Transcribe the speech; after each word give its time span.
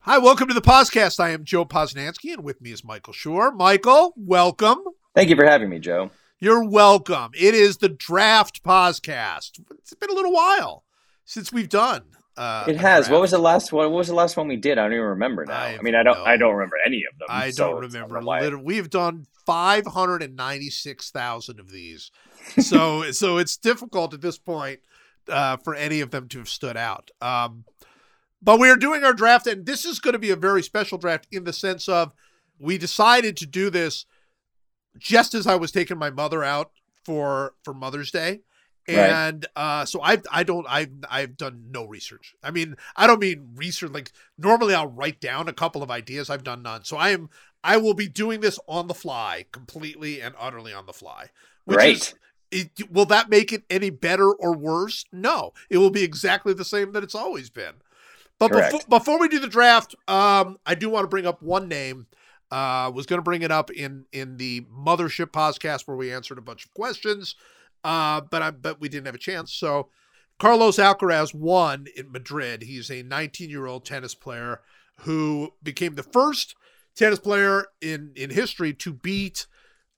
Hi, 0.00 0.18
welcome 0.18 0.48
to 0.48 0.54
the 0.54 0.60
podcast. 0.60 1.18
I 1.20 1.30
am 1.30 1.44
Joe 1.44 1.64
Posnanski, 1.64 2.34
and 2.34 2.44
with 2.44 2.60
me 2.60 2.72
is 2.72 2.84
Michael 2.84 3.12
Schur. 3.12 3.54
Michael, 3.54 4.12
welcome. 4.16 4.78
Thank 5.14 5.30
you 5.30 5.36
for 5.36 5.44
having 5.44 5.70
me, 5.70 5.78
Joe. 5.78 6.10
You're 6.38 6.64
welcome. 6.64 7.30
It 7.34 7.54
is 7.54 7.78
the 7.78 7.88
Draft 7.88 8.62
Podcast. 8.62 9.60
It's 9.78 9.94
been 9.94 10.10
a 10.10 10.14
little 10.14 10.32
while 10.32 10.84
since 11.24 11.52
we've 11.52 11.68
done. 11.68 12.02
Uh, 12.36 12.64
It 12.66 12.78
has. 12.78 13.10
What 13.10 13.20
was 13.20 13.30
the 13.32 13.38
last 13.38 13.72
one? 13.72 13.90
What 13.90 13.98
was 13.98 14.08
the 14.08 14.14
last 14.14 14.36
one 14.36 14.48
we 14.48 14.56
did? 14.56 14.78
I 14.78 14.84
don't 14.84 14.92
even 14.94 15.04
remember 15.04 15.44
now. 15.44 15.54
I 15.54 15.76
I, 15.78 15.82
mean, 15.82 15.94
I 15.94 16.02
don't. 16.02 16.16
know. 16.18 16.24
I 16.24 16.36
don't 16.36 16.54
remember 16.54 16.76
any 16.84 17.04
of 17.10 17.18
them. 17.18 17.28
I 17.30 17.50
so 17.50 17.72
don't 17.72 17.80
remember. 17.82 18.16
unreliable. 18.16 18.62
We've 18.64 18.88
done 18.88 19.26
596,000 19.46 21.60
of 21.60 21.70
these. 21.70 22.10
So 22.58 23.02
so 23.12 23.38
it's 23.38 23.56
difficult 23.56 24.14
at 24.14 24.20
this 24.20 24.38
point 24.38 24.80
uh, 25.28 25.56
for 25.58 25.74
any 25.74 26.00
of 26.00 26.10
them 26.10 26.28
to 26.28 26.38
have 26.38 26.48
stood 26.48 26.76
out. 26.76 27.10
Um, 27.20 27.64
but 28.40 28.58
we 28.58 28.70
are 28.70 28.76
doing 28.76 29.04
our 29.04 29.12
draft, 29.12 29.46
and 29.46 29.66
this 29.66 29.84
is 29.84 30.00
going 30.00 30.14
to 30.14 30.18
be 30.18 30.30
a 30.30 30.36
very 30.36 30.62
special 30.62 30.98
draft 30.98 31.28
in 31.30 31.44
the 31.44 31.52
sense 31.52 31.88
of 31.88 32.12
we 32.58 32.78
decided 32.78 33.36
to 33.38 33.46
do 33.46 33.70
this 33.70 34.06
just 34.98 35.34
as 35.34 35.46
I 35.46 35.56
was 35.56 35.70
taking 35.70 35.98
my 35.98 36.10
mother 36.10 36.42
out 36.42 36.70
for 37.04 37.54
for 37.62 37.74
Mother's 37.74 38.10
Day. 38.10 38.40
Right. 38.88 38.96
And 38.96 39.46
uh, 39.54 39.84
so 39.84 40.02
I 40.02 40.20
I 40.30 40.42
don't 40.42 40.66
I've 40.68 40.90
I've 41.08 41.36
done 41.36 41.66
no 41.70 41.84
research. 41.84 42.34
I 42.42 42.50
mean 42.50 42.76
I 42.96 43.06
don't 43.06 43.20
mean 43.20 43.50
research 43.54 43.92
like 43.92 44.10
normally 44.36 44.74
I'll 44.74 44.88
write 44.88 45.20
down 45.20 45.48
a 45.48 45.52
couple 45.52 45.82
of 45.82 45.90
ideas. 45.90 46.30
I've 46.30 46.44
done 46.44 46.62
none. 46.62 46.84
So 46.84 46.96
I 46.96 47.10
am 47.10 47.30
I 47.64 47.76
will 47.76 47.94
be 47.94 48.08
doing 48.08 48.40
this 48.40 48.58
on 48.66 48.88
the 48.88 48.94
fly, 48.94 49.46
completely 49.52 50.20
and 50.20 50.34
utterly 50.38 50.72
on 50.72 50.86
the 50.86 50.92
fly. 50.92 51.30
Which 51.64 51.78
is 51.84 52.14
it, 52.50 52.90
will 52.90 53.06
that 53.06 53.30
make 53.30 53.52
it 53.52 53.64
any 53.70 53.90
better 53.90 54.30
or 54.32 54.54
worse? 54.54 55.04
No, 55.12 55.52
it 55.70 55.78
will 55.78 55.90
be 55.90 56.02
exactly 56.02 56.52
the 56.52 56.64
same 56.64 56.92
that 56.92 57.02
it's 57.02 57.14
always 57.14 57.50
been. 57.50 57.74
But 58.38 58.52
before, 58.52 58.80
before 58.88 59.20
we 59.20 59.28
do 59.28 59.38
the 59.38 59.46
draft, 59.46 59.94
um, 60.08 60.58
I 60.66 60.74
do 60.74 60.90
want 60.90 61.04
to 61.04 61.08
bring 61.08 61.26
up 61.26 61.42
one 61.42 61.68
name. 61.68 62.06
Uh, 62.50 62.90
was 62.94 63.06
going 63.06 63.18
to 63.18 63.22
bring 63.22 63.40
it 63.40 63.50
up 63.50 63.70
in 63.70 64.04
in 64.12 64.36
the 64.36 64.60
mothership 64.62 65.26
podcast 65.26 65.86
where 65.86 65.96
we 65.96 66.12
answered 66.12 66.36
a 66.36 66.42
bunch 66.42 66.66
of 66.66 66.74
questions, 66.74 67.34
uh, 67.84 68.20
but 68.20 68.42
I 68.42 68.50
but 68.50 68.80
we 68.80 68.88
didn't 68.88 69.06
have 69.06 69.14
a 69.14 69.18
chance. 69.18 69.52
So 69.52 69.88
Carlos 70.38 70.76
Alcaraz 70.76 71.34
won 71.34 71.86
in 71.96 72.10
Madrid. 72.10 72.62
He's 72.62 72.90
a 72.90 73.02
19 73.02 73.50
year 73.50 73.66
old 73.66 73.84
tennis 73.84 74.14
player 74.14 74.60
who 75.00 75.52
became 75.62 75.94
the 75.94 76.02
first 76.02 76.54
tennis 76.96 77.18
player 77.18 77.66
in 77.80 78.12
in 78.16 78.30
history 78.30 78.72
to 78.74 78.92
beat 78.92 79.46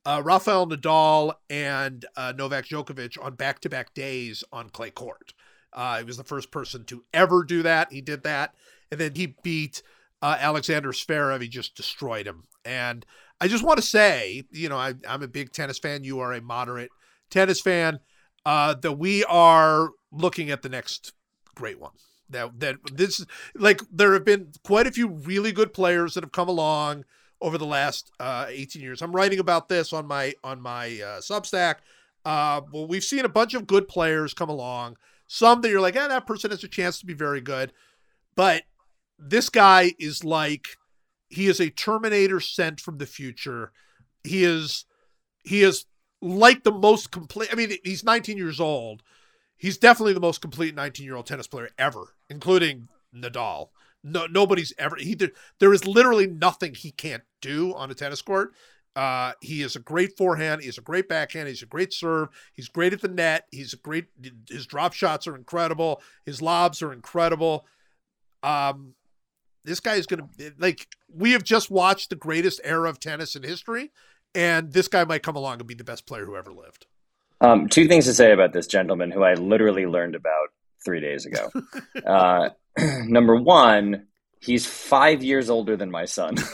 uh, 0.06 0.20
Rafael 0.24 0.66
Nadal 0.66 1.34
and 1.48 2.04
uh, 2.16 2.32
Novak 2.36 2.66
Djokovic 2.66 3.22
on 3.22 3.34
back 3.34 3.60
to 3.60 3.70
back 3.70 3.94
days 3.94 4.44
on 4.52 4.70
clay 4.70 4.90
court. 4.90 5.32
Uh, 5.72 5.98
he 5.98 6.04
was 6.04 6.16
the 6.16 6.24
first 6.24 6.50
person 6.50 6.84
to 6.84 7.04
ever 7.12 7.42
do 7.42 7.62
that. 7.62 7.90
He 7.90 8.00
did 8.00 8.22
that, 8.22 8.54
and 8.90 9.00
then 9.00 9.14
he 9.14 9.34
beat 9.42 9.82
uh, 10.22 10.36
Alexander 10.38 10.92
Zverev. 10.92 11.40
He 11.40 11.48
just 11.48 11.74
destroyed 11.74 12.26
him. 12.26 12.44
And 12.64 13.04
I 13.40 13.48
just 13.48 13.64
want 13.64 13.78
to 13.78 13.86
say, 13.86 14.44
you 14.50 14.68
know, 14.68 14.76
I, 14.76 14.94
I'm 15.08 15.22
a 15.22 15.28
big 15.28 15.52
tennis 15.52 15.78
fan. 15.78 16.04
You 16.04 16.20
are 16.20 16.32
a 16.32 16.40
moderate 16.40 16.90
tennis 17.30 17.60
fan. 17.60 18.00
Uh, 18.46 18.74
that 18.74 18.92
we 18.92 19.24
are 19.24 19.90
looking 20.12 20.50
at 20.50 20.60
the 20.60 20.68
next 20.68 21.14
great 21.54 21.80
one. 21.80 21.92
That 22.28 22.60
that 22.60 22.76
this 22.92 23.24
like 23.54 23.80
there 23.90 24.12
have 24.12 24.24
been 24.24 24.52
quite 24.64 24.86
a 24.86 24.92
few 24.92 25.08
really 25.08 25.52
good 25.52 25.72
players 25.72 26.14
that 26.14 26.24
have 26.24 26.32
come 26.32 26.48
along 26.48 27.04
over 27.40 27.58
the 27.58 27.66
last 27.66 28.10
uh, 28.20 28.46
18 28.48 28.82
years. 28.82 29.02
I'm 29.02 29.12
writing 29.12 29.38
about 29.38 29.68
this 29.68 29.92
on 29.92 30.06
my 30.06 30.34
on 30.42 30.60
my 30.60 30.86
uh, 30.86 31.20
Substack. 31.20 31.76
Uh, 32.24 32.62
well, 32.72 32.86
we've 32.86 33.04
seen 33.04 33.24
a 33.24 33.28
bunch 33.28 33.54
of 33.54 33.66
good 33.66 33.86
players 33.86 34.32
come 34.32 34.48
along. 34.48 34.96
Some 35.26 35.60
that 35.60 35.70
you're 35.70 35.80
like, 35.80 35.96
eh, 35.96 36.08
that 36.08 36.26
person 36.26 36.50
has 36.50 36.64
a 36.64 36.68
chance 36.68 36.98
to 37.00 37.06
be 37.06 37.14
very 37.14 37.40
good, 37.40 37.72
but 38.34 38.62
this 39.18 39.48
guy 39.48 39.92
is 39.98 40.24
like 40.24 40.66
he 41.28 41.46
is 41.46 41.60
a 41.60 41.70
Terminator 41.70 42.40
sent 42.40 42.80
from 42.80 42.98
the 42.98 43.06
future. 43.06 43.72
He 44.22 44.44
is 44.44 44.86
he 45.44 45.62
is 45.62 45.84
like 46.24 46.64
the 46.64 46.72
most 46.72 47.10
complete. 47.10 47.50
I 47.52 47.54
mean, 47.54 47.76
he's 47.84 48.02
19 48.02 48.36
years 48.36 48.58
old. 48.58 49.02
He's 49.56 49.78
definitely 49.78 50.14
the 50.14 50.20
most 50.20 50.40
complete 50.40 50.74
19 50.74 51.04
year 51.04 51.16
old 51.16 51.26
tennis 51.26 51.46
player 51.46 51.68
ever, 51.78 52.14
including 52.28 52.88
Nadal. 53.14 53.68
No, 54.02 54.26
nobody's 54.26 54.72
ever. 54.78 54.96
He 54.96 55.14
there, 55.14 55.30
there 55.60 55.72
is 55.72 55.86
literally 55.86 56.26
nothing 56.26 56.74
he 56.74 56.90
can't 56.90 57.22
do 57.40 57.74
on 57.74 57.90
a 57.90 57.94
tennis 57.94 58.22
court. 58.22 58.54
Uh, 58.96 59.32
he 59.40 59.62
is 59.62 59.76
a 59.76 59.80
great 59.80 60.16
forehand. 60.16 60.60
He 60.60 60.66
has 60.66 60.78
a 60.78 60.82
great 60.82 61.08
backhand. 61.08 61.48
He's 61.48 61.62
a 61.62 61.66
great 61.66 61.92
serve. 61.92 62.28
He's 62.52 62.68
great 62.68 62.92
at 62.92 63.00
the 63.00 63.08
net. 63.08 63.46
He's 63.50 63.72
a 63.72 63.76
great. 63.76 64.06
His 64.48 64.66
drop 64.66 64.92
shots 64.92 65.26
are 65.26 65.36
incredible. 65.36 66.00
His 66.24 66.40
lobs 66.40 66.82
are 66.82 66.92
incredible. 66.92 67.66
Um, 68.42 68.94
this 69.64 69.80
guy 69.80 69.94
is 69.94 70.06
going 70.06 70.28
to 70.38 70.52
like. 70.58 70.86
We 71.12 71.32
have 71.32 71.42
just 71.42 71.70
watched 71.70 72.10
the 72.10 72.16
greatest 72.16 72.60
era 72.62 72.88
of 72.88 73.00
tennis 73.00 73.34
in 73.36 73.42
history, 73.42 73.90
and 74.34 74.72
this 74.72 74.88
guy 74.88 75.04
might 75.04 75.22
come 75.22 75.36
along 75.36 75.58
and 75.58 75.66
be 75.66 75.74
the 75.74 75.84
best 75.84 76.06
player 76.06 76.24
who 76.24 76.36
ever 76.36 76.52
lived. 76.52 76.86
Um, 77.40 77.68
two 77.68 77.88
things 77.88 78.06
to 78.06 78.14
say 78.14 78.32
about 78.32 78.52
this 78.52 78.66
gentleman 78.66 79.10
who 79.10 79.22
I 79.22 79.34
literally 79.34 79.86
learned 79.86 80.14
about 80.14 80.48
three 80.84 81.00
days 81.00 81.26
ago. 81.26 81.50
uh, 82.06 82.50
number 83.04 83.36
one, 83.36 84.06
he's 84.40 84.66
five 84.66 85.22
years 85.22 85.50
older 85.50 85.76
than 85.76 85.90
my 85.90 86.04
son. 86.04 86.36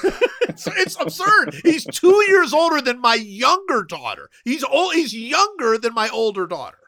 It's, 0.42 0.66
it's 0.66 1.00
absurd. 1.00 1.54
He's 1.62 1.84
two 1.84 2.24
years 2.28 2.52
older 2.52 2.80
than 2.80 3.00
my 3.00 3.14
younger 3.14 3.84
daughter. 3.84 4.30
He's 4.44 4.64
old. 4.64 4.94
He's 4.94 5.14
younger 5.14 5.78
than 5.78 5.94
my 5.94 6.08
older 6.08 6.46
daughter. 6.48 6.78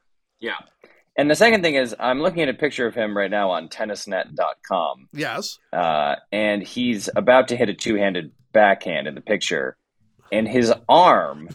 yeah. 0.41 0.57
And 1.17 1.31
the 1.31 1.37
second 1.37 1.63
thing 1.63 1.77
is, 1.77 1.95
I'm 2.01 2.21
looking 2.21 2.43
at 2.43 2.49
a 2.49 2.55
picture 2.55 2.87
of 2.87 2.95
him 2.95 3.17
right 3.17 3.31
now 3.31 3.51
on 3.51 3.69
tennisnet.com. 3.69 5.09
Yes. 5.13 5.59
uh, 5.73 6.17
and 6.33 6.63
he's 6.63 7.09
about 7.15 7.49
to 7.49 7.57
hit 7.57 7.69
a 7.69 7.75
two-handed 7.75 8.33
backhand 8.53 9.07
in 9.07 9.15
the 9.15 9.21
picture, 9.21 9.77
and 10.33 10.49
his 10.49 10.73
arm 10.89 11.49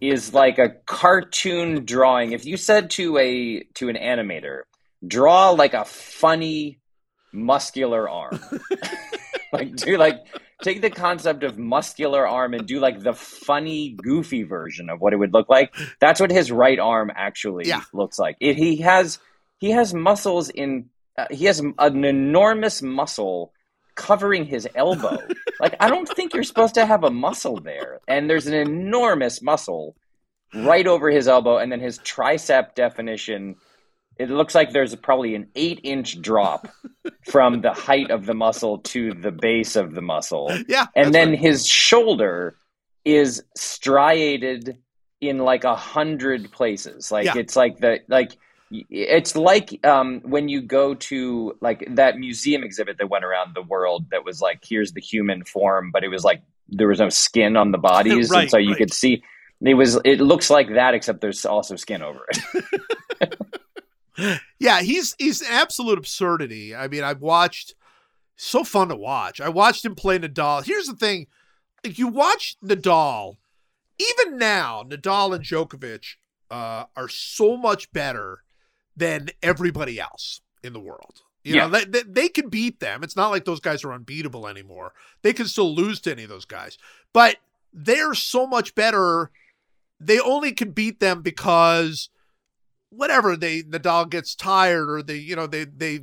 is 0.00 0.34
like 0.34 0.58
a 0.58 0.70
cartoon 0.86 1.84
drawing. 1.86 2.32
If 2.32 2.44
you 2.44 2.56
said 2.56 2.90
to 2.92 3.16
a 3.18 3.62
to 3.76 3.88
an 3.88 3.96
animator, 3.96 4.62
draw 5.06 5.50
like 5.50 5.72
a 5.74 5.84
funny 5.86 6.78
muscular 7.32 8.08
arm, 8.08 8.40
like 9.52 9.76
do 9.76 9.96
like 9.96 10.16
take 10.62 10.82
the 10.82 10.90
concept 10.90 11.42
of 11.44 11.56
muscular 11.58 12.26
arm 12.26 12.52
and 12.54 12.66
do 12.66 12.80
like 12.80 13.00
the 13.00 13.14
funny 13.14 13.96
goofy 14.02 14.42
version 14.42 14.90
of 14.90 15.00
what 15.00 15.12
it 15.12 15.16
would 15.16 15.32
look 15.32 15.48
like. 15.48 15.74
That's 16.00 16.20
what 16.20 16.30
his 16.30 16.50
right 16.52 16.78
arm 16.78 17.10
actually 17.14 17.68
Yeah. 17.68 17.82
looks 17.94 18.18
like. 18.18 18.36
It, 18.40 18.56
he 18.56 18.78
has 18.78 19.18
he 19.58 19.70
has 19.70 19.94
muscles 19.94 20.48
in 20.50 20.90
uh, 21.16 21.26
he 21.30 21.44
has 21.46 21.60
an 21.60 22.04
enormous 22.04 22.82
muscle 22.82 23.52
covering 24.00 24.46
his 24.46 24.66
elbow. 24.74 25.18
like 25.60 25.76
I 25.78 25.90
don't 25.90 26.08
think 26.08 26.32
you're 26.32 26.42
supposed 26.42 26.74
to 26.74 26.86
have 26.86 27.04
a 27.04 27.10
muscle 27.10 27.60
there. 27.60 28.00
And 28.08 28.30
there's 28.30 28.46
an 28.46 28.54
enormous 28.54 29.42
muscle 29.42 29.94
right 30.54 30.86
over 30.86 31.10
his 31.10 31.28
elbow 31.28 31.58
and 31.58 31.70
then 31.70 31.80
his 31.80 31.98
tricep 32.00 32.74
definition 32.74 33.54
it 34.18 34.28
looks 34.28 34.54
like 34.54 34.72
there's 34.72 34.94
probably 34.96 35.34
an 35.34 35.48
8 35.54 35.80
inch 35.82 36.20
drop 36.20 36.68
from 37.30 37.60
the 37.62 37.72
height 37.72 38.10
of 38.10 38.26
the 38.26 38.34
muscle 38.34 38.78
to 38.78 39.12
the 39.14 39.30
base 39.30 39.76
of 39.76 39.94
the 39.94 40.02
muscle. 40.02 40.50
Yeah. 40.68 40.86
And 40.94 41.14
then 41.14 41.30
right. 41.30 41.38
his 41.38 41.66
shoulder 41.66 42.56
is 43.04 43.42
striated 43.56 44.76
in 45.22 45.38
like 45.38 45.64
a 45.64 45.74
hundred 45.74 46.52
places. 46.52 47.10
Like 47.10 47.26
Yeah. 47.26 47.38
it's 47.38 47.56
like 47.56 47.78
the 47.78 48.00
like 48.08 48.36
it's 48.70 49.34
like 49.34 49.84
um, 49.84 50.20
when 50.20 50.48
you 50.48 50.62
go 50.62 50.94
to 50.94 51.56
like 51.60 51.86
that 51.90 52.18
museum 52.18 52.62
exhibit 52.62 52.98
that 52.98 53.08
went 53.08 53.24
around 53.24 53.54
the 53.54 53.62
world 53.62 54.06
that 54.10 54.24
was 54.24 54.40
like 54.40 54.64
here's 54.66 54.92
the 54.92 55.00
human 55.00 55.44
form, 55.44 55.90
but 55.90 56.04
it 56.04 56.08
was 56.08 56.24
like 56.24 56.42
there 56.68 56.88
was 56.88 57.00
no 57.00 57.08
skin 57.08 57.56
on 57.56 57.72
the 57.72 57.78
bodies, 57.92 58.30
Right, 58.30 58.42
and 58.42 58.50
so 58.50 58.58
you 58.58 58.70
right. 58.70 58.78
could 58.78 58.92
see. 58.92 59.22
It 59.62 59.74
was. 59.74 60.00
It 60.04 60.20
looks 60.20 60.48
like 60.48 60.72
that, 60.74 60.94
except 60.94 61.20
there's 61.20 61.44
also 61.44 61.76
skin 61.76 62.00
over 62.00 62.26
it. 63.20 63.38
yeah, 64.58 64.80
he's 64.80 65.14
he's 65.18 65.42
an 65.42 65.48
absolute 65.50 65.98
absurdity. 65.98 66.74
I 66.74 66.88
mean, 66.88 67.02
I've 67.02 67.20
watched 67.20 67.74
so 68.36 68.64
fun 68.64 68.88
to 68.88 68.96
watch. 68.96 69.38
I 69.40 69.50
watched 69.50 69.84
him 69.84 69.94
play 69.94 70.18
Nadal. 70.18 70.64
Here's 70.64 70.86
the 70.86 70.96
thing: 70.96 71.26
if 71.82 71.98
you 71.98 72.08
watch 72.08 72.56
Nadal, 72.64 73.36
even 73.98 74.38
now, 74.38 74.82
Nadal 74.82 75.34
and 75.34 75.44
Djokovic 75.44 76.14
uh, 76.50 76.84
are 76.96 77.08
so 77.08 77.58
much 77.58 77.92
better 77.92 78.42
than 78.96 79.28
everybody 79.42 79.98
else 80.00 80.40
in 80.62 80.72
the 80.72 80.80
world. 80.80 81.22
You 81.42 81.54
Yeah. 81.56 81.66
know, 81.66 81.78
they, 81.78 81.84
they, 81.84 82.02
they 82.02 82.28
can 82.28 82.48
beat 82.50 82.80
them. 82.80 83.02
It's 83.02 83.16
not 83.16 83.30
like 83.30 83.44
those 83.44 83.60
guys 83.60 83.82
are 83.84 83.92
unbeatable 83.92 84.46
anymore. 84.46 84.92
They 85.22 85.32
can 85.32 85.46
still 85.46 85.74
lose 85.74 86.00
to 86.02 86.12
any 86.12 86.24
of 86.24 86.28
those 86.28 86.44
guys, 86.44 86.76
but 87.12 87.36
they're 87.72 88.14
so 88.14 88.46
much 88.46 88.74
better. 88.74 89.30
They 89.98 90.18
only 90.20 90.52
can 90.52 90.72
beat 90.72 91.00
them 91.00 91.22
because 91.22 92.10
whatever 92.90 93.36
they 93.36 93.62
Nadal 93.62 94.10
gets 94.10 94.34
tired 94.34 94.90
or 94.90 95.00
they 95.02 95.14
you 95.16 95.36
know 95.36 95.46
they 95.46 95.64
they 95.64 96.00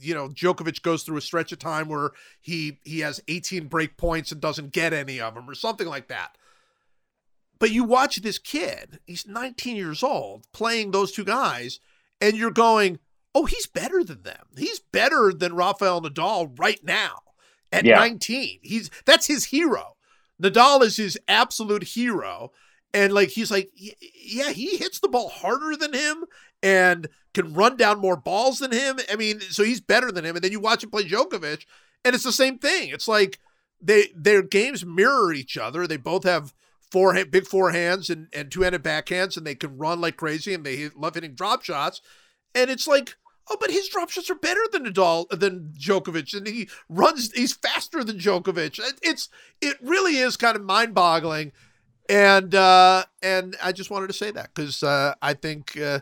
you 0.00 0.14
know 0.14 0.28
Djokovic 0.30 0.80
goes 0.80 1.02
through 1.02 1.18
a 1.18 1.20
stretch 1.20 1.52
of 1.52 1.58
time 1.58 1.86
where 1.88 2.12
he 2.40 2.78
he 2.82 3.00
has 3.00 3.22
18 3.28 3.66
break 3.68 3.96
points 3.98 4.32
and 4.32 4.40
doesn't 4.40 4.72
get 4.72 4.92
any 4.94 5.20
of 5.20 5.34
them 5.34 5.48
or 5.48 5.54
something 5.54 5.86
like 5.86 6.08
that. 6.08 6.36
But 7.58 7.72
you 7.72 7.84
watch 7.84 8.16
this 8.16 8.38
kid, 8.38 9.00
he's 9.06 9.26
19 9.26 9.76
years 9.76 10.02
old, 10.02 10.46
playing 10.52 10.90
those 10.92 11.12
two 11.12 11.24
guys, 11.24 11.78
and 12.20 12.36
you're 12.36 12.50
going, 12.50 12.98
oh, 13.34 13.46
he's 13.46 13.66
better 13.66 14.02
than 14.04 14.22
them. 14.22 14.46
He's 14.56 14.80
better 14.80 15.32
than 15.32 15.54
Rafael 15.54 16.02
Nadal 16.02 16.58
right 16.58 16.80
now 16.82 17.20
at 17.72 17.84
Yeah. 17.84 17.96
19. 17.98 18.60
He's 18.62 18.90
that's 19.04 19.26
his 19.26 19.46
hero. 19.46 19.96
Nadal 20.42 20.82
is 20.82 20.96
his 20.96 21.18
absolute 21.28 21.84
hero. 21.84 22.52
And 22.92 23.12
like 23.12 23.28
he's 23.28 23.50
like, 23.50 23.70
yeah, 23.76 24.50
he 24.50 24.76
hits 24.76 25.00
the 25.00 25.08
ball 25.08 25.28
harder 25.28 25.76
than 25.76 25.92
him 25.92 26.24
and 26.62 27.08
can 27.34 27.54
run 27.54 27.76
down 27.76 28.00
more 28.00 28.16
balls 28.16 28.58
than 28.58 28.72
him. 28.72 28.98
I 29.10 29.16
mean, 29.16 29.40
so 29.40 29.62
he's 29.62 29.80
better 29.80 30.10
than 30.10 30.24
him. 30.24 30.36
And 30.36 30.44
then 30.44 30.52
you 30.52 30.60
watch 30.60 30.82
him 30.82 30.90
play 30.90 31.04
Djokovic, 31.04 31.64
and 32.04 32.14
it's 32.14 32.24
the 32.24 32.32
same 32.32 32.58
thing. 32.58 32.88
It's 32.88 33.06
like 33.06 33.38
they 33.80 34.08
their 34.16 34.42
games 34.42 34.84
mirror 34.84 35.32
each 35.32 35.56
other. 35.56 35.86
They 35.86 35.96
both 35.96 36.24
have 36.24 36.52
forehand, 36.90 37.30
big 37.30 37.44
forehands 37.44 38.10
and 38.10 38.28
and 38.32 38.50
two 38.50 38.62
handed 38.62 38.82
backhands, 38.82 39.36
and 39.36 39.46
they 39.46 39.54
can 39.54 39.78
run 39.78 40.00
like 40.00 40.16
crazy, 40.16 40.54
and 40.54 40.64
they 40.64 40.88
love 40.90 41.14
hitting 41.14 41.34
drop 41.34 41.62
shots. 41.62 42.00
And 42.54 42.70
it's 42.70 42.88
like, 42.88 43.16
oh, 43.48 43.56
but 43.60 43.70
his 43.70 43.88
drop 43.88 44.10
shots 44.10 44.30
are 44.30 44.34
better 44.34 44.62
than 44.72 44.84
Nadal 44.84 45.28
than 45.30 45.72
Djokovic, 45.78 46.34
and 46.34 46.46
he 46.46 46.68
runs. 46.88 47.32
He's 47.32 47.54
faster 47.54 48.02
than 48.04 48.18
Djokovic. 48.18 48.78
It, 48.78 48.98
it's 49.02 49.28
it 49.60 49.76
really 49.80 50.16
is 50.18 50.36
kind 50.36 50.56
of 50.56 50.62
mind 50.62 50.94
boggling. 50.94 51.52
And 52.08 52.54
uh, 52.54 53.04
and 53.22 53.56
I 53.62 53.72
just 53.72 53.90
wanted 53.90 54.08
to 54.08 54.12
say 54.12 54.32
that 54.32 54.50
because 54.54 54.82
uh, 54.82 55.14
I 55.22 55.34
think 55.34 55.78
uh, 55.78 56.00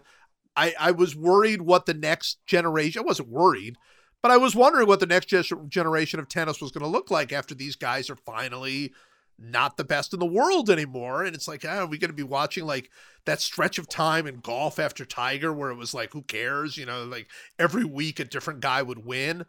I 0.57 0.75
I 0.81 0.91
was 0.93 1.15
worried 1.15 1.63
what 1.63 1.87
the 1.87 1.95
next 1.95 2.39
generation. 2.47 3.01
I 3.01 3.05
wasn't 3.05 3.29
worried, 3.29 3.77
but 4.23 4.31
I 4.31 4.39
was 4.39 4.57
wondering 4.57 4.87
what 4.87 5.01
the 5.01 5.07
next 5.07 5.33
generation 5.69 6.19
of 6.19 6.29
tennis 6.29 6.63
was 6.63 6.71
going 6.71 6.85
to 6.85 6.91
look 6.91 7.11
like 7.11 7.31
after 7.31 7.55
these 7.55 7.77
guys 7.77 8.09
are 8.09 8.17
finally 8.17 8.93
not 9.39 9.77
the 9.77 9.85
best 9.85 10.13
in 10.13 10.21
the 10.21 10.27
world 10.27 10.69
anymore. 10.69 11.23
And 11.25 11.35
it's 11.35 11.49
like, 11.49 11.65
ah, 11.67 11.81
are 11.81 11.87
we 11.87 11.99
going 11.99 12.11
to 12.11 12.17
be 12.17 12.23
watching 12.23 12.65
like 12.65 12.91
that 13.25 13.41
stretch 13.41 13.79
of 13.79 13.89
time 13.89 14.27
in 14.27 14.41
golf 14.41 14.79
after 14.79 15.05
Tiger 15.05 15.53
where 15.53 15.71
it 15.71 15.77
was 15.77 15.95
like, 15.95 16.13
who 16.13 16.23
cares? 16.23 16.77
You 16.77 16.87
know, 16.87 17.05
like 17.05 17.29
every 17.59 17.85
week 17.85 18.19
a 18.19 18.25
different 18.25 18.61
guy 18.61 18.83
would 18.83 19.05
win. 19.05 19.45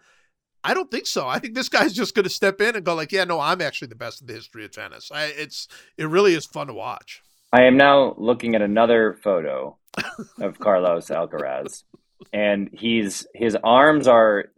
I 0.64 0.74
don't 0.74 0.92
think 0.92 1.08
so. 1.08 1.28
I 1.28 1.40
think 1.40 1.56
this 1.56 1.70
guy's 1.70 1.94
just 1.94 2.14
going 2.14 2.26
to 2.26 2.30
step 2.30 2.60
in 2.62 2.76
and 2.76 2.86
go 2.86 2.94
like, 2.94 3.12
yeah, 3.12 3.24
no, 3.24 3.40
I'm 3.40 3.62
actually 3.62 3.88
the 3.88 3.96
best 3.96 4.22
in 4.22 4.28
the 4.28 4.34
history 4.34 4.66
of 4.66 4.72
tennis. 4.72 5.10
I, 5.12 5.26
it's 5.26 5.68
it 5.98 6.08
really 6.08 6.36
is 6.36 6.46
fun 6.46 6.68
to 6.68 6.74
watch. 6.74 7.22
I 7.52 7.64
am 7.64 7.78
now 7.78 8.14
looking 8.18 8.56
at 8.56 8.62
another 8.62 9.18
photo 9.24 9.78
of 10.40 10.60
Carlos 10.60 11.08
Alcaraz, 11.08 11.84
and 12.32 12.70
he's 12.74 13.26
his 13.34 13.58
arms 13.64 14.08
are 14.08 14.52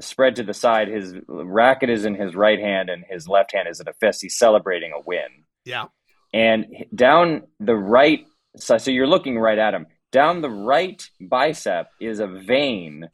spread 0.00 0.36
to 0.36 0.42
the 0.42 0.54
side. 0.54 0.88
His 0.88 1.14
racket 1.28 1.90
is 1.90 2.04
in 2.04 2.14
his 2.14 2.34
right 2.34 2.58
hand, 2.58 2.88
and 2.90 3.04
his 3.08 3.28
left 3.28 3.52
hand 3.52 3.68
is 3.68 3.80
in 3.80 3.88
a 3.88 3.92
fist. 3.94 4.22
He's 4.22 4.36
celebrating 4.36 4.92
a 4.92 5.00
win. 5.00 5.28
Yeah. 5.64 5.86
And 6.32 6.66
down 6.94 7.42
the 7.60 7.76
right 7.76 8.26
side, 8.56 8.82
so 8.82 8.90
you're 8.90 9.06
looking 9.06 9.38
right 9.38 9.58
at 9.58 9.74
him. 9.74 9.86
Down 10.12 10.40
the 10.42 10.50
right 10.50 11.02
bicep 11.20 11.88
is 12.00 12.20
a 12.20 12.26
vein 12.26 13.08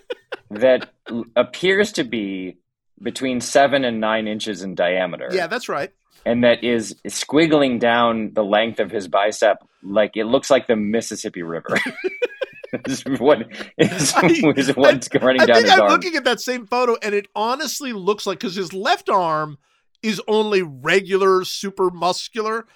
that 0.50 0.90
appears 1.36 1.92
to 1.92 2.04
be 2.04 2.56
between 3.02 3.40
seven 3.40 3.84
and 3.84 4.00
nine 4.00 4.26
inches 4.26 4.62
in 4.62 4.74
diameter 4.74 5.28
Yeah, 5.30 5.48
that's 5.48 5.68
right. 5.68 5.92
and 6.24 6.44
that 6.44 6.64
is 6.64 6.94
squiggling 7.06 7.78
down 7.78 8.32
the 8.32 8.42
length 8.44 8.80
of 8.80 8.90
his 8.90 9.06
bicep 9.06 9.58
like 9.82 10.16
it 10.16 10.24
looks 10.24 10.50
like 10.50 10.66
the 10.66 10.76
Mississippi 10.76 11.42
River. 11.42 11.76
is 12.86 13.02
what 13.18 13.42
is, 13.78 14.14
is 14.56 14.76
what's 14.76 15.08
running 15.20 15.42
I 15.42 15.46
down 15.46 15.56
think 15.56 15.66
his 15.66 15.72
I'm 15.74 15.82
arm. 15.82 15.90
looking 15.92 16.14
at 16.16 16.24
that 16.24 16.40
same 16.40 16.66
photo, 16.66 16.96
and 17.02 17.14
it 17.14 17.28
honestly 17.34 17.92
looks 17.92 18.26
like 18.26 18.38
because 18.40 18.54
his 18.54 18.72
left 18.72 19.08
arm 19.08 19.58
is 20.02 20.20
only 20.28 20.62
regular, 20.62 21.44
super 21.44 21.90
muscular, 21.90 22.66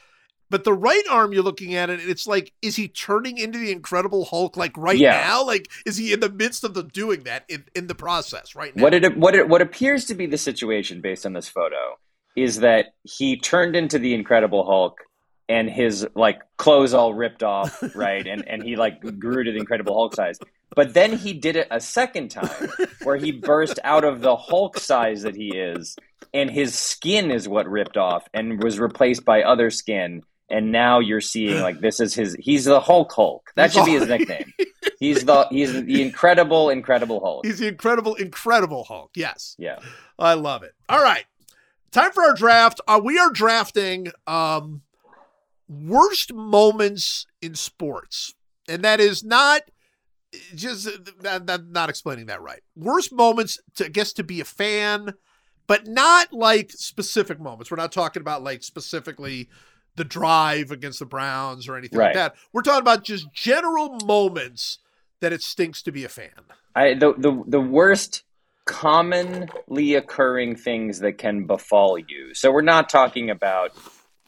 but 0.48 0.64
the 0.64 0.72
right 0.72 1.04
arm 1.10 1.32
you're 1.32 1.44
looking 1.44 1.74
at 1.76 1.90
it, 1.90 2.00
and 2.00 2.10
it's 2.10 2.26
like, 2.26 2.52
is 2.60 2.74
he 2.76 2.88
turning 2.88 3.38
into 3.38 3.58
the 3.58 3.70
Incredible 3.70 4.24
Hulk 4.24 4.56
like 4.56 4.76
right 4.76 4.98
Yeah. 4.98 5.12
now? 5.12 5.44
Like, 5.46 5.68
is 5.86 5.96
he 5.96 6.12
in 6.12 6.20
the 6.20 6.30
midst 6.30 6.64
of 6.64 6.74
the 6.74 6.82
doing 6.82 7.22
that 7.24 7.44
in, 7.48 7.64
in 7.76 7.86
the 7.86 7.94
process 7.94 8.54
right 8.56 8.74
now? 8.74 8.82
What 8.82 8.94
it 8.94 9.16
what 9.16 9.34
it 9.34 9.48
what 9.48 9.62
appears 9.62 10.06
to 10.06 10.14
be 10.14 10.26
the 10.26 10.38
situation 10.38 11.00
based 11.00 11.24
on 11.24 11.34
this 11.34 11.48
photo 11.48 11.98
is 12.36 12.60
that 12.60 12.86
he 13.04 13.38
turned 13.38 13.76
into 13.76 13.98
the 13.98 14.14
Incredible 14.14 14.64
Hulk 14.64 14.98
and 15.50 15.68
his 15.68 16.06
like 16.14 16.40
clothes 16.56 16.94
all 16.94 17.12
ripped 17.12 17.42
off, 17.42 17.82
right? 17.94 18.26
And 18.26 18.46
and 18.48 18.62
he 18.62 18.76
like 18.76 19.00
grew 19.18 19.42
to 19.44 19.50
the 19.50 19.58
Incredible 19.58 19.94
Hulk 19.94 20.14
size. 20.14 20.38
But 20.76 20.94
then 20.94 21.16
he 21.16 21.32
did 21.32 21.56
it 21.56 21.66
a 21.70 21.80
second 21.80 22.30
time 22.30 22.70
where 23.02 23.16
he 23.16 23.32
burst 23.32 23.80
out 23.82 24.04
of 24.04 24.20
the 24.20 24.36
Hulk 24.36 24.78
size 24.78 25.22
that 25.22 25.34
he 25.34 25.48
is 25.56 25.96
and 26.32 26.48
his 26.48 26.78
skin 26.78 27.32
is 27.32 27.48
what 27.48 27.68
ripped 27.68 27.96
off 27.96 28.28
and 28.32 28.62
was 28.62 28.78
replaced 28.78 29.24
by 29.24 29.42
other 29.42 29.70
skin 29.70 30.22
and 30.48 30.70
now 30.70 31.00
you're 31.00 31.20
seeing 31.20 31.60
like 31.60 31.80
this 31.80 31.98
is 31.98 32.14
his 32.14 32.36
he's 32.38 32.64
the 32.64 32.80
Hulk 32.80 33.12
Hulk. 33.12 33.50
That 33.56 33.72
should 33.72 33.84
be 33.84 33.92
his 33.92 34.08
nickname. 34.08 34.52
He's 35.00 35.24
the 35.24 35.46
he's 35.50 35.72
the 35.72 36.02
incredible 36.02 36.70
incredible 36.70 37.20
Hulk. 37.20 37.46
He's 37.46 37.58
the 37.58 37.68
Incredible, 37.68 38.14
Incredible 38.14 38.84
Hulk. 38.84 39.10
Yes. 39.16 39.56
Yeah. 39.58 39.78
I 40.18 40.34
love 40.34 40.62
it. 40.62 40.72
All 40.88 41.02
right. 41.02 41.24
Time 41.90 42.12
for 42.12 42.22
our 42.22 42.34
draft. 42.34 42.80
Uh, 42.86 43.00
we 43.02 43.18
are 43.18 43.30
drafting 43.30 44.12
um, 44.26 44.82
worst 45.70 46.32
moments 46.32 47.26
in 47.40 47.54
sports. 47.54 48.34
And 48.68 48.82
that 48.82 49.00
is 49.00 49.22
not 49.24 49.62
just 50.54 50.86
uh, 50.88 50.90
not, 51.22 51.44
not, 51.46 51.66
not 51.66 51.90
explaining 51.90 52.26
that 52.26 52.42
right. 52.42 52.60
Worst 52.76 53.12
moments 53.12 53.60
to 53.76 53.86
I 53.86 53.88
guess 53.88 54.12
to 54.14 54.24
be 54.24 54.40
a 54.40 54.44
fan, 54.44 55.14
but 55.66 55.86
not 55.86 56.32
like 56.32 56.70
specific 56.72 57.40
moments. 57.40 57.70
We're 57.70 57.76
not 57.76 57.92
talking 57.92 58.20
about 58.20 58.42
like 58.42 58.62
specifically 58.62 59.48
the 59.96 60.04
drive 60.04 60.70
against 60.70 61.00
the 61.00 61.06
Browns 61.06 61.68
or 61.68 61.76
anything 61.76 61.98
like 61.98 62.14
that. 62.14 62.34
We're 62.52 62.62
talking 62.62 62.80
about 62.80 63.04
just 63.04 63.32
general 63.32 63.98
moments 64.04 64.78
that 65.20 65.32
it 65.32 65.42
stinks 65.42 65.82
to 65.82 65.92
be 65.92 66.04
a 66.04 66.08
fan. 66.08 66.30
I 66.74 66.94
the 66.94 67.14
the 67.16 67.42
the 67.46 67.60
worst 67.60 68.22
commonly 68.66 69.94
occurring 69.94 70.54
things 70.54 71.00
that 71.00 71.18
can 71.18 71.44
befall 71.44 71.98
you. 71.98 72.34
So 72.34 72.52
we're 72.52 72.62
not 72.62 72.88
talking 72.88 73.30
about 73.30 73.72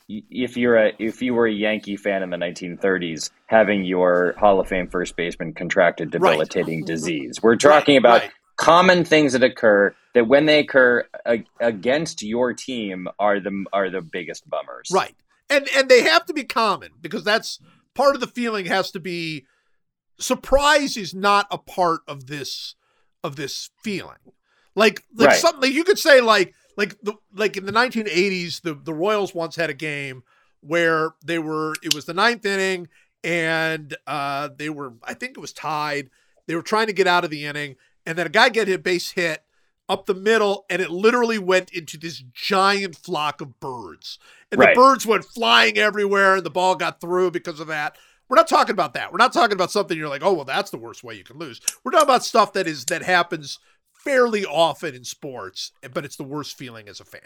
if 0.09 0.57
you're 0.57 0.77
a 0.77 0.93
if 0.99 1.23
you 1.23 1.35
were 1.35 1.47
a 1.47 1.53
Yankee 1.53 1.97
fan 1.97 2.23
in 2.23 2.31
the 2.31 2.37
1930s 2.37 3.31
having 3.47 3.85
your 3.85 4.35
Hall 4.39 4.61
of 4.61 4.69
Fame 4.69 4.89
first 4.89 5.17
baseman 5.17 5.53
contracted 5.55 6.11
debilitating 6.11 6.85
disease. 6.85 7.39
We're 7.43 7.57
talking 7.57 7.95
Right, 7.95 7.99
about 7.99 8.21
right. 8.23 8.31
common 8.57 9.05
things 9.05 9.33
that 9.33 9.43
occur 9.43 9.95
that 10.15 10.27
when 10.29 10.47
they 10.47 10.59
occur 10.61 11.05
a, 11.27 11.45
against 11.61 12.23
your 12.23 12.53
team 12.53 13.09
are 13.19 13.41
the 13.41 13.65
are 13.73 13.91
the 13.91 14.03
biggest 14.03 14.49
bummers. 14.49 14.91
Right. 14.93 15.15
And 15.49 15.69
and 15.77 15.89
they 15.89 16.03
have 16.03 16.25
to 16.27 16.33
be 16.33 16.45
common 16.45 16.93
because 17.01 17.25
that's 17.25 17.59
part 17.95 18.15
of 18.15 18.21
the 18.21 18.27
feeling 18.27 18.67
has 18.67 18.91
to 18.93 19.01
be 19.01 19.45
surprise 20.19 20.97
is 20.97 21.15
not 21.15 21.47
a 21.51 21.59
part 21.59 22.01
of 22.07 22.27
this 22.27 22.75
of 23.25 23.37
this 23.37 23.71
feeling. 23.83 24.17
Like 24.75 25.05
like 25.15 25.29
Right. 25.29 25.39
something 25.39 25.63
like 25.63 25.73
you 25.73 25.85
could 25.85 25.99
say 25.99 26.21
like 26.21 26.55
like 26.77 26.99
the 27.03 27.15
like 27.35 27.57
in 27.57 27.67
the 27.67 27.73
1980s 27.73 28.63
the 28.63 28.75
the 28.75 28.95
Royals 28.95 29.35
once 29.35 29.57
had 29.57 29.71
a 29.71 29.75
game 29.75 30.23
where 30.61 31.11
they 31.25 31.39
were 31.39 31.75
it 31.83 31.95
was 31.95 32.05
the 32.05 32.15
ninth 32.15 32.45
inning 32.47 32.89
and 33.25 33.97
uh 34.07 34.49
they 34.57 34.71
were 34.71 34.95
I 35.05 35.15
think 35.15 35.37
it 35.37 35.41
was 35.41 35.53
tied. 35.53 36.11
They 36.47 36.55
were 36.55 36.63
trying 36.63 36.87
to 36.89 36.93
get 36.93 37.07
out 37.07 37.25
of 37.25 37.31
the 37.31 37.45
inning 37.45 37.77
and 38.07 38.19
then 38.19 38.27
a 38.27 38.31
guy 38.31 38.49
get 38.49 38.69
a 38.69 38.79
base 38.79 39.11
hit 39.13 39.45
up 39.89 40.07
the 40.07 40.15
middle 40.15 40.65
and 40.71 40.81
it 40.81 40.91
literally 40.91 41.39
went 41.39 41.71
into 41.73 41.99
this 41.99 42.23
giant 42.33 42.97
flock 42.97 43.41
of 43.41 43.61
birds. 43.61 44.19
And 44.51 44.61
Right. 44.61 44.75
the 44.75 44.81
birds 44.81 45.07
went 45.07 45.25
flying 45.25 45.77
everywhere 45.79 46.37
and 46.37 46.45
the 46.45 46.51
ball 46.51 46.75
got 46.75 47.01
through 47.01 47.31
because 47.33 47.61
of 47.61 47.67
that. 47.69 47.97
We're 48.29 48.37
not 48.37 48.49
talking 48.49 48.73
about 48.73 48.95
that. 48.95 49.13
We're 49.13 49.19
not 49.19 49.33
talking 49.33 49.55
about 49.55 49.71
something 49.71 49.99
you're 49.99 50.09
like, 50.09 50.23
"Oh, 50.25 50.33
well 50.33 50.45
that's 50.47 50.71
the 50.71 50.79
worst 50.79 51.05
way 51.05 51.15
you 51.17 51.25
can 51.25 51.39
lose." 51.39 51.61
We're 51.85 51.93
talking 51.93 52.07
about 52.07 52.25
stuff 52.25 52.55
that 52.55 52.67
is 52.67 52.87
that 52.87 53.03
happens 53.03 53.59
fairly 54.05 54.45
often 54.45 54.95
in 54.95 55.05
sports, 55.05 55.73
but 55.93 56.05
it's 56.05 56.17
the 56.17 56.25
worst 56.25 56.57
feeling 56.57 56.89
as 56.89 57.01
a 57.01 57.05
fan. 57.05 57.21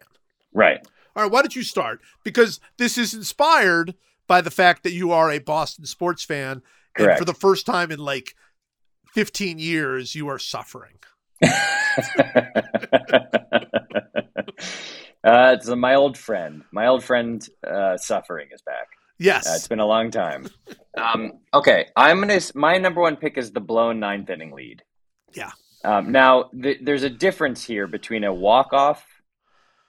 Right. 0.53 0.87
All 1.15 1.23
right, 1.23 1.33
why 1.33 1.43
don't 1.43 1.57
you 1.57 1.63
start? 1.63 2.01
Because 2.25 2.61
this 2.79 2.99
is 2.99 3.15
inspired 3.15 3.95
by 4.27 4.41
the 4.41 4.51
fact 4.51 4.83
that 4.83 4.93
you 4.93 5.13
are 5.13 5.31
a 5.31 5.39
Boston 5.39 5.87
sports 5.87 6.25
fan, 6.25 6.63
and 6.99 7.19
for 7.19 7.25
the 7.25 7.35
first 7.35 7.67
time 7.67 7.91
in 7.91 7.99
like 7.99 8.35
15 9.15 9.59
years, 9.59 10.15
you 10.15 10.29
are 10.29 10.39
suffering. 10.39 10.99
uh, 11.43 11.51
it's 15.25 15.69
my 15.69 15.95
old 15.95 16.19
friend. 16.19 16.65
My 16.73 16.87
old 16.87 17.05
friend, 17.05 17.47
uh, 17.67 17.97
suffering 17.97 18.49
is 18.53 18.63
back. 18.63 18.89
Yes. 19.19 19.47
Uh, 19.47 19.53
it's 19.55 19.69
been 19.69 19.81
a 19.81 19.87
long 19.87 20.11
time. 20.11 20.49
Um, 20.97 21.33
okay, 21.55 21.87
I'm 21.97 22.21
gonna. 22.21 22.41
My 22.55 22.79
number 22.79 23.01
one 23.01 23.17
pick 23.17 23.39
is 23.39 23.53
the 23.53 23.61
blown 23.61 24.01
ninth 24.01 24.31
inning 24.31 24.53
lead. 24.53 24.83
Yeah. 25.35 25.53
Um, 25.87 26.11
now 26.11 26.51
th- 26.61 26.81
there's 26.83 27.05
a 27.05 27.11
difference 27.11 27.65
here 27.65 27.87
between 27.87 28.25
a 28.25 28.35
walk 28.35 28.73
off 28.73 29.05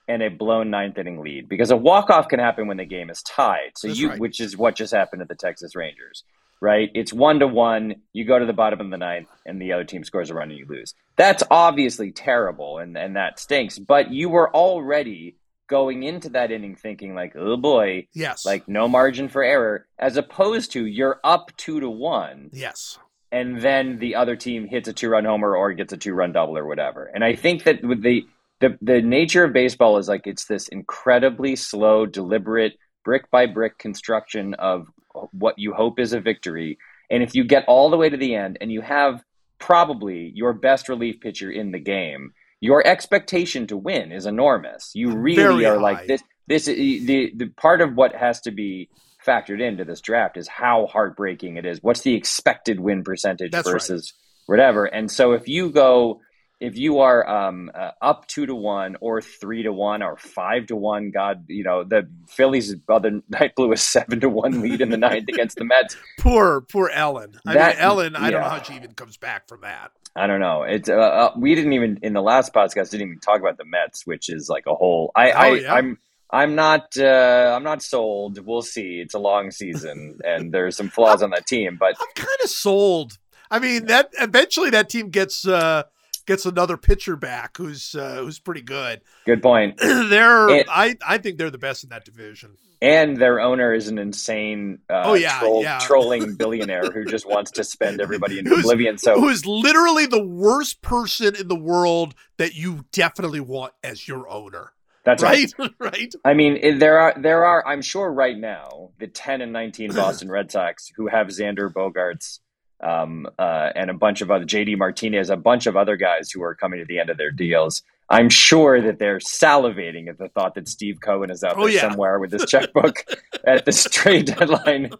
and 0.06 0.22
a 0.22 0.30
blown 0.30 0.70
ninth 0.70 0.96
inning 0.96 1.20
lead 1.20 1.48
because 1.48 1.70
a 1.70 1.76
walk 1.76 2.08
off 2.08 2.28
can 2.28 2.38
happen 2.38 2.68
when 2.68 2.76
the 2.76 2.84
game 2.84 3.10
is 3.10 3.22
tied. 3.22 3.72
So 3.76 3.88
That's 3.88 4.00
you, 4.00 4.10
right. 4.10 4.18
which 4.18 4.40
is 4.40 4.56
what 4.56 4.76
just 4.76 4.94
happened 4.94 5.20
to 5.20 5.26
the 5.26 5.34
Texas 5.34 5.74
Rangers, 5.74 6.22
right? 6.60 6.90
It's 6.94 7.12
one 7.12 7.40
to 7.40 7.48
one. 7.48 7.96
You 8.12 8.24
go 8.24 8.38
to 8.38 8.46
the 8.46 8.52
bottom 8.52 8.80
of 8.80 8.90
the 8.90 8.96
ninth, 8.96 9.28
and 9.44 9.60
the 9.60 9.72
other 9.72 9.84
team 9.84 10.04
scores 10.04 10.30
a 10.30 10.34
run, 10.34 10.50
and 10.50 10.58
you 10.58 10.66
lose. 10.66 10.94
That's 11.16 11.42
obviously 11.50 12.12
terrible, 12.12 12.78
and 12.78 12.96
and 12.96 13.16
that 13.16 13.40
stinks. 13.40 13.78
But 13.78 14.12
you 14.12 14.28
were 14.28 14.54
already 14.54 15.36
going 15.66 16.02
into 16.02 16.30
that 16.30 16.50
inning 16.50 16.76
thinking 16.76 17.14
like, 17.14 17.34
oh 17.36 17.56
boy, 17.56 18.06
yes. 18.14 18.46
like 18.46 18.66
no 18.68 18.88
margin 18.88 19.28
for 19.28 19.42
error, 19.42 19.86
as 19.98 20.16
opposed 20.16 20.72
to 20.72 20.86
you're 20.86 21.20
up 21.22 21.54
two 21.56 21.80
to 21.80 21.90
one, 21.90 22.48
yes. 22.52 22.98
And 23.30 23.60
then 23.60 23.98
the 23.98 24.14
other 24.14 24.36
team 24.36 24.66
hits 24.66 24.88
a 24.88 24.92
two 24.92 25.08
run 25.10 25.24
homer 25.24 25.54
or 25.56 25.72
gets 25.72 25.92
a 25.92 25.96
two 25.96 26.14
run 26.14 26.32
double 26.32 26.56
or 26.56 26.66
whatever. 26.66 27.10
And 27.12 27.24
I 27.24 27.34
think 27.34 27.64
that 27.64 27.82
with 27.82 28.02
the 28.02 28.26
the 28.60 28.78
the 28.80 29.00
nature 29.00 29.44
of 29.44 29.52
baseball 29.52 29.98
is 29.98 30.08
like 30.08 30.26
it's 30.26 30.46
this 30.46 30.68
incredibly 30.68 31.56
slow, 31.56 32.06
deliberate, 32.06 32.78
brick 33.04 33.30
by 33.30 33.46
brick 33.46 33.78
construction 33.78 34.54
of 34.54 34.88
what 35.32 35.58
you 35.58 35.72
hope 35.72 35.98
is 35.98 36.12
a 36.12 36.20
victory. 36.20 36.78
And 37.10 37.22
if 37.22 37.34
you 37.34 37.44
get 37.44 37.64
all 37.66 37.90
the 37.90 37.96
way 37.96 38.08
to 38.08 38.16
the 38.16 38.34
end 38.34 38.58
and 38.60 38.70
you 38.70 38.80
have 38.80 39.22
probably 39.58 40.32
your 40.34 40.52
best 40.52 40.88
relief 40.88 41.20
pitcher 41.20 41.50
in 41.50 41.72
the 41.72 41.78
game, 41.78 42.32
your 42.60 42.86
expectation 42.86 43.66
to 43.68 43.76
win 43.76 44.12
is 44.12 44.26
enormous. 44.26 44.92
You 44.94 45.16
really 45.16 45.36
Very 45.36 45.64
are 45.66 45.76
high. 45.76 45.80
like 45.80 46.06
this 46.06 46.22
this 46.46 46.64
the 46.66 47.32
the 47.36 47.46
part 47.56 47.80
of 47.80 47.94
what 47.94 48.14
has 48.14 48.40
to 48.42 48.50
be 48.50 48.88
factored 49.28 49.60
into 49.60 49.84
this 49.84 50.00
draft 50.00 50.36
is 50.36 50.48
how 50.48 50.86
heartbreaking 50.86 51.56
it 51.56 51.66
is. 51.66 51.82
What's 51.82 52.00
the 52.00 52.14
expected 52.14 52.80
win 52.80 53.04
percentage 53.04 53.52
That's 53.52 53.66
right. 53.66 53.74
versus 53.74 54.14
whatever? 54.46 54.86
And 54.86 55.10
so 55.10 55.32
if 55.32 55.48
you 55.48 55.70
go 55.70 56.20
if 56.60 56.76
you 56.76 56.98
are 56.98 57.28
um, 57.28 57.70
uh, 57.72 57.92
up 58.02 58.26
two 58.26 58.46
to 58.46 58.54
one 58.54 58.96
or 59.00 59.22
three 59.22 59.62
to 59.62 59.72
one 59.72 60.02
or 60.02 60.16
five 60.16 60.66
to 60.66 60.76
one, 60.76 61.10
God, 61.10 61.44
you 61.48 61.62
know 61.62 61.84
the 61.84 62.08
Phillies 62.28 62.74
other 62.88 63.22
night 63.28 63.54
blew 63.54 63.72
a 63.72 63.76
seven 63.76 64.20
to 64.20 64.28
one 64.28 64.60
lead 64.60 64.80
in 64.80 64.90
the 64.90 64.96
ninth 64.96 65.28
against 65.32 65.56
the 65.56 65.64
Mets. 65.64 65.96
Poor, 66.18 66.62
poor 66.62 66.90
Ellen. 66.92 67.38
I 67.46 67.54
mean, 67.54 67.76
Ellen, 67.78 68.16
I 68.16 68.30
don't 68.30 68.42
know 68.42 68.48
how 68.48 68.62
she 68.62 68.74
even 68.74 68.94
comes 68.94 69.16
back 69.16 69.48
from 69.48 69.60
that. 69.60 69.92
I 70.16 70.26
don't 70.26 70.40
know. 70.40 70.64
It's 70.64 70.88
uh, 70.88 70.94
uh, 70.94 71.32
we 71.36 71.54
didn't 71.54 71.74
even 71.74 72.00
in 72.02 72.12
the 72.12 72.22
last 72.22 72.52
podcast 72.52 72.90
didn't 72.90 73.06
even 73.06 73.20
talk 73.20 73.40
about 73.40 73.56
the 73.56 73.64
Mets, 73.64 74.04
which 74.04 74.28
is 74.28 74.48
like 74.48 74.64
a 74.66 74.74
whole. 74.74 75.12
I, 75.14 75.30
I 75.30 75.48
Oh, 75.48 75.54
yeah. 75.54 75.74
I'm 75.74 75.98
I'm 76.30 76.54
not 76.54 76.96
uh, 76.98 77.54
I'm 77.56 77.62
not 77.62 77.82
sold. 77.82 78.44
We'll 78.44 78.62
see. 78.62 79.00
It's 79.00 79.14
a 79.14 79.18
long 79.18 79.50
season, 79.50 80.18
and 80.24 80.52
there's 80.52 80.76
some 80.76 80.88
flaws 80.88 81.22
on 81.22 81.30
that 81.30 81.46
team, 81.46 81.76
but 81.78 81.94
I'm 82.00 82.14
kind 82.14 82.38
of 82.44 82.50
sold. 82.50 83.18
I 83.50 83.58
mean, 83.58 83.86
that 83.86 84.10
eventually 84.20 84.70
that 84.70 84.90
team 84.90 85.08
gets 85.10 85.46
uh 85.46 85.84
gets 86.26 86.44
another 86.44 86.76
pitcher 86.76 87.16
back 87.16 87.56
who's 87.56 87.94
uh, 87.94 88.16
who's 88.16 88.38
pretty 88.38 88.60
good. 88.60 89.00
good 89.24 89.42
point. 89.42 89.78
they're 89.80 90.50
I 90.70 90.96
I 91.06 91.18
think 91.18 91.38
they're 91.38 91.50
the 91.50 91.58
best 91.58 91.82
in 91.82 91.90
that 91.90 92.04
division. 92.04 92.56
And 92.80 93.16
their 93.16 93.40
owner 93.40 93.74
is 93.74 93.88
an 93.88 93.98
insane, 93.98 94.78
uh, 94.88 95.02
Oh, 95.06 95.14
yeah, 95.14 95.40
troll, 95.40 95.62
yeah. 95.64 95.78
trolling 95.82 96.36
billionaire 96.36 96.92
who 96.92 97.04
just 97.04 97.28
wants 97.28 97.50
to 97.52 97.64
spend 97.64 98.00
everybody 98.00 98.38
in 98.38 98.46
oblivion. 98.46 98.98
So 98.98 99.18
Who 99.18 99.28
is 99.28 99.44
literally 99.44 100.06
the 100.06 100.24
worst 100.24 100.80
person 100.80 101.34
in 101.34 101.48
the 101.48 101.58
world 101.58 102.14
that 102.36 102.54
you 102.54 102.84
definitely 102.92 103.40
want 103.40 103.72
as 103.82 104.06
your 104.06 104.28
owner. 104.28 104.74
That's 105.04 105.22
right. 105.22 105.52
right? 105.58 105.70
right? 105.78 106.14
I 106.24 106.34
mean, 106.34 106.58
it- 106.60 106.78
there 106.80 106.98
are 106.98 107.14
there 107.16 107.44
are 107.44 107.66
I'm 107.66 107.82
sure 107.82 108.12
right 108.12 108.36
now 108.36 108.90
the 108.98 109.06
10 109.06 109.40
and 109.40 109.52
19 109.52 109.92
Boston 109.94 110.30
Red 110.30 110.50
Sox 110.50 110.90
who 110.96 111.06
have 111.08 111.28
Xander 111.28 111.72
Bogaerts 111.72 112.40
um, 112.82 113.26
uh, 113.38 113.70
and 113.74 113.90
a 113.90 113.94
bunch 113.94 114.20
of 114.20 114.30
other 114.30 114.44
JD 114.44 114.76
Martinez, 114.78 115.30
a 115.30 115.36
bunch 115.36 115.66
of 115.66 115.76
other 115.76 115.96
guys 115.96 116.30
who 116.30 116.42
are 116.42 116.54
coming 116.54 116.78
to 116.80 116.84
the 116.86 116.98
end 117.00 117.10
of 117.10 117.16
their 117.16 117.30
deals. 117.32 117.82
I'm 118.10 118.30
sure 118.30 118.80
that 118.80 118.98
they're 118.98 119.18
salivating 119.18 120.08
at 120.08 120.16
the 120.16 120.28
thought 120.28 120.54
that 120.54 120.66
Steve 120.68 120.98
Cohen 121.04 121.30
is 121.30 121.44
out 121.44 121.54
Oh, 121.58 121.64
there 121.66 121.74
yeah. 121.74 121.80
somewhere 121.82 122.18
with 122.18 122.32
his 122.32 122.44
checkbook 122.48 123.04
at 123.46 123.66
this 123.66 123.84
trade 123.84 124.26
deadline, 124.26 124.90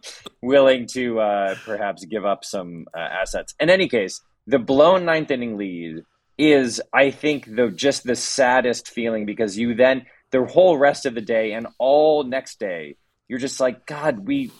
willing 0.43 0.85
to 0.93 1.19
uh, 1.19 1.55
perhaps 1.65 2.05
give 2.05 2.23
up 2.25 2.43
some 2.45 2.85
uh, 2.95 2.99
assets. 2.99 3.55
In 3.59 3.69
any 3.71 3.87
case, 3.87 4.21
the 4.45 4.59
blown 4.59 5.05
ninth 5.05 5.31
inning 5.31 5.57
lead 5.57 6.03
is, 6.39 6.81
I 6.93 7.11
think, 7.11 7.53
the 7.53 7.69
just 7.69 8.05
the 8.05 8.15
saddest 8.15 8.89
feeling 8.89 9.25
because 9.25 9.57
you 9.57 9.75
then 9.75 10.05
the 10.31 10.45
whole 10.45 10.77
rest 10.77 11.05
of 11.05 11.13
the 11.13 11.21
day 11.21 11.51
and 11.51 11.67
all 11.77 12.23
next 12.23 12.59
day, 12.59 12.95
you're 13.27 13.39
just 13.39 13.59
like, 13.59 13.85
God, 13.85 14.25
we 14.25 14.51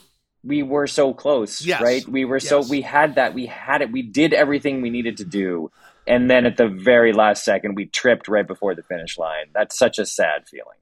we 0.44 0.62
were 0.62 0.88
so 0.88 1.14
close, 1.14 1.62
Yes. 1.66 1.82
right? 1.82 2.08
We 2.08 2.26
were 2.26 2.40
so 2.40 2.62
we 2.62 2.82
had 2.82 3.16
that, 3.16 3.34
we 3.34 3.46
had 3.46 3.82
it, 3.82 3.92
we 3.92 4.02
did 4.02 4.34
everything 4.34 4.82
we 4.82 4.90
needed 4.90 5.18
to 5.18 5.26
do, 5.26 5.72
and 6.06 6.30
then 6.30 6.46
at 6.46 6.58
the 6.58 6.68
very 6.68 7.14
last 7.14 7.44
second, 7.46 7.76
we 7.76 7.86
tripped 7.86 8.28
right 8.28 8.46
before 8.48 8.76
the 8.76 8.84
finish 8.84 9.18
line. 9.18 9.48
That's 9.54 9.78
such 9.78 10.00
a 10.00 10.06
sad 10.06 10.48
feeling. 10.50 10.78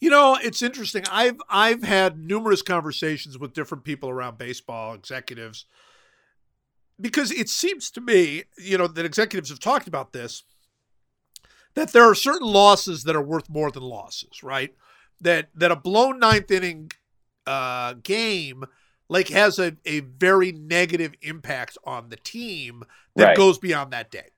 You 0.00 0.10
know, 0.10 0.36
it's 0.42 0.60
interesting. 0.60 1.04
I've 1.10 1.40
I've 1.48 1.82
had 1.82 2.18
numerous 2.18 2.60
conversations 2.60 3.38
with 3.38 3.54
different 3.54 3.84
people 3.84 4.10
around 4.10 4.36
baseball 4.36 4.92
executives 4.92 5.64
because 7.00 7.30
it 7.30 7.48
seems 7.48 7.90
to 7.92 8.00
me, 8.00 8.44
you 8.58 8.78
know, 8.78 8.86
that 8.86 9.04
executives 9.04 9.50
have 9.50 9.60
talked 9.60 9.86
about 9.88 10.12
this 10.12 10.44
that 11.74 11.92
there 11.92 12.04
are 12.04 12.14
certain 12.14 12.48
losses 12.48 13.04
that 13.04 13.14
are 13.16 13.22
worth 13.22 13.48
more 13.50 13.70
than 13.70 13.82
losses, 13.82 14.42
right? 14.42 14.74
That 15.20 15.48
that 15.54 15.70
a 15.70 15.76
blown 15.76 16.18
ninth 16.18 16.50
inning 16.50 16.90
uh, 17.46 17.94
game 18.02 18.64
like 19.08 19.28
has 19.28 19.58
a, 19.58 19.76
a 19.84 20.00
very 20.00 20.52
negative 20.52 21.14
impact 21.22 21.78
on 21.84 22.08
the 22.08 22.16
team 22.16 22.82
that 23.14 23.24
Right. 23.26 23.36
goes 23.36 23.58
beyond 23.58 23.92
that 23.92 24.10
day. 24.10 24.28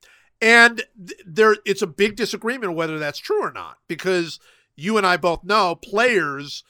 And 0.40 0.84
th- 1.06 1.20
there 1.26 1.56
it's 1.64 1.82
a 1.82 1.86
big 1.86 2.16
disagreement 2.16 2.74
whether 2.74 2.98
that's 2.98 3.18
true 3.18 3.42
or 3.42 3.52
not 3.52 3.78
because 3.88 4.38
you 4.76 4.96
and 4.96 5.06
I 5.06 5.16
both 5.16 5.42
know 5.42 5.74
players 5.74 6.62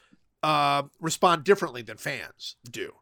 uh, 0.43 0.85
respond 1.01 1.45
differently 1.45 1.83
than 1.83 1.97
fans 1.97 2.57
do. 2.71 2.93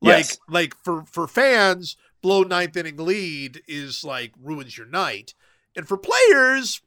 Like 0.00 0.18
Yes. 0.18 0.38
like 0.48 0.74
for 0.84 1.04
for 1.04 1.26
fans, 1.28 1.96
blow 2.26 2.42
ninth 2.42 2.76
inning 2.76 2.96
lead 2.96 3.62
is 3.68 4.02
like 4.02 4.32
ruins 4.42 4.76
your 4.76 4.88
night, 4.88 5.32
and 5.76 5.86
for 5.86 5.96
players, 5.96 6.82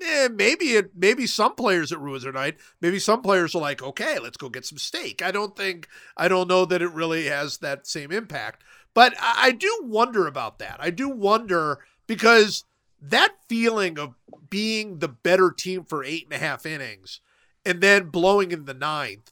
eh, 0.00 0.26
maybe 0.32 0.68
it 0.68 0.92
maybe 0.96 1.26
some 1.26 1.54
players 1.54 1.92
it 1.92 1.98
ruins 1.98 2.22
their 2.22 2.32
night. 2.32 2.56
Maybe 2.80 2.98
some 2.98 3.20
players 3.20 3.54
are 3.54 3.60
like, 3.60 3.82
okay, 3.82 4.18
let's 4.18 4.38
go 4.38 4.48
get 4.48 4.64
some 4.64 4.78
steak. 4.78 5.20
I 5.20 5.32
don't 5.32 5.54
think 5.54 5.86
I 6.16 6.28
don't 6.28 6.48
know 6.48 6.64
that 6.64 6.80
it 6.80 6.92
really 6.92 7.26
has 7.26 7.58
that 7.58 7.86
same 7.86 8.10
impact, 8.10 8.64
but 8.94 9.12
I, 9.20 9.48
I 9.48 9.50
do 9.52 9.80
wonder 9.82 10.26
about 10.26 10.58
that. 10.60 10.78
I 10.80 10.88
do 10.88 11.10
wonder 11.10 11.80
because 12.06 12.64
that 13.02 13.34
feeling 13.50 13.98
of 13.98 14.14
being 14.48 15.00
the 15.00 15.08
better 15.08 15.50
team 15.50 15.84
for 15.84 16.02
eight 16.02 16.24
and 16.24 16.32
a 16.32 16.38
half 16.38 16.64
innings 16.64 17.20
and 17.66 17.82
then 17.82 18.08
blowing 18.08 18.50
in 18.50 18.64
the 18.64 18.72
ninth, 18.72 19.30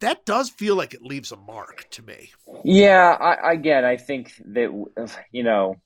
that 0.00 0.24
does 0.24 0.50
feel 0.50 0.76
like 0.76 0.94
it 0.94 1.02
leaves 1.02 1.32
a 1.32 1.36
mark 1.36 1.86
to 1.90 2.02
me. 2.02 2.30
Yeah, 2.64 3.16
I, 3.20 3.52
again, 3.52 3.84
I 3.84 3.96
think 3.96 4.32
that 4.46 4.70
you 5.32 5.42
know, 5.42 5.76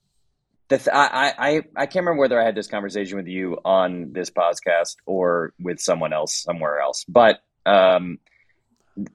the 0.69 0.77
th- 0.77 0.89
I, 0.93 1.33
I 1.37 1.61
I 1.75 1.85
can't 1.85 2.05
remember 2.05 2.21
whether 2.21 2.39
I 2.41 2.45
had 2.45 2.55
this 2.55 2.67
conversation 2.67 3.17
with 3.17 3.27
you 3.27 3.57
on 3.65 4.13
this 4.13 4.29
podcast 4.29 4.95
or 5.05 5.53
with 5.59 5.79
someone 5.79 6.13
else 6.13 6.35
somewhere 6.35 6.79
else, 6.79 7.05
but 7.07 7.41
um, 7.65 8.19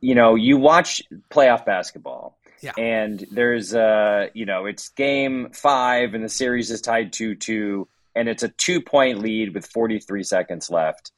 you 0.00 0.14
know, 0.14 0.34
you 0.34 0.56
watch 0.58 1.02
playoff 1.30 1.64
basketball, 1.64 2.38
Yeah. 2.60 2.72
and 2.76 3.24
there's 3.30 3.74
uh, 3.74 4.28
you 4.34 4.46
know, 4.46 4.66
it's 4.66 4.88
game 4.90 5.50
five, 5.52 6.14
and 6.14 6.24
the 6.24 6.28
series 6.28 6.70
is 6.70 6.80
tied 6.80 7.12
two 7.12 7.34
two, 7.34 7.88
and 8.14 8.28
it's 8.28 8.42
a 8.42 8.48
two 8.48 8.80
point 8.82 9.20
lead 9.20 9.54
with 9.54 9.66
43 9.66 10.22
seconds 10.24 10.70
left. 10.70 11.12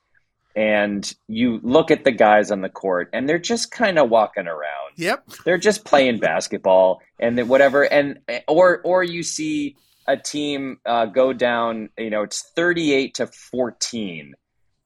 And 0.57 1.13
you 1.29 1.61
look 1.63 1.91
at 1.91 2.05
the 2.05 2.11
guys 2.11 2.51
on 2.51 2.61
the 2.61 2.69
court, 2.69 3.11
and 3.13 3.29
they're 3.29 3.39
just 3.39 3.71
kind 3.71 3.99
of 3.99 4.11
walking 4.11 4.47
around. 4.47 4.81
Yep. 4.97 5.31
they're 5.45 5.59
just 5.59 5.85
playing 5.85 6.19
basketball 6.19 7.01
and 7.19 7.39
then 7.39 7.49
whatever 7.49 7.85
and 7.85 8.19
or 8.47 8.81
or 8.83 9.03
you 9.03 9.23
see 9.23 9.77
a 10.07 10.17
team 10.17 10.79
uh, 10.85 11.07
go 11.07 11.33
down 11.33 11.89
you 11.97 12.11
know 12.11 12.23
it's 12.23 12.51
38 12.55 13.15
to 13.15 13.27
14 13.27 14.35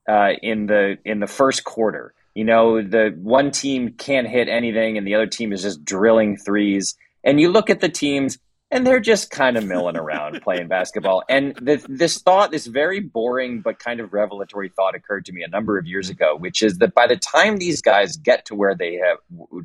uh, 0.08 0.30
in 0.42 0.66
the 0.66 0.98
in 1.04 1.20
the 1.20 1.26
first 1.26 1.64
quarter. 1.64 2.14
You 2.34 2.44
know 2.44 2.82
the 2.82 3.16
one 3.16 3.50
team 3.50 3.94
can't 3.94 4.28
hit 4.28 4.48
anything 4.48 4.98
and 4.98 5.06
the 5.06 5.14
other 5.14 5.26
team 5.26 5.52
is 5.52 5.62
just 5.62 5.84
drilling 5.84 6.36
threes. 6.36 6.96
And 7.22 7.40
you 7.40 7.48
look 7.50 7.70
at 7.70 7.80
the 7.80 7.88
teams 7.88 8.38
and 8.74 8.86
they're 8.86 9.00
just 9.00 9.30
kind 9.30 9.56
of 9.56 9.64
milling 9.64 9.96
around 9.96 10.42
playing 10.42 10.68
basketball. 10.68 11.22
And 11.28 11.54
the, 11.56 11.84
this 11.88 12.18
thought, 12.20 12.50
this 12.50 12.66
very 12.66 13.00
boring 13.00 13.60
but 13.60 13.78
kind 13.78 14.00
of 14.00 14.12
revelatory 14.12 14.68
thought, 14.68 14.94
occurred 14.94 15.24
to 15.26 15.32
me 15.32 15.42
a 15.42 15.48
number 15.48 15.78
of 15.78 15.86
years 15.86 16.10
ago, 16.10 16.36
which 16.36 16.62
is 16.62 16.78
that 16.78 16.92
by 16.94 17.06
the 17.06 17.16
time 17.16 17.56
these 17.58 17.80
guys 17.80 18.16
get 18.16 18.44
to 18.46 18.54
where 18.54 18.74
they 18.74 18.94
have 18.96 19.18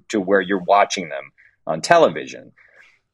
to 0.09 0.21
where 0.21 0.41
you're 0.41 0.63
watching 0.63 1.09
them 1.09 1.31
on 1.65 1.81
television, 1.81 2.51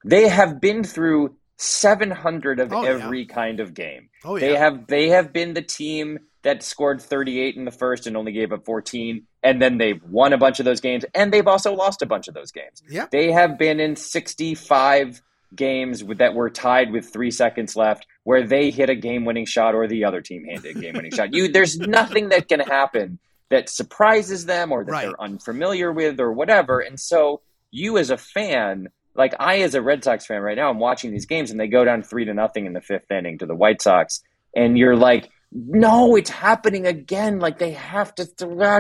they 0.03 0.27
have 0.27 0.59
been 0.61 0.83
through 0.83 1.35
700 1.57 2.59
of 2.59 2.73
Oh, 2.73 2.83
yeah. 2.83 2.89
every 2.89 3.25
kind 3.25 3.59
of 3.61 3.73
game. 3.73 4.09
Oh 4.23 4.37
They 4.37 4.55
have 4.55 4.87
they 4.87 5.09
have 5.09 5.31
been 5.31 5.53
the 5.53 5.61
team 5.61 6.19
that 6.43 6.61
scored 6.61 7.01
38 7.01 7.55
in 7.55 7.65
the 7.65 7.71
first 7.71 8.05
and 8.05 8.15
only 8.17 8.31
gave 8.31 8.51
up 8.51 8.65
14 8.65 9.25
and 9.41 9.61
then 9.61 9.77
they've 9.77 10.03
won 10.03 10.33
a 10.33 10.37
bunch 10.37 10.59
of 10.59 10.65
those 10.65 10.81
games 10.81 11.05
and 11.15 11.31
they've 11.33 11.47
also 11.47 11.73
lost 11.73 12.01
a 12.01 12.05
bunch 12.05 12.27
of 12.27 12.33
those 12.33 12.51
games. 12.51 12.83
Yeah. 12.89 13.07
They 13.11 13.31
have 13.31 13.57
been 13.57 13.79
in 13.79 13.95
65 13.95 15.21
games 15.53 16.03
that 16.17 16.33
were 16.33 16.49
tied 16.49 16.91
with 16.91 17.11
3 17.11 17.31
seconds 17.31 17.75
left 17.75 18.05
where 18.23 18.45
they 18.45 18.71
hit 18.71 18.89
a 18.89 18.95
game-winning 18.95 19.45
shot 19.45 19.75
or 19.75 19.87
the 19.87 20.05
other 20.05 20.21
team 20.21 20.45
handed 20.45 20.75
a 20.75 20.79
game-winning 20.79 21.11
shot. 21.11 21.33
You 21.33 21.47
there's 21.47 21.77
nothing 21.77 22.29
that 22.29 22.47
can 22.47 22.61
happen 22.61 23.19
that 23.49 23.69
surprises 23.69 24.45
them 24.45 24.71
or 24.71 24.83
that 24.83 24.91
Right. 24.91 25.05
they're 25.05 25.21
unfamiliar 25.21 25.91
with 25.91 26.19
or 26.19 26.31
whatever. 26.31 26.79
And 26.79 26.99
so 26.99 27.41
you 27.71 27.97
as 27.97 28.09
a 28.09 28.17
fan 28.17 28.87
like 29.17 29.33
I, 29.39 29.61
as 29.61 29.75
a 29.75 29.81
Red 29.81 30.03
Sox 30.03 30.25
fan 30.25 30.41
right 30.41 30.57
now, 30.57 30.69
I'm 30.69 30.79
watching 30.79 31.11
these 31.11 31.25
games 31.25 31.49
and 31.49 31.57
they 31.59 31.67
go 31.67 31.85
down 31.85 32.03
three 32.03 32.25
to 32.25 32.33
nothing 32.33 32.65
in 32.65 32.73
the 32.73 32.81
fifth 32.81 33.09
inning 33.09 33.37
to 33.37 33.45
the 33.45 33.55
White 33.55 33.81
Sox, 33.81 34.21
and 34.53 34.77
you're 34.77 34.97
like, 34.97 35.29
no, 35.53 36.17
it's 36.17 36.29
happening 36.29 36.85
again. 36.85 37.39
Like 37.39 37.57
they 37.57 37.71
have 37.71 38.13
to. 38.15 38.27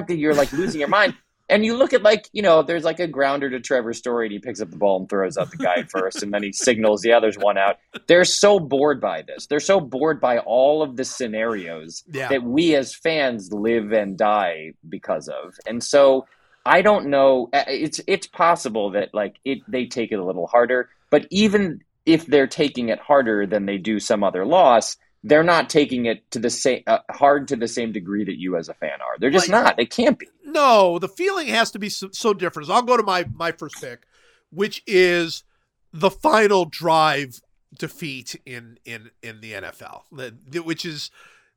You're 0.09 0.33
like 0.33 0.51
losing 0.51 0.81
your 0.81 0.89
mind. 0.89 1.15
And 1.47 1.63
you 1.63 1.77
look 1.77 1.93
at 1.93 2.01
like 2.01 2.27
you 2.33 2.41
know, 2.41 2.63
there's 2.63 2.83
like 2.83 2.99
a 2.99 3.07
grounder 3.07 3.49
to 3.49 3.59
Trevor 3.59 3.93
Story, 3.93 4.25
and 4.25 4.33
he 4.33 4.39
picks 4.39 4.61
up 4.61 4.71
the 4.71 4.77
ball 4.77 4.99
and 4.99 5.09
throws 5.09 5.37
out 5.37 5.51
the 5.51 5.57
guy 5.57 5.83
first, 5.89 6.23
and 6.23 6.33
then 6.33 6.41
he 6.43 6.51
signals 6.51 7.01
the 7.01 7.13
others 7.13 7.37
one 7.37 7.57
out. 7.57 7.77
They're 8.07 8.25
so 8.25 8.59
bored 8.59 8.99
by 8.99 9.21
this. 9.21 9.45
They're 9.47 9.59
so 9.59 9.79
bored 9.79 10.19
by 10.19 10.39
all 10.39 10.81
of 10.81 10.95
the 10.97 11.05
scenarios 11.05 12.03
Yeah. 12.11 12.29
that 12.29 12.43
we 12.43 12.75
as 12.75 12.95
fans 12.95 13.51
live 13.53 13.91
and 13.91 14.17
die 14.17 14.73
because 14.89 15.27
of. 15.27 15.53
And 15.67 15.83
so 15.83 16.25
I 16.65 16.81
don't 16.81 17.07
know. 17.07 17.49
It's 17.53 18.01
it's 18.07 18.25
possible 18.27 18.89
that 18.91 19.13
like 19.13 19.35
it 19.45 19.59
they 19.67 19.85
take 19.85 20.11
it 20.11 20.15
a 20.19 20.25
little 20.25 20.47
harder, 20.47 20.89
but 21.11 21.27
even 21.29 21.81
if 22.07 22.25
they're 22.25 22.47
taking 22.47 22.89
it 22.89 22.99
harder 22.99 23.45
than 23.47 23.65
they 23.65 23.77
do 23.77 23.99
some 23.99 24.23
other 24.23 24.45
loss, 24.45 24.97
they're 25.27 25.43
not 25.43 25.69
taking 25.69 26.05
it 26.05 26.29
to 26.31 26.39
the 26.39 26.49
same 26.51 26.83
uh, 26.87 26.99
hard 27.09 27.47
to 27.49 27.55
the 27.55 27.67
same 27.67 27.91
degree 27.91 28.23
that 28.23 28.39
you 28.39 28.55
as 28.57 28.69
a 28.69 28.73
fan 28.75 29.01
are. 29.01 29.17
They're 29.19 29.31
just 29.31 29.49
Like- 29.49 29.63
not. 29.63 29.77
They 29.77 29.85
can't 29.87 30.17
be. 30.19 30.27
No, 30.45 30.99
the 30.99 31.09
feeling 31.09 31.47
has 31.47 31.71
to 31.71 31.79
be 31.79 31.89
so, 31.89 32.09
so 32.11 32.33
different. 32.33 32.67
So 32.67 32.73
I'll 32.75 32.81
go 32.83 32.95
to 32.95 33.03
my 33.03 33.25
my 33.33 33.51
first 33.51 33.81
pick, 33.81 34.03
which 34.51 34.83
is 34.87 35.43
the 35.91 36.11
final 36.11 36.65
drive 36.65 37.41
defeat 37.77 38.39
in 38.45 38.77
in 38.85 39.09
in 39.23 39.41
the 39.41 39.53
NFL, 39.53 40.03
The- 40.11 40.37
the- 40.47 40.59
which 40.63 40.85
is 40.85 41.09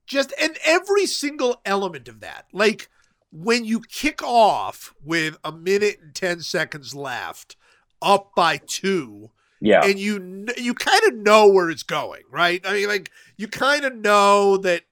just 0.06 0.32
and 0.40 0.56
every 0.64 1.04
single 1.06 1.60
element 1.66 2.08
of 2.08 2.20
that. 2.20 2.46
Like 2.52 2.88
when 3.30 3.66
you 3.66 3.80
kick 3.80 4.22
off 4.22 4.94
with 5.04 5.36
a 5.44 5.52
minute 5.52 5.98
and 6.02 6.14
10 6.14 6.40
seconds 6.40 6.94
left, 6.94 7.56
up 8.00 8.30
by 8.34 8.56
2, 8.66 9.30
Yeah. 9.60 9.84
and 9.84 9.98
you 9.98 10.46
you 10.56 10.74
kind 10.74 11.02
of 11.08 11.14
know 11.14 11.48
where 11.48 11.70
it's 11.70 11.82
going, 11.82 12.22
right? 12.30 12.60
I 12.64 12.72
mean, 12.74 12.88
like 12.88 13.10
you 13.36 13.48
kind 13.48 13.84
of 13.84 13.94
know 13.94 14.56
that 14.58 14.82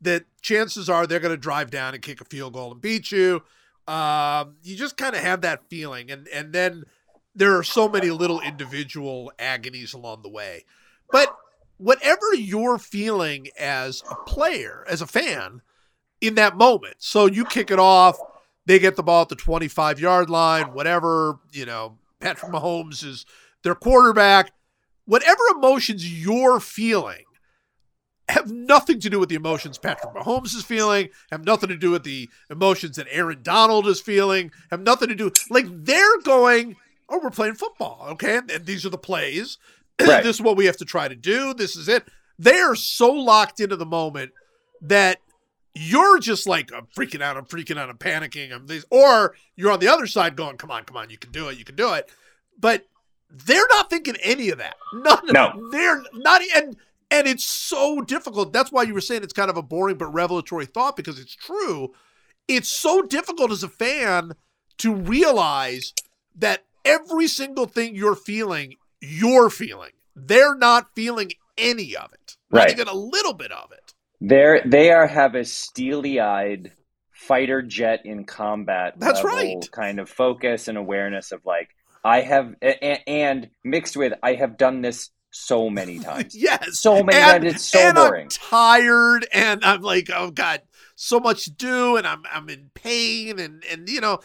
that 0.00 0.24
chances 0.42 0.88
are 0.88 1.06
they're 1.06 1.20
going 1.20 1.34
to 1.34 1.40
drive 1.40 1.70
down 1.70 1.94
and 1.94 2.02
kick 2.02 2.20
a 2.20 2.24
field 2.24 2.52
goal 2.54 2.72
and 2.72 2.80
beat 2.80 3.10
you. 3.12 3.42
Um, 3.86 4.56
you 4.62 4.76
just 4.76 4.96
kind 4.96 5.14
of 5.14 5.22
have 5.22 5.42
that 5.42 5.68
feeling, 5.68 6.10
and 6.10 6.26
and 6.28 6.52
then 6.52 6.84
there 7.34 7.56
are 7.56 7.64
so 7.64 7.88
many 7.88 8.10
little 8.10 8.40
individual 8.40 9.32
agonies 9.38 9.92
along 9.92 10.22
the 10.22 10.28
way. 10.28 10.64
But 11.10 11.36
whatever 11.76 12.34
you're 12.34 12.78
feeling 12.78 13.48
as 13.58 14.02
a 14.10 14.14
player, 14.26 14.84
as 14.88 15.02
a 15.02 15.06
fan, 15.06 15.60
in 16.20 16.36
that 16.36 16.56
moment, 16.56 16.96
so 16.98 17.26
you 17.26 17.44
kick 17.44 17.70
it 17.70 17.78
off, 17.78 18.16
they 18.66 18.78
get 18.78 18.96
the 18.96 19.02
ball 19.02 19.22
at 19.22 19.28
the 19.28 19.36
25 19.36 20.00
yard 20.00 20.30
line, 20.30 20.72
whatever 20.72 21.40
you 21.52 21.66
know. 21.66 21.98
Patrick 22.20 22.52
Mahomes 22.52 23.04
is 23.04 23.26
their 23.64 23.74
quarterback, 23.74 24.52
whatever 25.06 25.42
emotions 25.56 26.08
you're 26.22 26.60
feeling 26.60 27.24
have 28.28 28.50
nothing 28.50 29.00
to 29.00 29.10
do 29.10 29.18
with 29.18 29.28
the 29.28 29.34
emotions 29.34 29.76
Patrick 29.76 30.14
Mahomes 30.14 30.54
is 30.54 30.64
feeling, 30.64 31.08
have 31.30 31.44
nothing 31.44 31.68
to 31.68 31.76
do 31.76 31.90
with 31.90 32.04
the 32.04 32.28
emotions 32.50 32.96
that 32.96 33.06
Aaron 33.10 33.40
Donald 33.42 33.86
is 33.86 34.00
feeling, 34.00 34.50
have 34.70 34.80
nothing 34.80 35.08
to 35.08 35.14
do 35.14 35.30
like 35.50 35.66
they're 35.68 36.20
going, 36.22 36.76
oh, 37.08 37.20
we're 37.22 37.30
playing 37.30 37.54
football, 37.54 38.06
okay? 38.10 38.38
And, 38.38 38.50
and 38.50 38.66
these 38.66 38.86
are 38.86 38.90
the 38.90 38.98
plays. 38.98 39.58
Right. 40.00 40.24
this 40.24 40.36
is 40.36 40.42
what 40.42 40.56
we 40.56 40.66
have 40.66 40.78
to 40.78 40.84
try 40.84 41.06
to 41.06 41.14
do. 41.14 41.54
This 41.54 41.76
is 41.76 41.88
it. 41.88 42.08
They 42.36 42.58
are 42.58 42.74
so 42.74 43.12
locked 43.12 43.60
into 43.60 43.76
the 43.76 43.86
moment 43.86 44.32
that 44.82 45.18
you're 45.72 46.18
just 46.18 46.48
like, 46.48 46.72
I'm 46.72 46.86
freaking 46.86 47.22
out, 47.22 47.36
I'm 47.36 47.44
freaking 47.44 47.78
out, 47.78 47.88
I'm 47.88 47.96
panicking, 47.96 48.52
I'm 48.52 48.66
this, 48.66 48.84
or 48.90 49.36
you're 49.54 49.70
on 49.70 49.78
the 49.78 49.86
other 49.86 50.08
side 50.08 50.34
going, 50.34 50.56
come 50.56 50.72
on, 50.72 50.82
come 50.82 50.96
on, 50.96 51.10
you 51.10 51.16
can 51.16 51.30
do 51.30 51.48
it, 51.48 51.58
you 51.58 51.64
can 51.64 51.76
do 51.76 51.92
it. 51.94 52.10
But 52.58 52.86
they're 53.30 53.66
not 53.70 53.90
thinking 53.90 54.16
any 54.22 54.50
of 54.50 54.58
that. 54.58 54.76
None. 54.92 55.26
No. 55.32 55.68
they're 55.70 56.02
not. 56.14 56.40
And 56.56 56.76
and 57.10 57.26
it's 57.26 57.44
so 57.44 58.00
difficult. 58.00 58.52
That's 58.52 58.72
why 58.72 58.82
you 58.82 58.94
were 58.94 59.00
saying 59.00 59.22
it's 59.22 59.32
kind 59.32 59.50
of 59.50 59.56
a 59.56 59.62
boring 59.62 59.96
but 59.96 60.06
revelatory 60.12 60.66
thought 60.66 60.96
because 60.96 61.18
it's 61.18 61.34
true. 61.34 61.92
It's 62.48 62.68
so 62.68 63.02
difficult 63.02 63.50
as 63.50 63.62
a 63.62 63.68
fan 63.68 64.32
to 64.78 64.94
realize 64.94 65.92
that 66.36 66.64
every 66.84 67.28
single 67.28 67.66
thing 67.66 67.94
you're 67.94 68.16
feeling, 68.16 68.74
you're 69.00 69.50
feeling. 69.50 69.92
They're 70.16 70.56
not 70.56 70.94
feeling 70.94 71.30
any 71.56 71.96
of 71.96 72.12
it. 72.12 72.36
Not 72.50 72.60
Right. 72.60 72.70
even 72.70 72.88
a 72.88 72.94
little 72.94 73.32
bit 73.32 73.52
of 73.52 73.72
it. 73.72 73.94
They're 74.20 74.62
they 74.64 74.90
are 74.90 75.06
have 75.06 75.34
a 75.34 75.44
steely 75.44 76.20
eyed 76.20 76.72
fighter 77.12 77.62
jet 77.62 78.00
in 78.04 78.24
combat 78.24 78.94
That's 78.98 79.22
right. 79.24 79.66
kind 79.72 79.98
of 79.98 80.08
focus 80.10 80.68
and 80.68 80.76
awareness 80.78 81.32
of 81.32 81.44
like 81.46 81.70
I 82.04 82.20
have 82.20 82.54
a- 82.62 82.84
a- 82.84 83.08
and 83.08 83.50
mixed 83.64 83.96
with 83.96 84.12
I 84.22 84.34
have 84.34 84.56
done 84.58 84.82
this 84.82 85.10
so 85.30 85.70
many 85.70 85.98
times. 86.00 86.34
Yes. 86.34 86.78
So 86.78 87.02
many 87.02 87.18
and, 87.18 87.42
times 87.42 87.54
it's 87.54 87.64
so 87.64 87.78
and 87.80 87.96
boring. 87.96 88.24
I'm 88.24 88.28
tired 88.28 89.26
and 89.32 89.64
I'm 89.64 89.80
like, 89.82 90.10
oh 90.14 90.30
God, 90.30 90.62
so 90.94 91.18
much 91.18 91.44
to 91.44 91.50
do 91.50 91.96
and 91.96 92.06
I'm 92.06 92.22
I'm 92.30 92.48
in 92.48 92.70
pain 92.74 93.38
and 93.38 93.64
and 93.70 93.88
you 93.88 94.00
know, 94.00 94.20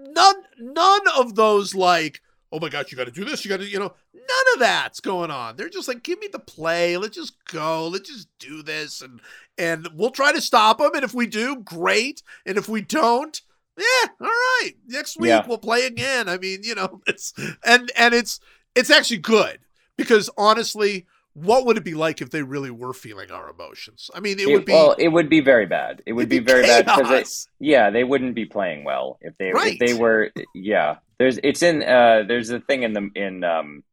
none 0.00 0.36
none 0.58 1.00
of 1.16 1.34
those 1.34 1.74
like, 1.74 2.20
oh 2.52 2.60
my 2.60 2.68
gosh, 2.68 2.92
you 2.92 2.98
gotta 2.98 3.10
do 3.10 3.24
this, 3.24 3.44
you 3.44 3.48
gotta, 3.48 3.68
you 3.68 3.78
know, 3.78 3.94
none 4.14 4.54
of 4.54 4.60
that's 4.60 5.00
going 5.00 5.30
on. 5.30 5.56
They're 5.56 5.68
just 5.70 5.88
like, 5.88 6.02
give 6.02 6.18
me 6.18 6.28
the 6.30 6.38
play, 6.38 6.96
let's 6.98 7.16
just 7.16 7.34
go, 7.46 7.88
let's 7.88 8.08
just 8.08 8.28
do 8.38 8.62
this 8.62 9.00
and 9.00 9.20
and 9.58 9.88
we'll 9.94 10.10
try 10.10 10.32
to 10.32 10.40
stop 10.40 10.78
them. 10.78 10.92
And 10.94 11.04
if 11.04 11.14
we 11.14 11.26
do, 11.26 11.56
great. 11.56 12.22
And 12.46 12.56
if 12.58 12.68
we 12.68 12.82
don't, 12.82 13.40
yeah, 13.78 14.08
all 14.20 14.26
right. 14.26 14.72
Next 14.86 15.18
week 15.18 15.28
Yeah. 15.28 15.46
we'll 15.46 15.58
play 15.58 15.86
again. 15.86 16.28
I 16.28 16.38
mean, 16.38 16.60
you 16.62 16.74
know, 16.74 17.00
it's 17.06 17.32
and 17.64 17.90
and 17.96 18.14
it's 18.14 18.40
it's 18.74 18.90
actually 18.90 19.18
good 19.18 19.60
because 19.96 20.30
honestly, 20.36 21.06
what 21.34 21.64
would 21.64 21.76
it 21.78 21.84
be 21.84 21.94
like 21.94 22.20
if 22.20 22.30
they 22.30 22.42
really 22.42 22.70
were 22.70 22.92
feeling 22.92 23.30
our 23.30 23.48
emotions? 23.48 24.10
I 24.14 24.20
mean, 24.20 24.38
it, 24.38 24.48
would 24.48 24.64
be 24.66 24.72
well, 24.72 24.94
it 24.98 25.08
would 25.08 25.28
be 25.30 25.40
very 25.40 25.66
bad. 25.66 26.02
It 26.04 26.12
would 26.12 26.30
it'd 26.32 26.44
be, 26.44 26.52
very 26.52 26.62
bad 26.62 26.84
because 26.84 27.48
yeah, 27.58 27.90
they 27.90 28.04
wouldn't 28.04 28.34
be 28.34 28.44
playing 28.44 28.84
well 28.84 29.18
if 29.20 29.36
they 29.38 29.50
Right. 29.52 29.74
if 29.74 29.78
they 29.78 29.94
were 29.94 30.30
yeah. 30.54 30.96
There's 31.18 31.38
it's 31.42 31.62
in 31.62 31.82
uh 31.82 32.24
there's 32.26 32.50
a 32.50 32.60
thing 32.60 32.82
in 32.82 32.92
the 32.92 33.08
in 33.14 33.44
um 33.44 33.84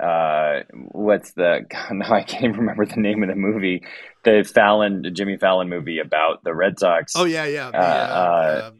uh 0.00 0.60
what's 0.92 1.32
the 1.32 1.66
God, 1.70 1.92
now 1.92 2.12
I 2.12 2.22
can't 2.22 2.44
even 2.44 2.56
remember 2.60 2.86
the 2.86 3.00
name 3.00 3.22
of 3.22 3.28
the 3.28 3.34
movie 3.34 3.82
the 4.24 4.48
Fallon 4.54 5.04
Jimmy 5.14 5.38
Fallon 5.38 5.68
movie 5.68 5.98
about 5.98 6.44
the 6.44 6.54
Red 6.54 6.78
Sox 6.78 7.14
Oh 7.16 7.24
yeah, 7.24 7.46
yeah. 7.46 7.68
Uh, 7.68 7.70
uh, 7.70 7.80
uh, 7.80 8.60
uh, 8.66 8.70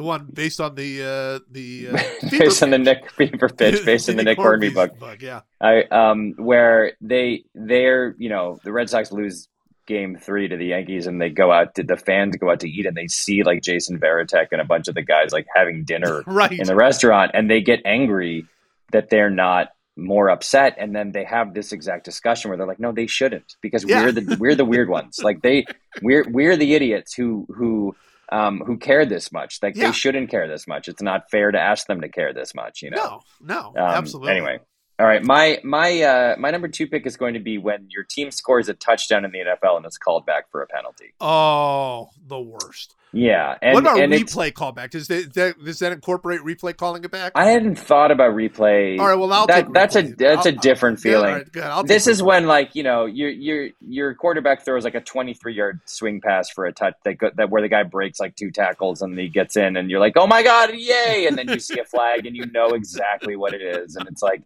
the 0.00 0.06
one 0.06 0.26
based 0.32 0.62
on 0.62 0.74
the 0.74 1.02
uh, 1.02 1.44
the 1.50 1.88
uh, 1.92 2.30
based 2.30 2.62
on 2.62 2.70
the. 2.70 2.78
Nick 2.78 3.10
Fever 3.10 3.48
pitch 3.56 3.84
based 3.84 4.08
on 4.08 4.16
the 4.16 4.22
Nick 4.24 4.38
Hornby 4.38 4.70
book 4.70 4.92
Yeah, 5.20 5.42
I 5.60 5.82
um 5.82 6.32
where 6.38 6.92
they 7.02 7.44
they're 7.54 8.14
you 8.18 8.30
know 8.30 8.58
the 8.64 8.72
Red 8.72 8.88
Sox 8.88 9.12
lose 9.12 9.48
game 9.86 10.16
three 10.16 10.48
to 10.48 10.56
the 10.56 10.64
Yankees 10.64 11.06
and 11.06 11.20
they 11.20 11.28
go 11.28 11.52
out 11.52 11.74
to 11.74 11.82
the 11.82 11.98
fans 11.98 12.34
go 12.36 12.50
out 12.50 12.60
to 12.60 12.70
eat 12.70 12.86
and 12.86 12.96
they 12.96 13.08
see 13.08 13.42
like 13.42 13.60
Jason 13.62 14.00
Varitek 14.00 14.46
and 14.52 14.60
a 14.62 14.64
bunch 14.64 14.88
of 14.88 14.94
the 14.94 15.02
guys 15.02 15.32
like 15.32 15.46
having 15.54 15.84
dinner 15.84 16.22
right. 16.26 16.52
in 16.52 16.66
the 16.66 16.76
restaurant 16.76 17.32
and 17.34 17.50
they 17.50 17.60
get 17.60 17.80
angry 17.84 18.46
that 18.92 19.10
they're 19.10 19.28
not 19.30 19.68
more 19.96 20.30
upset 20.30 20.76
and 20.78 20.96
then 20.96 21.12
they 21.12 21.24
have 21.24 21.52
this 21.52 21.72
exact 21.72 22.06
discussion 22.06 22.48
where 22.48 22.56
they're 22.56 22.66
like 22.66 22.80
no 22.80 22.92
they 22.92 23.06
shouldn't 23.06 23.56
because 23.60 23.84
Yeah. 23.84 24.04
we're 24.04 24.12
the 24.12 24.36
we're 24.40 24.54
the 24.54 24.64
weird 24.64 24.88
ones 24.88 25.18
like 25.22 25.42
they 25.42 25.66
we're 26.00 26.24
we're 26.30 26.56
the 26.56 26.72
idiots 26.74 27.12
who 27.12 27.46
who 27.54 27.94
um 28.32 28.60
who 28.60 28.76
care 28.78 29.04
this 29.06 29.32
much 29.32 29.58
like 29.62 29.76
Yeah. 29.76 29.86
they 29.86 29.92
shouldn't 29.92 30.30
care 30.30 30.46
this 30.48 30.66
much 30.66 30.88
it's 30.88 31.02
not 31.02 31.30
fair 31.30 31.50
to 31.50 31.58
ask 31.60 31.86
them 31.86 32.00
to 32.02 32.08
care 32.08 32.32
this 32.32 32.54
much 32.54 32.82
you 32.82 32.90
know 32.90 33.20
no, 33.40 33.72
no, 33.74 33.82
um, 33.82 33.94
absolutely. 33.94 34.32
Anyway, 34.32 34.60
All 35.00 35.06
right, 35.06 35.24
my 35.24 35.58
my 35.64 36.02
uh, 36.02 36.36
my 36.38 36.50
number 36.50 36.68
two 36.68 36.86
pick 36.86 37.06
is 37.06 37.16
going 37.16 37.32
to 37.32 37.40
be 37.40 37.56
when 37.56 37.86
your 37.88 38.04
team 38.04 38.30
scores 38.30 38.68
a 38.68 38.74
touchdown 38.74 39.24
in 39.24 39.30
the 39.30 39.38
NFL 39.38 39.78
and 39.78 39.86
it's 39.86 39.96
called 39.96 40.26
back 40.26 40.50
for 40.50 40.60
a 40.60 40.66
penalty. 40.66 41.14
Oh, 41.22 42.10
the 42.28 42.38
worst. 42.38 42.96
Yeah, 43.12 43.56
and 43.62 43.74
what 43.74 43.82
about 43.82 43.96
replay 43.96 44.52
callback? 44.52 44.90
Does 44.90 45.08
that, 45.08 45.32
that 45.34 45.64
does 45.64 45.78
that 45.78 45.92
incorporate 45.92 46.42
replay 46.42 46.76
calling 46.76 47.02
it 47.02 47.10
back? 47.10 47.32
I 47.34 47.46
hadn't 47.46 47.76
thought 47.76 48.10
about 48.10 48.34
replay. 48.34 49.00
all 49.00 49.06
right, 49.08 49.16
well 49.16 49.32
I'll 49.32 49.46
that, 49.46 49.64
take 49.64 49.72
that's 49.72 49.96
a 49.96 50.02
that's 50.02 50.46
a 50.46 50.50
I'll- 50.50 50.60
different 50.60 50.98
yeah, 50.98 51.02
feeling. 51.02 51.34
right, 51.34 51.50
good. 51.52 51.86
This 51.88 52.06
is 52.06 52.20
replay. 52.20 52.26
when 52.26 52.46
like 52.46 52.74
you 52.74 52.82
know 52.82 53.06
your 53.06 53.30
your 53.30 53.68
your 53.80 54.14
quarterback 54.14 54.66
throws 54.66 54.84
like 54.84 54.94
a 54.94 55.00
23 55.00 55.54
yard 55.54 55.80
swing 55.86 56.20
pass 56.20 56.50
for 56.50 56.66
a 56.66 56.72
touch 56.72 56.94
that, 57.04 57.14
go, 57.14 57.30
that 57.36 57.48
where 57.48 57.62
the 57.62 57.68
guy 57.68 57.84
breaks 57.84 58.20
like 58.20 58.36
two 58.36 58.50
tackles 58.50 59.00
and 59.00 59.18
he 59.18 59.28
gets 59.28 59.56
in 59.56 59.76
and 59.76 59.90
you're 59.90 59.98
like 59.98 60.12
oh 60.16 60.26
my 60.26 60.42
god 60.42 60.70
yay 60.74 61.26
and 61.26 61.38
then 61.38 61.48
you 61.48 61.58
see 61.58 61.80
a 61.80 61.84
flag 61.84 62.26
and 62.26 62.36
you 62.36 62.46
know 62.52 62.68
exactly 62.68 63.34
what 63.34 63.54
it 63.54 63.62
is 63.62 63.96
and 63.96 64.06
it's 64.08 64.22
like 64.22 64.42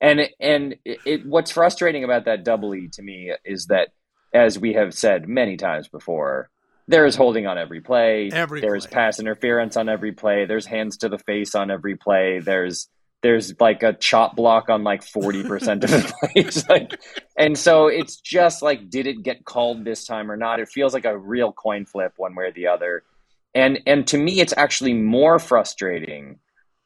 and 0.00 0.20
it, 0.20 0.34
and 0.40 0.76
it, 0.84 0.98
it 1.04 1.26
what's 1.26 1.50
frustrating 1.50 2.04
about 2.04 2.24
that 2.26 2.44
double 2.44 2.74
E 2.74 2.88
to 2.92 3.02
me 3.02 3.32
is 3.44 3.66
that 3.66 3.88
as 4.32 4.58
we 4.58 4.74
have 4.74 4.94
said 4.94 5.28
many 5.28 5.56
times 5.56 5.88
before 5.88 6.50
there 6.86 7.04
is 7.04 7.16
holding 7.16 7.46
on 7.46 7.58
every 7.58 7.80
play 7.80 8.30
Every 8.32 8.60
there's 8.60 8.86
pass 8.86 9.20
interference 9.20 9.76
on 9.76 9.88
every 9.88 10.12
play 10.12 10.46
there's 10.46 10.66
hands 10.66 10.98
to 10.98 11.08
the 11.08 11.18
face 11.18 11.54
on 11.54 11.70
every 11.70 11.96
play 11.96 12.40
there's 12.40 12.88
there's 13.22 13.58
like 13.60 13.82
a 13.82 13.94
chop 13.94 14.36
block 14.36 14.68
on 14.68 14.84
like 14.84 15.02
40% 15.02 15.84
of 15.84 15.90
the 15.90 16.12
plays 16.34 16.68
like 16.68 17.00
and 17.36 17.58
so 17.58 17.88
it's 17.88 18.20
just 18.20 18.62
like 18.62 18.88
did 18.88 19.06
it 19.06 19.22
get 19.22 19.44
called 19.44 19.84
this 19.84 20.06
time 20.06 20.30
or 20.30 20.36
not? 20.36 20.60
It 20.60 20.68
feels 20.68 20.94
like 20.94 21.04
a 21.04 21.18
real 21.18 21.52
coin 21.52 21.84
flip 21.84 22.12
one 22.16 22.34
way 22.34 22.44
or 22.44 22.52
the 22.52 22.68
other. 22.68 23.02
And 23.54 23.80
and 23.86 24.06
to 24.08 24.18
me 24.18 24.40
it's 24.40 24.54
actually 24.56 24.94
more 24.94 25.38
frustrating 25.38 26.38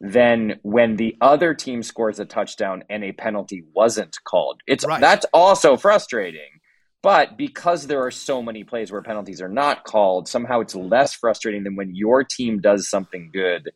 than 0.03 0.59
when 0.63 0.97
the 0.97 1.17
other 1.21 1.55
team 1.55 1.83
scores 1.83 2.19
a 2.19 2.25
touchdown 2.25 2.83
and 2.91 3.05
a 3.05 3.13
penalty 3.13 3.63
wasn't 3.73 4.17
called 4.25 4.61
it's 4.67 4.85
Right. 4.85 5.01
that's 5.01 5.25
also 5.33 5.77
frustrating 5.77 6.61
but 7.03 7.37
because 7.37 7.87
there 7.87 8.05
are 8.05 8.11
so 8.11 8.43
many 8.43 8.65
plays 8.65 8.91
where 8.93 9.03
penalties 9.03 9.41
are 9.41 9.49
not 9.49 9.85
called 9.85 10.27
somehow 10.27 10.61
it's 10.61 10.75
less 10.75 11.15
frustrating 11.15 11.63
than 11.63 11.77
when 11.77 11.95
your 11.95 12.25
team 12.25 12.61
does 12.61 12.91
something 12.91 13.31
good 13.33 13.71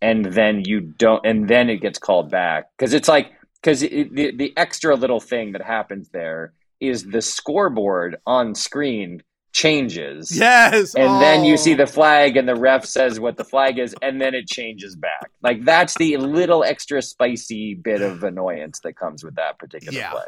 and 0.00 0.24
then 0.24 0.62
you 0.64 0.80
don't 0.80 1.24
and 1.26 1.46
then 1.46 1.68
it 1.68 1.82
gets 1.82 1.98
called 1.98 2.30
back 2.30 2.70
because 2.78 2.94
it's 2.94 3.08
like 3.08 3.32
because 3.62 3.80
the, 3.80 4.32
the 4.36 4.52
extra 4.56 4.94
little 4.94 5.20
thing 5.20 5.52
that 5.52 5.62
happens 5.62 6.08
there 6.08 6.54
is 6.80 7.04
the 7.04 7.20
scoreboard 7.20 8.16
on 8.26 8.54
screen 8.54 9.22
changes 9.56 10.36
Yes, 10.36 10.94
and 10.94 11.22
then 11.22 11.42
you 11.42 11.54
oh. 11.54 11.56
see 11.56 11.72
the 11.72 11.86
flag 11.86 12.36
and 12.36 12.46
the 12.46 12.54
ref 12.54 12.84
says 12.84 13.18
what 13.18 13.38
the 13.38 13.44
flag 13.44 13.78
is 13.78 13.94
and 14.02 14.20
then 14.20 14.34
it 14.34 14.46
changes 14.46 14.94
back 14.94 15.30
like 15.42 15.64
that's 15.64 15.94
the 15.94 16.18
little 16.18 16.62
extra 16.62 17.00
spicy 17.00 17.72
bit 17.74 18.02
of 18.02 18.22
annoyance 18.22 18.80
that 18.80 18.96
comes 18.98 19.24
with 19.24 19.34
that 19.36 19.58
particular 19.58 19.98
Yeah. 19.98 20.10
play 20.10 20.24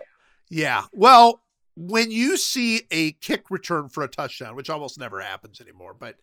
Yeah. 0.49 0.85
Well, 0.93 1.43
when 1.77 2.11
you 2.11 2.39
see 2.39 2.83
a 2.91 3.13
kick 3.13 3.51
return 3.51 3.91
for 3.91 4.03
a 4.03 4.09
touchdown, 4.09 4.57
which 4.57 4.71
almost 4.71 4.99
never 4.99 5.21
happens 5.21 5.61
anymore, 5.61 5.95
but 5.99 6.17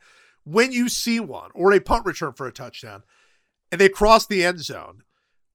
when 0.44 0.72
you 0.72 0.90
see 0.90 1.20
one 1.20 1.52
or 1.54 1.74
a 1.74 1.80
punt 1.80 2.06
return 2.06 2.34
for 2.34 2.48
a 2.48 2.52
touchdown 2.52 3.04
and 3.72 3.80
they 3.80 3.88
cross 3.88 4.26
the 4.26 4.44
end 4.44 4.60
zone, 4.62 5.04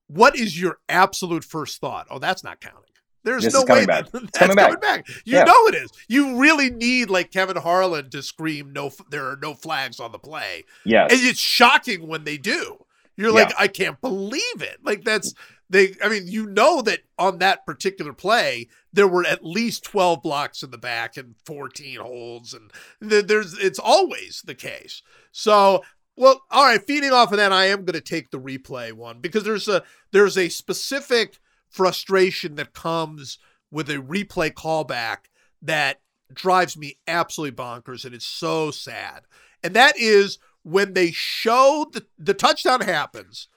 what 0.06 0.36
is 0.36 0.60
your 0.60 0.78
absolute 0.88 1.44
first 1.44 1.80
thought? 1.80 2.06
Oh, 2.10 2.18
that's 2.20 2.44
not 2.44 2.60
counting. 2.60 2.89
There's 3.22 3.44
This 3.44 3.54
no 3.54 3.64
way 3.64 3.84
back. 3.86 4.10
that, 4.10 4.22
that's 4.22 4.38
coming 4.38 4.56
coming 4.56 4.80
back. 4.80 5.06
back. 5.06 5.08
You 5.24 5.36
Yeah. 5.38 5.44
know 5.44 5.66
it 5.66 5.74
is. 5.74 5.90
You 6.08 6.38
really 6.38 6.70
need 6.70 7.10
like 7.10 7.30
Kevin 7.30 7.56
Harlan 7.56 8.10
to 8.10 8.22
scream 8.22 8.72
no 8.72 8.90
there 9.10 9.26
are 9.26 9.36
no 9.40 9.54
flags 9.54 10.00
on 10.00 10.12
the 10.12 10.18
play. 10.18 10.64
yes 10.84 11.10
And 11.12 11.20
it's 11.22 11.38
shocking 11.40 12.06
when 12.06 12.24
they 12.24 12.38
do. 12.38 12.84
You're 13.16 13.28
Yeah. 13.28 13.44
like, 13.44 13.54
I 13.58 13.68
can't 13.68 14.00
believe 14.00 14.62
it. 14.62 14.78
Like 14.82 15.04
that's 15.04 15.34
they. 15.68 15.94
I 16.02 16.08
mean, 16.08 16.26
you 16.26 16.46
know 16.46 16.80
that 16.82 17.00
on 17.18 17.38
that 17.38 17.64
particular 17.66 18.12
play, 18.12 18.68
there 18.92 19.06
were 19.06 19.24
at 19.26 19.44
least 19.44 19.84
twelve 19.84 20.22
blocks 20.22 20.62
in 20.62 20.70
the 20.70 20.78
back 20.78 21.16
and 21.16 21.34
fourteen 21.44 22.00
holds, 22.00 22.54
and 22.54 22.72
there's 23.00 23.56
it's 23.58 23.78
always 23.78 24.42
the 24.46 24.54
case. 24.54 25.02
So, 25.30 25.84
well, 26.16 26.42
all 26.50 26.64
right. 26.64 26.82
Feeding 26.84 27.12
off 27.12 27.30
of 27.30 27.36
that, 27.38 27.52
I 27.52 27.66
am 27.66 27.84
going 27.84 27.92
to 27.94 28.00
take 28.00 28.30
the 28.30 28.40
replay 28.40 28.92
one 28.92 29.20
because 29.20 29.44
there's 29.44 29.68
a 29.68 29.84
there's 30.12 30.36
a 30.38 30.48
specific 30.48 31.38
frustration 31.70 32.56
that 32.56 32.74
comes 32.74 33.38
with 33.70 33.88
a 33.88 33.96
replay 33.96 34.52
callback 34.52 35.18
that 35.62 36.00
drives 36.32 36.76
me 36.76 36.98
absolutely 37.06 37.56
bonkers, 37.56 38.04
and 38.04 38.14
it's 38.14 38.26
so 38.26 38.70
sad. 38.70 39.22
And 39.62 39.74
that 39.74 39.98
is 39.98 40.38
when 40.62 40.94
they 40.94 41.10
show 41.10 41.86
the, 41.92 42.04
the 42.18 42.34
touchdown 42.34 42.80
happens 42.80 43.48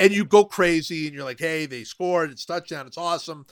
and 0.00 0.12
you 0.12 0.24
go 0.24 0.44
crazy 0.44 1.06
and 1.06 1.14
you're 1.14 1.24
like, 1.24 1.40
hey, 1.40 1.66
they 1.66 1.84
scored, 1.84 2.30
it's 2.30 2.44
touchdown, 2.44 2.86
it's 2.86 2.98
awesome. 2.98 3.46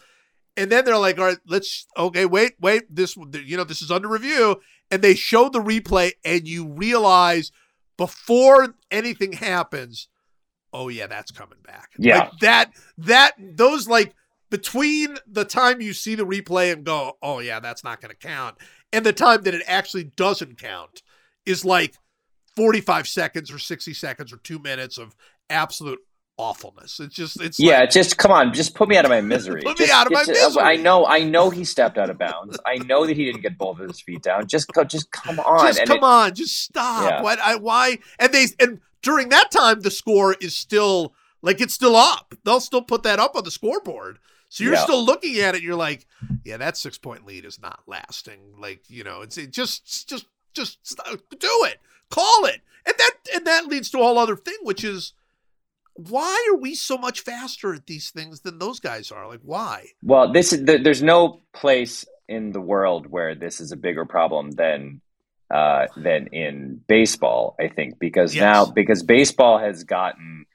And 0.57 0.71
then 0.73 0.85
they're 0.85 0.99
like, 0.99 1.19
all 1.19 1.27
right, 1.27 1.39
let's 1.47 1.87
okay, 1.97 2.25
wait, 2.25 2.55
wait, 2.61 2.83
this 2.95 3.17
you 3.17 3.57
know, 3.57 3.65
this 3.65 3.83
is 3.83 3.91
under 3.91 4.09
review. 4.09 4.57
And 4.91 5.03
they 5.03 5.15
show 5.15 5.49
the 5.49 5.61
replay 5.61 6.13
and 6.25 6.47
you 6.47 6.69
realize 6.69 7.53
before 7.97 8.75
anything 8.91 9.33
happens, 9.33 10.09
oh 10.77 10.89
yeah, 10.89 11.07
that's 11.07 11.31
coming 11.31 11.59
back. 11.65 11.91
Yeah. 11.99 12.19
Like 12.19 12.31
that 12.41 12.71
that 12.99 13.33
those 13.39 13.89
like 13.89 14.15
between 14.51 15.17
the 15.27 15.45
time 15.45 15.81
you 15.81 15.93
see 15.93 16.15
the 16.15 16.27
replay 16.27 16.73
and 16.73 16.85
go, 16.85 17.17
oh 17.23 17.39
yeah, 17.41 17.61
that's 17.61 17.83
not 17.83 18.01
gonna 18.01 18.15
count, 18.15 18.57
and 18.93 19.05
the 19.05 19.13
time 19.13 19.43
that 19.43 19.55
it 19.55 19.63
actually 19.67 20.05
doesn't 20.05 20.59
count 20.61 21.03
is 21.47 21.65
like 21.65 21.95
45 22.57 23.09
seconds 23.09 23.51
or 23.51 23.59
60 23.59 23.95
seconds 23.95 24.33
or 24.33 24.37
two 24.39 24.59
minutes 24.59 24.99
of 24.99 25.15
absolute 25.51 25.99
awfulness. 26.39 27.01
It's 27.01 27.15
just, 27.15 27.41
it's 27.41 27.59
yeah, 27.59 27.81
like, 27.81 27.91
just 27.91 28.19
come 28.19 28.31
on, 28.33 28.53
just 28.53 28.75
put 28.75 28.89
me 28.89 28.97
out 28.97 29.05
of 29.05 29.11
my 29.11 29.21
misery. 29.21 29.63
Put 29.65 29.79
me 29.79 29.91
out 29.91 30.07
of 30.07 30.13
my 30.13 30.23
it's- 30.23 30.43
uh, 30.43 30.49
misery. 30.49 30.63
I 30.63 30.77
know, 30.77 31.07
I 31.07 31.23
know 31.23 31.51
he 31.51 31.65
stepped 31.65 31.99
out 31.99 32.11
of 32.11 32.19
bounds. 32.19 32.59
I 32.67 32.77
know 32.79 33.07
that 33.07 33.17
he 33.17 33.25
didn't 33.25 33.43
get 33.43 33.57
both 33.59 33.79
of 33.81 33.89
his 33.89 34.01
feet 34.01 34.23
down. 34.23 34.47
Just 34.47 34.69
go, 34.73 34.85
just 34.85 35.11
come 35.13 35.39
on. 35.41 35.67
just 35.67 35.79
And 35.81 35.89
come 35.89 35.99
it- 35.99 36.03
on, 36.05 36.35
just 36.35 36.63
stop. 36.63 37.11
Yeah. 37.11 37.23
What, 37.23 37.39
I, 37.41 37.57
why? 37.57 37.99
And 38.19 38.33
they, 38.33 38.47
and 38.61 38.81
during 39.07 39.29
that 39.29 39.53
time, 39.53 39.81
the 39.83 39.91
score 39.91 40.35
is 40.41 40.57
still 40.57 41.15
like, 41.41 41.61
it's 41.61 41.75
still 41.75 41.95
up. 41.95 42.35
They'll 42.45 42.59
still 42.61 42.83
put 42.83 43.05
that 43.05 43.21
up 43.21 43.37
on 43.37 43.45
the 43.45 43.53
scoreboard. 43.53 44.19
So 44.49 44.65
you're 44.65 44.75
Yeah. 44.75 44.83
still 44.83 45.05
looking 45.05 45.39
at 45.39 45.55
it. 45.55 45.63
You're 45.63 45.77
like, 45.77 46.07
yeah, 46.45 46.57
that 46.57 46.77
six 46.77 46.99
point 46.99 47.25
lead 47.25 47.45
is 47.45 47.61
not 47.61 47.81
lasting. 47.87 48.41
Like, 48.59 48.91
you 48.91 49.05
know, 49.05 49.23
it's 49.23 49.39
it 49.39 49.53
just, 49.53 50.09
just, 50.09 50.27
just 50.55 50.79
do 51.39 51.65
it, 51.71 51.79
call 52.11 52.47
it. 52.47 52.61
And 52.85 52.95
that, 52.99 53.11
and 53.35 53.47
that 53.47 53.67
leads 53.67 53.91
to 53.91 53.99
a 53.99 54.03
whole 54.03 54.19
other 54.19 54.37
thing, 54.37 54.57
which 54.63 54.83
is, 54.83 55.13
why 55.95 56.51
are 56.51 56.59
we 56.59 56.75
so 56.75 56.99
much 56.99 57.21
faster 57.21 57.73
at 57.75 57.87
these 57.87 58.11
things 58.11 58.41
than 58.41 58.59
those 58.59 58.81
guys 58.81 59.13
are? 59.13 59.29
Like, 59.29 59.41
why? 59.43 59.89
Well, 60.03 60.33
this 60.33 60.53
is 60.53 60.65
there's 60.65 61.03
no 61.03 61.41
place 61.55 62.05
in 62.29 62.51
the 62.53 62.61
world 62.61 63.07
where 63.07 63.35
this 63.37 63.61
is 63.61 63.71
a 63.73 63.77
bigger 63.77 64.05
problem 64.05 64.51
than 64.51 65.01
uh, 65.51 65.87
than 65.97 66.29
in 66.29 66.81
baseball. 66.89 67.57
I 67.61 67.69
think 67.69 67.99
because 67.99 68.35
Yes. 68.35 68.43
now 68.43 68.65
because 68.67 69.03
baseball 69.03 69.59
has 69.59 69.85
gotten 69.85 70.47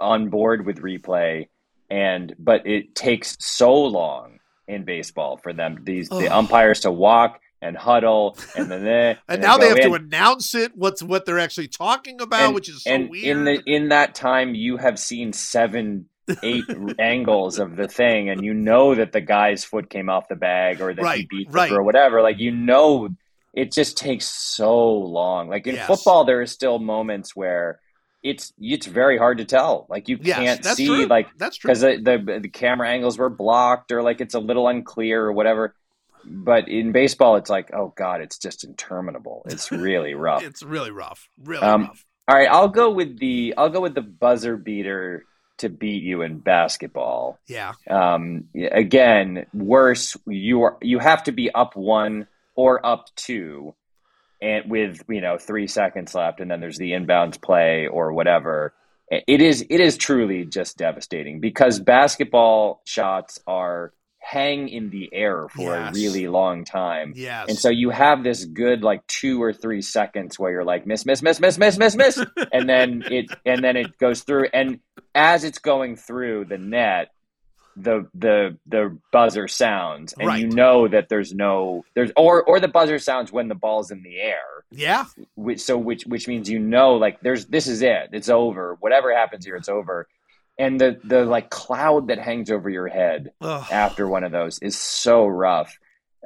on 0.00 0.30
board 0.30 0.66
with 0.66 0.78
replay, 0.80 1.48
and 1.90 2.34
but 2.38 2.66
it 2.66 2.94
takes 2.94 3.36
so 3.40 3.74
long 3.74 4.38
in 4.66 4.84
baseball 4.84 5.36
for 5.36 5.52
them 5.52 5.78
these 5.84 6.08
the 6.08 6.28
umpires 6.28 6.80
to 6.80 6.90
walk 6.90 7.40
and 7.60 7.76
huddle 7.76 8.36
and 8.56 8.70
then 8.70 8.84
And, 8.86 9.18
and 9.28 9.42
now 9.42 9.58
they 9.58 9.68
have 9.68 9.78
in. 9.78 9.90
to 9.90 9.94
announce 9.94 10.54
it. 10.54 10.72
What's 10.74 11.02
what 11.02 11.24
they're 11.24 11.38
actually 11.38 11.68
talking 11.68 12.20
about, 12.20 12.40
and, 12.40 12.54
which 12.54 12.68
is 12.68 12.82
so 12.82 12.90
and 12.90 13.10
weird. 13.10 13.24
in 13.24 13.44
the 13.44 13.62
in 13.66 13.88
that 13.90 14.14
time 14.14 14.54
you 14.54 14.76
have 14.76 14.98
seen 14.98 15.32
seven 15.32 16.06
eight 16.42 16.64
angles 16.98 17.58
of 17.58 17.76
the 17.76 17.88
thing 17.88 18.30
and 18.30 18.44
you 18.44 18.54
know 18.54 18.94
that 18.94 19.12
the 19.12 19.20
guy's 19.20 19.64
foot 19.64 19.90
came 19.90 20.08
off 20.08 20.28
the 20.28 20.36
bag 20.36 20.80
or 20.80 20.94
that 20.94 21.16
he 21.16 21.26
beat 21.26 21.48
right. 21.50 21.70
or 21.70 21.82
whatever 21.82 22.22
like 22.22 22.38
you 22.38 22.50
know 22.50 23.08
it 23.54 23.72
just 23.72 23.96
takes 23.96 24.26
so 24.26 24.92
long 24.92 25.48
like 25.48 25.66
in 25.66 25.74
Yes. 25.76 25.86
football 25.86 26.24
there 26.24 26.40
are 26.40 26.46
still 26.46 26.78
moments 26.78 27.34
where 27.36 27.80
it's 28.22 28.52
it's 28.60 28.86
very 28.86 29.16
hard 29.18 29.38
to 29.38 29.44
tell 29.44 29.86
like 29.88 30.08
you 30.08 30.18
yes, 30.22 30.38
can't 30.38 30.64
see 30.76 30.86
true. 30.86 31.06
like 31.06 31.28
that's 31.38 31.56
true. 31.56 31.68
because 31.68 31.80
the, 31.82 31.96
the 32.02 32.40
the 32.40 32.48
camera 32.48 32.88
angles 32.88 33.18
were 33.18 33.30
blocked 33.30 33.92
or 33.92 34.02
like 34.02 34.20
it's 34.20 34.34
a 34.34 34.40
little 34.40 34.66
unclear 34.66 35.22
or 35.24 35.32
whatever 35.32 35.74
but 36.24 36.68
in 36.68 36.90
baseball 36.92 37.36
it's 37.36 37.50
like 37.50 37.70
oh 37.74 37.92
god 37.96 38.20
it's 38.22 38.38
just 38.38 38.64
interminable 38.64 39.42
it's 39.48 39.70
really 39.70 40.14
rough 40.14 40.42
It's 40.42 40.62
really 40.62 40.90
rough. 40.90 41.28
Really 41.42 41.62
Um, 41.62 41.82
rough. 41.82 42.04
all 42.28 42.36
right, 42.36 42.48
I'll 42.50 42.68
go 42.68 42.90
with 42.90 43.18
the 43.18 43.54
I'll 43.58 43.68
go 43.68 43.80
with 43.82 43.94
the 43.94 44.00
buzzer 44.02 44.56
beater 44.56 45.26
to 45.58 45.68
beat 45.68 46.02
you 46.02 46.22
in 46.22 46.38
basketball. 46.40 47.38
Yeah. 47.46 47.74
Um, 47.88 48.48
again, 48.72 49.46
worse. 49.54 50.16
You 50.26 50.62
are 50.62 50.76
you 50.82 50.98
have 50.98 51.22
to 51.24 51.32
be 51.32 51.50
up 51.54 51.76
one 51.76 52.26
or 52.56 52.84
up 52.84 53.06
two, 53.16 53.74
and 54.42 54.70
with 54.70 55.02
you 55.08 55.20
know 55.20 55.38
three 55.38 55.66
seconds 55.66 56.14
left, 56.14 56.40
and 56.40 56.50
then 56.50 56.60
there's 56.60 56.78
the 56.78 56.92
inbounds 56.92 57.40
play 57.40 57.86
or 57.86 58.12
whatever. 58.12 58.74
It 59.10 59.40
is 59.42 59.64
it 59.68 59.80
is 59.80 59.96
truly 59.98 60.44
just 60.46 60.78
devastating 60.78 61.40
because 61.40 61.78
basketball 61.80 62.80
shots 62.84 63.38
are 63.46 63.92
hang 64.18 64.70
in 64.70 64.88
the 64.88 65.10
air 65.12 65.46
for 65.50 65.74
Yes. 65.76 65.90
a 65.90 65.92
really 65.94 66.26
long 66.28 66.64
time. 66.64 67.12
Yes. 67.14 67.46
And 67.50 67.58
so 67.58 67.68
you 67.68 67.90
have 67.90 68.24
this 68.24 68.46
good 68.46 68.82
like 68.82 69.06
two 69.06 69.42
or 69.42 69.52
three 69.52 69.82
seconds 69.82 70.38
where 70.38 70.50
you're 70.50 70.64
like 70.64 70.86
miss, 70.86 71.04
miss, 71.04 71.20
miss, 71.22 71.38
miss, 71.38 71.58
miss, 71.58 71.76
miss, 71.76 71.94
miss, 71.94 72.18
and 72.52 72.66
then 72.66 73.04
it 73.10 73.26
and 73.44 73.62
then 73.62 73.76
it 73.76 73.98
goes 73.98 74.22
through. 74.22 74.46
And 74.54 74.80
as 75.14 75.44
it's 75.44 75.58
going 75.58 75.96
through 75.96 76.46
the 76.46 76.56
net, 76.58 77.08
the 77.76 78.06
the 78.14 78.56
the 78.66 78.96
buzzer 79.12 79.48
sounds 79.48 80.14
and 80.18 80.28
Right. 80.28 80.40
you 80.42 80.48
know 80.48 80.86
that 80.88 81.08
there's 81.08 81.34
no 81.34 81.84
there's 81.94 82.10
or 82.16 82.42
or 82.44 82.60
the 82.60 82.68
buzzer 82.68 82.98
sounds 82.98 83.32
when 83.32 83.48
the 83.48 83.54
ball's 83.54 83.90
in 83.90 84.02
the 84.02 84.18
air 84.20 84.64
Yeah. 84.70 85.06
which 85.34 85.60
so 85.60 85.76
which 85.76 86.04
which 86.06 86.28
means 86.28 86.48
you 86.48 86.58
know 86.58 86.94
like 86.94 87.20
there's 87.20 87.46
this 87.46 87.66
is 87.66 87.82
it 87.82 88.10
it's 88.12 88.28
over 88.28 88.76
whatever 88.80 89.12
happens 89.14 89.44
here 89.44 89.56
it's 89.56 89.68
over 89.68 90.06
and 90.58 90.80
the 90.80 91.00
the 91.04 91.24
like 91.24 91.50
cloud 91.50 92.08
that 92.08 92.18
hangs 92.18 92.50
over 92.50 92.70
your 92.70 92.86
head 92.86 93.32
Ugh. 93.40 93.66
after 93.72 94.06
one 94.08 94.22
of 94.24 94.30
those 94.32 94.58
is 94.60 94.78
so 94.78 95.26
rough 95.26 95.76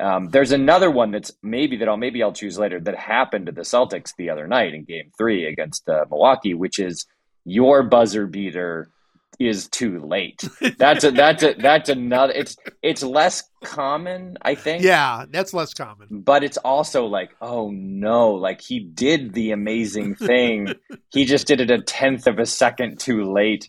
um, 0.01 0.29
there's 0.31 0.53
another 0.53 0.91
one 0.93 1.11
that's 1.11 1.33
maybe 1.43 1.79
that 1.79 1.89
I'll 1.89 1.97
maybe 1.97 2.23
I'll 2.23 2.33
choose 2.33 2.57
later 2.57 2.79
that 2.79 2.95
happened 2.95 3.47
to 3.47 3.53
the 3.53 3.63
Celtics 3.63 4.13
the 4.17 4.31
other 4.31 4.47
night 4.47 4.73
in 4.73 4.85
Game 4.85 5.11
Three 5.19 5.45
against 5.45 5.89
uh, 5.89 6.05
Milwaukee, 6.09 6.55
which 6.55 6.79
is 6.79 7.05
your 7.45 7.83
buzzer 7.83 8.29
beater 8.29 8.91
is 9.39 9.69
too 9.69 10.01
late. 10.01 10.49
That's 10.79 11.05
a 11.05 11.11
that's 11.11 11.43
a 11.43 11.55
that's 11.55 11.89
another. 11.89 12.33
It's 12.33 12.57
it's 12.83 13.03
less 13.03 13.45
common, 13.65 14.37
I 14.43 14.55
think. 14.55 14.83
Yeah, 14.83 15.25
that's 15.31 15.55
less 15.55 15.75
common. 15.75 16.09
But 16.11 16.43
it's 16.45 16.57
also 16.59 17.07
like, 17.07 17.31
oh 17.41 17.71
no, 17.71 18.33
like 18.33 18.61
he 18.61 18.81
did 18.81 19.35
the 19.35 19.53
amazing 19.53 20.17
thing. 20.17 20.75
he 21.13 21.25
just 21.25 21.47
did 21.47 21.61
it 21.61 21.71
a 21.71 21.81
tenth 21.81 22.27
of 22.27 22.39
a 22.39 22.47
second 22.47 22.99
too 22.99 23.33
late 23.33 23.69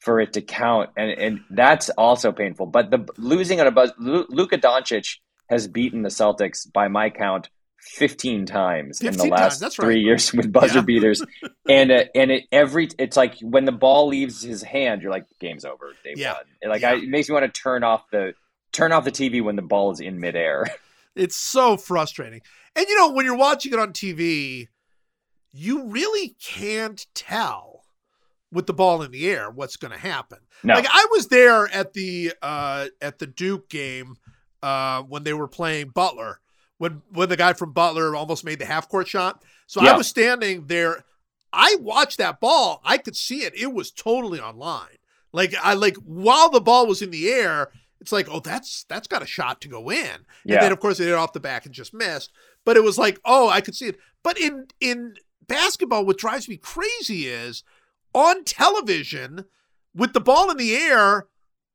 for 0.00 0.20
it 0.20 0.34
to 0.34 0.40
count, 0.40 0.90
and 0.96 1.10
and 1.10 1.40
that's 1.50 1.90
also 1.90 2.30
painful. 2.32 2.66
But 2.66 2.90
the 2.90 3.08
losing 3.16 3.60
on 3.60 3.66
a 3.66 3.72
buzz, 3.72 3.92
Lu- 3.98 4.26
Luka 4.28 4.58
Doncic 4.58 5.16
has 5.48 5.66
beaten 5.66 6.02
the 6.02 6.10
Celtics 6.10 6.70
by 6.72 6.88
my 6.88 7.10
count. 7.10 7.48
15 7.88 8.46
times 8.46 9.00
in 9.00 9.16
the 9.16 9.24
last 9.24 9.60
times, 9.60 9.74
three 9.76 9.86
right. 9.96 9.98
years 10.04 10.32
with 10.32 10.52
buzzer 10.52 10.76
Yeah. 10.78 10.82
beaters 10.82 11.22
and 11.68 11.90
uh, 11.90 12.04
and 12.14 12.30
it 12.30 12.44
every 12.52 12.88
it's 12.98 13.16
like 13.16 13.38
when 13.40 13.64
the 13.64 13.72
ball 13.72 14.08
leaves 14.08 14.42
his 14.42 14.62
hand 14.62 15.02
you're 15.02 15.10
like 15.10 15.24
game's 15.40 15.64
over 15.64 15.94
they 16.04 16.14
Yeah. 16.16 16.34
won 16.62 16.70
like 16.70 16.82
Yeah. 16.82 16.90
I, 16.90 16.94
it 16.96 17.08
makes 17.08 17.28
me 17.28 17.32
want 17.34 17.52
to 17.52 17.60
turn 17.60 17.82
off 17.84 18.04
the 18.10 18.34
turn 18.72 18.92
off 18.92 19.04
the 19.04 19.10
tv 19.10 19.42
when 19.42 19.56
the 19.56 19.62
ball 19.62 19.90
is 19.90 20.00
in 20.00 20.20
midair 20.20 20.66
It's 21.16 21.34
so 21.36 21.76
frustrating. 21.76 22.42
And 22.76 22.86
you 22.86 22.96
know, 22.96 23.10
when 23.10 23.24
you're 23.26 23.34
watching 23.36 23.72
it 23.72 23.78
on 23.80 23.92
TV, 23.92 24.68
you 25.50 25.86
really 25.88 26.36
can't 26.40 27.04
tell 27.12 27.82
with 28.52 28.66
the 28.66 28.72
ball 28.72 29.02
in 29.02 29.10
the 29.10 29.28
air 29.28 29.50
what's 29.50 29.76
going 29.76 29.90
to 29.90 29.98
happen. 29.98 30.38
no 30.62 30.74
Like 30.74 30.86
I 30.88 31.08
was 31.10 31.26
there 31.26 31.66
at 31.74 31.92
the 31.94 32.34
uh 32.40 32.86
at 33.02 33.18
the 33.18 33.26
Duke 33.26 33.68
game 33.68 34.14
uh 34.62 35.02
when 35.02 35.24
they 35.24 35.32
were 35.32 35.48
playing 35.48 35.88
Butler 35.88 36.38
when 36.78 37.02
when 37.10 37.28
the 37.28 37.36
guy 37.36 37.52
from 37.52 37.72
Butler 37.72 38.16
almost 38.16 38.44
made 38.44 38.58
the 38.58 38.64
half 38.66 38.88
court 38.88 39.08
shot. 39.08 39.42
So 39.66 39.80
I 39.80 39.96
was 39.96 40.06
standing 40.06 40.66
there 40.66 41.04
I 41.52 41.76
watched 41.80 42.18
that 42.18 42.40
ball. 42.40 42.80
I 42.84 42.98
could 42.98 43.16
see 43.16 43.38
it. 43.42 43.54
It 43.54 43.72
was 43.72 43.90
totally 43.90 44.40
online. 44.40 44.98
Like 45.32 45.54
I 45.62 45.74
like 45.74 45.96
while 45.96 46.50
the 46.50 46.60
ball 46.60 46.86
was 46.86 47.02
in 47.02 47.10
the 47.10 47.30
air, 47.30 47.70
it's 48.00 48.12
like, 48.12 48.28
"Oh, 48.30 48.40
that's 48.40 48.84
that's 48.84 49.08
got 49.08 49.22
a 49.22 49.26
shot 49.26 49.60
to 49.62 49.68
go 49.68 49.90
in." 49.90 50.06
And 50.06 50.26
Yeah. 50.44 50.60
then 50.60 50.72
of 50.72 50.80
course 50.80 51.00
it 51.00 51.04
hit 51.04 51.14
off 51.14 51.32
the 51.32 51.40
back 51.40 51.66
and 51.66 51.74
just 51.74 51.92
missed. 51.94 52.32
But 52.64 52.76
it 52.76 52.82
was 52.84 52.98
like, 52.98 53.18
"Oh, 53.24 53.48
I 53.48 53.60
could 53.60 53.74
see 53.74 53.86
it." 53.86 53.98
But 54.22 54.38
in 54.38 54.66
in 54.80 55.14
basketball 55.46 56.04
what 56.04 56.18
drives 56.18 56.48
me 56.48 56.56
crazy 56.58 57.26
is 57.26 57.62
on 58.14 58.44
television 58.44 59.46
with 59.94 60.12
the 60.12 60.20
ball 60.20 60.50
in 60.50 60.56
the 60.58 60.76
air, 60.76 61.26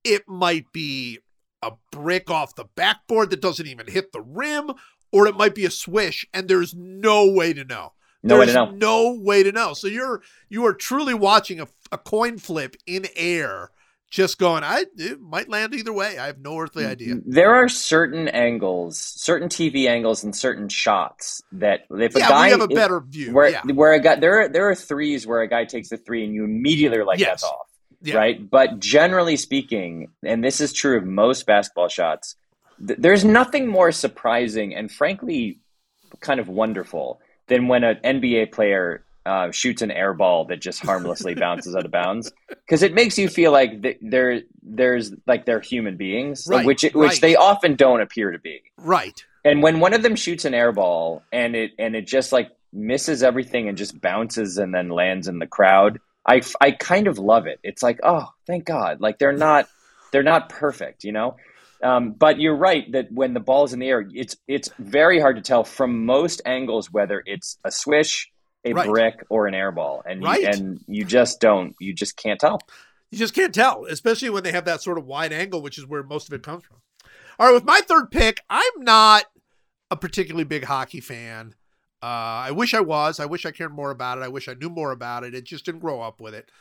it 0.03 0.27
might 0.27 0.71
be 0.71 1.19
a 1.67 1.77
brick 1.91 2.29
off 2.29 2.55
the 2.55 2.65
backboard 2.75 3.29
that 3.31 3.41
doesn't 3.41 3.67
even 3.67 3.87
hit 3.87 4.11
the 4.11 4.21
rim, 4.21 4.71
or 5.11 5.27
it 5.27 5.37
might 5.37 5.55
be 5.55 5.65
a 5.65 5.71
swish, 5.71 6.25
and 6.33 6.47
there's 6.47 6.73
no 6.75 7.27
way 7.29 7.53
to 7.53 7.63
know. 7.63 7.93
no 8.23 8.39
way 8.39 8.45
to 8.45 8.51
There's 8.53 8.55
know 8.71 8.71
no 8.75 9.19
way 9.21 9.43
to 9.43 9.51
know. 9.51 9.73
So 9.73 9.87
you're 9.87 10.21
you 10.49 10.65
are 10.65 10.73
truly 10.73 11.13
watching 11.13 11.59
a, 11.59 11.67
a 11.91 11.97
coin 11.97 12.37
flip 12.37 12.75
in 12.87 13.05
air, 13.15 13.69
just 14.09 14.37
going. 14.39 14.63
I 14.63 14.85
it 14.97 15.19
might 15.19 15.49
land 15.49 15.73
either 15.75 15.91
way. 15.93 16.17
I 16.17 16.27
have 16.27 16.39
no 16.39 16.57
earthly 16.59 16.85
idea. 16.85 17.15
there 17.25 17.53
are 17.55 17.67
certain 17.69 18.27
angles 18.27 18.97
certain 18.97 19.49
tv 19.49 19.87
angles 19.87 20.23
and 20.23 20.35
certain 20.35 20.69
shots 20.69 21.41
that 21.51 21.81
if 21.91 22.15
a 22.15 22.19
yeah, 22.19 22.29
guy 22.29 22.45
we 22.45 22.51
have 22.51 22.61
a 22.61 22.65
if- 22.65 22.75
better 22.75 23.01
view. 23.01 23.33
where 23.33 23.49
yeah, 23.49 23.61
where 23.73 23.93
a 23.93 23.99
guy 23.99 24.15
there 24.15 24.41
are 24.41 24.47
there 24.49 24.69
are 24.69 24.75
threes 24.75 25.25
where 25.27 25.41
a 25.41 25.47
guy 25.47 25.65
takes 25.65 25.89
the 25.89 25.97
three 25.97 26.23
and 26.25 26.33
you 26.33 26.43
immediately 26.43 26.97
are 26.99 27.05
like 27.05 27.19
Yes. 27.19 27.41
that's 27.41 27.43
off 27.45 27.67
yeah. 28.03 28.15
right? 28.15 28.49
But 28.49 28.79
generally 28.79 29.37
speaking, 29.37 30.09
and 30.23 30.43
this 30.43 30.61
is 30.61 30.73
true 30.73 30.97
of 30.97 31.05
most 31.05 31.45
basketball 31.45 31.87
shots, 31.87 32.35
th- 32.85 32.99
there's 32.99 33.25
nothing 33.25 33.67
more 33.67 33.91
surprising 33.91 34.75
and 34.75 34.91
frankly 34.91 35.59
kind 36.19 36.39
of 36.39 36.47
wonderful 36.47 37.19
than 37.47 37.67
when 37.67 37.83
an 37.83 37.97
NBA 38.03 38.51
player 38.51 39.03
uh, 39.25 39.51
shoots 39.51 39.81
an 39.81 39.91
air 39.91 40.13
ball 40.13 40.45
that 40.45 40.59
just 40.59 40.83
harmlessly 40.83 41.33
bounces 41.35 41.75
out 41.75 41.85
of 41.85 41.91
bounds 41.91 42.31
because 42.49 42.83
it 42.83 42.93
makes 42.93 43.17
you 43.17 43.29
feel 43.29 43.51
like 43.51 43.81
th- 43.81 43.97
there 44.01 44.41
there's 44.61 45.13
like 45.25 45.45
they're 45.45 45.61
human 45.61 45.95
beings, 45.97 46.45
Right, 46.47 46.65
which 46.65 46.83
which 46.83 46.95
right. 46.95 47.21
they 47.21 47.35
often 47.35 47.75
don't 47.75 48.01
appear 48.01 48.31
to 48.31 48.39
be. 48.39 48.61
Right. 48.77 49.23
And 49.45 49.61
when 49.61 49.79
one 49.79 49.93
of 49.93 50.03
them 50.03 50.15
shoots 50.15 50.45
an 50.45 50.53
air 50.53 50.71
ball 50.71 51.23
and 51.31 51.55
it 51.55 51.71
and 51.79 51.95
it 51.95 52.05
just 52.07 52.31
like 52.31 52.49
misses 52.71 53.23
everything 53.23 53.69
and 53.69 53.77
just 53.77 53.99
bounces 54.01 54.57
and 54.57 54.73
then 54.73 54.89
lands 54.89 55.27
in 55.27 55.39
the 55.39 55.47
crowd, 55.47 55.99
I 56.25 56.41
I 56.61 56.71
kind 56.71 57.07
of 57.07 57.17
love 57.19 57.47
it. 57.47 57.59
It's 57.63 57.83
like, 57.83 57.99
oh, 58.03 58.27
thank 58.47 58.65
God. 58.65 59.01
Like 59.01 59.19
they're 59.19 59.31
not 59.37 59.67
they're 60.11 60.23
not 60.23 60.49
perfect, 60.49 61.03
you 61.03 61.11
know? 61.11 61.37
Um, 61.83 62.11
but 62.13 62.39
you're 62.39 62.55
right 62.55 62.89
that 62.93 63.11
when 63.11 63.33
the 63.33 63.41
ball 63.41 63.65
is 63.65 63.73
in 63.73 63.79
the 63.79 63.89
air, 63.89 64.05
it's 64.13 64.37
it's 64.47 64.69
very 64.79 65.19
hard 65.19 65.35
to 65.35 65.41
tell 65.41 65.63
from 65.63 66.05
most 66.05 66.41
angles 66.45 66.89
whether 66.91 67.21
it's 67.25 67.57
a 67.65 67.71
swish, 67.71 68.29
a 68.63 68.73
Right. 68.73 68.87
brick, 68.87 69.15
or 69.29 69.47
an 69.47 69.53
air 69.53 69.71
ball, 69.71 70.01
and 70.05 70.23
Right. 70.23 70.41
you, 70.41 70.47
and 70.47 70.79
you 70.87 71.03
just 71.03 71.41
don't 71.41 71.75
you 71.79 71.93
just 71.93 72.15
can't 72.15 72.39
tell. 72.39 72.59
You 73.11 73.17
just 73.17 73.35
can't 73.35 73.53
tell, 73.53 73.85
especially 73.89 74.29
when 74.29 74.43
they 74.43 74.53
have 74.53 74.65
that 74.65 74.81
sort 74.81 74.97
of 74.97 75.05
wide 75.05 75.33
angle, 75.33 75.61
which 75.61 75.77
is 75.77 75.85
where 75.85 76.03
most 76.03 76.27
of 76.29 76.33
it 76.33 76.41
comes 76.41 76.63
from. 76.63 76.77
All 77.37 77.47
right, 77.47 77.53
with 77.53 77.65
my 77.65 77.81
third 77.81 78.11
pick, 78.11 78.41
I'm 78.49 78.71
not 78.79 79.25
a 79.91 79.97
particularly 79.97 80.45
big 80.45 80.63
hockey 80.63 80.99
fan. 81.01 81.55
Uh, 82.03 82.43
I 82.47 82.51
wish 82.51 82.73
I 82.73 82.81
was. 82.81 83.21
I 83.21 83.25
wish 83.25 83.45
I 83.45 83.51
cared 83.51 83.71
more 83.73 83.89
about 83.89 84.17
it. 84.17 84.25
I 84.25 84.27
wish 84.27 84.49
I 84.49 84.55
knew 84.55 84.69
more 84.69 84.91
about 84.91 85.23
it. 85.23 85.33
It 85.33 85.45
just 85.45 85.63
didn't 85.63 85.79
grow 85.79 86.01
up 86.01 86.19
with 86.19 86.33
it. 86.35 86.51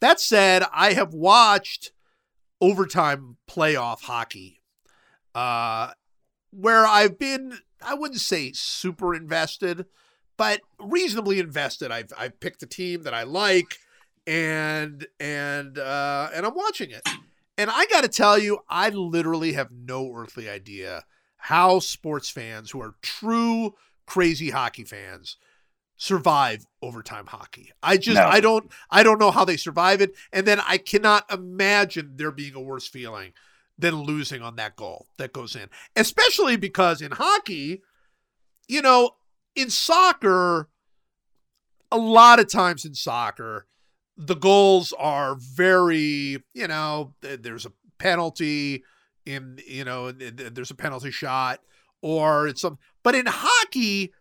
That 0.00 0.20
said, 0.20 0.64
I 0.70 0.92
have 0.92 1.14
watched 1.14 1.92
overtime 2.60 3.38
playoff 3.50 4.02
hockey, 4.02 4.60
uh, 5.34 5.92
where 6.50 6.86
I've 6.86 7.18
been, 7.18 7.60
I 7.80 7.94
wouldn't 7.94 8.20
say 8.20 8.52
super 8.52 9.14
invested, 9.14 9.86
but 10.36 10.60
reasonably 10.78 11.38
invested. 11.38 11.90
I've 11.90 12.12
I've 12.18 12.38
picked 12.38 12.62
a 12.62 12.66
team 12.66 13.04
that 13.04 13.14
I 13.14 13.22
like 13.22 13.78
and 14.26 15.06
and 15.18 15.78
uh 15.78 16.28
and 16.34 16.44
I'm 16.44 16.54
watching 16.54 16.90
it. 16.90 17.08
And 17.56 17.70
I 17.70 17.86
got 17.86 18.02
to 18.02 18.08
tell 18.08 18.38
you, 18.38 18.58
I 18.68 18.88
literally 18.90 19.52
have 19.54 19.70
no 19.70 20.12
earthly 20.14 20.50
idea 20.50 21.04
how 21.36 21.78
sports 21.78 22.28
fans 22.28 22.70
who 22.70 22.80
are 22.80 22.94
true 23.02 23.74
crazy 24.06 24.50
hockey 24.50 24.84
fans 24.84 25.36
survive 25.96 26.66
overtime 26.82 27.26
hockey. 27.26 27.70
I 27.82 27.96
just 27.96 28.16
No. 28.16 28.26
I 28.26 28.40
don't 28.40 28.70
I 28.90 29.02
don't 29.02 29.20
know 29.20 29.30
how 29.30 29.44
they 29.44 29.56
survive 29.56 30.00
it 30.00 30.14
and 30.32 30.46
then 30.46 30.60
I 30.66 30.78
cannot 30.78 31.32
imagine 31.32 32.14
there 32.16 32.32
being 32.32 32.54
a 32.54 32.60
worse 32.60 32.88
feeling 32.88 33.32
than 33.78 34.02
losing 34.02 34.42
on 34.42 34.56
that 34.56 34.76
goal 34.76 35.06
that 35.18 35.32
goes 35.32 35.54
in. 35.54 35.68
Especially 35.96 36.56
because 36.56 37.00
in 37.00 37.12
hockey, 37.12 37.82
you 38.68 38.82
know, 38.82 39.12
in 39.54 39.70
soccer 39.70 40.68
a 41.90 41.96
lot 41.98 42.40
of 42.40 42.50
times 42.50 42.84
in 42.84 42.94
soccer 42.94 43.66
the 44.16 44.36
goals 44.36 44.92
are 44.98 45.36
very, 45.36 46.42
you 46.54 46.68
know, 46.68 47.14
there's 47.20 47.66
a 47.66 47.72
penalty 47.98 48.84
in, 49.24 49.58
you 49.66 49.84
know, 49.84 50.12
th- 50.12 50.36
th- 50.36 50.54
there's 50.54 50.70
a 50.70 50.74
penalty 50.74 51.10
shot 51.10 51.60
or 52.02 52.46
it's 52.48 52.60
some, 52.60 52.78
but 53.02 53.14
in 53.14 53.26
hockey, 53.28 54.12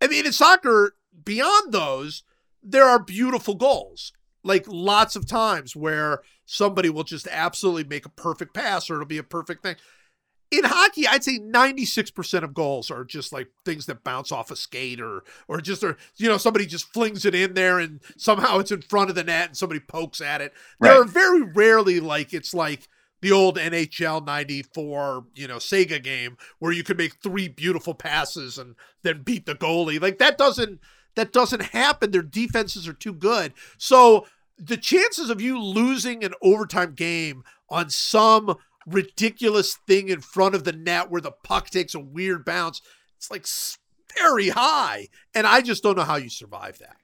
I 0.00 0.08
mean, 0.08 0.26
in 0.26 0.32
soccer, 0.32 0.96
beyond 1.24 1.72
those, 1.72 2.24
there 2.62 2.84
are 2.84 2.98
beautiful 2.98 3.54
goals. 3.54 4.12
Like 4.42 4.64
lots 4.66 5.16
of 5.16 5.26
times 5.26 5.74
where 5.76 6.20
somebody 6.44 6.90
will 6.90 7.04
just 7.04 7.26
absolutely 7.30 7.84
make 7.84 8.04
a 8.04 8.10
perfect 8.10 8.52
pass 8.54 8.90
or 8.90 8.94
it'll 8.94 9.06
be 9.06 9.18
a 9.18 9.22
perfect 9.22 9.62
thing. 9.62 9.76
In 10.50 10.64
hockey, 10.64 11.06
I'd 11.08 11.24
say 11.24 11.38
96% 11.38 12.42
of 12.44 12.52
goals 12.54 12.90
are 12.90 13.04
just 13.04 13.32
like 13.32 13.48
things 13.64 13.86
that 13.86 14.04
bounce 14.04 14.30
off 14.30 14.50
a 14.50 14.56
skate 14.56 15.00
or 15.00 15.24
or 15.48 15.60
just 15.60 15.82
or 15.82 15.96
you 16.16 16.28
know 16.28 16.36
somebody 16.36 16.66
just 16.66 16.92
flings 16.92 17.24
it 17.24 17.34
in 17.34 17.54
there 17.54 17.78
and 17.78 18.00
somehow 18.18 18.58
it's 18.58 18.70
in 18.70 18.82
front 18.82 19.08
of 19.08 19.16
the 19.16 19.24
net 19.24 19.48
and 19.48 19.56
somebody 19.56 19.80
pokes 19.80 20.20
at 20.20 20.40
it. 20.42 20.52
There 20.78 20.92
Right. 20.92 21.00
are 21.00 21.04
very 21.04 21.42
rarely 21.42 21.98
like 21.98 22.34
it's 22.34 22.52
like 22.54 22.86
the 23.24 23.32
old 23.32 23.56
NHL 23.56 24.26
94, 24.26 25.24
you 25.34 25.48
know, 25.48 25.56
Sega 25.56 26.02
game 26.02 26.36
where 26.58 26.72
you 26.72 26.84
could 26.84 26.98
make 26.98 27.14
three 27.22 27.48
beautiful 27.48 27.94
passes 27.94 28.58
and 28.58 28.74
then 29.02 29.22
beat 29.22 29.46
the 29.46 29.54
goalie. 29.54 29.98
Like 29.98 30.18
that 30.18 30.36
doesn't 30.36 30.78
that 31.14 31.32
doesn't 31.32 31.62
happen. 31.62 32.10
Their 32.10 32.20
defenses 32.20 32.86
are 32.86 32.92
too 32.92 33.14
good. 33.14 33.54
So 33.78 34.26
the 34.58 34.76
chances 34.76 35.30
of 35.30 35.40
you 35.40 35.58
losing 35.58 36.22
an 36.22 36.34
overtime 36.42 36.92
game 36.92 37.44
on 37.70 37.88
some 37.88 38.56
ridiculous 38.86 39.74
thing 39.86 40.10
in 40.10 40.20
front 40.20 40.54
of 40.54 40.64
the 40.64 40.72
net 40.72 41.10
where 41.10 41.22
the 41.22 41.32
puck 41.32 41.70
takes 41.70 41.94
a 41.94 42.00
weird 42.00 42.44
bounce, 42.44 42.82
it's 43.16 43.30
like 43.30 43.46
very 44.18 44.50
high. 44.50 45.08
And 45.34 45.46
I 45.46 45.62
just 45.62 45.82
don't 45.82 45.96
know 45.96 46.04
how 46.04 46.16
you 46.16 46.28
survive 46.28 46.78
that. 46.80 46.96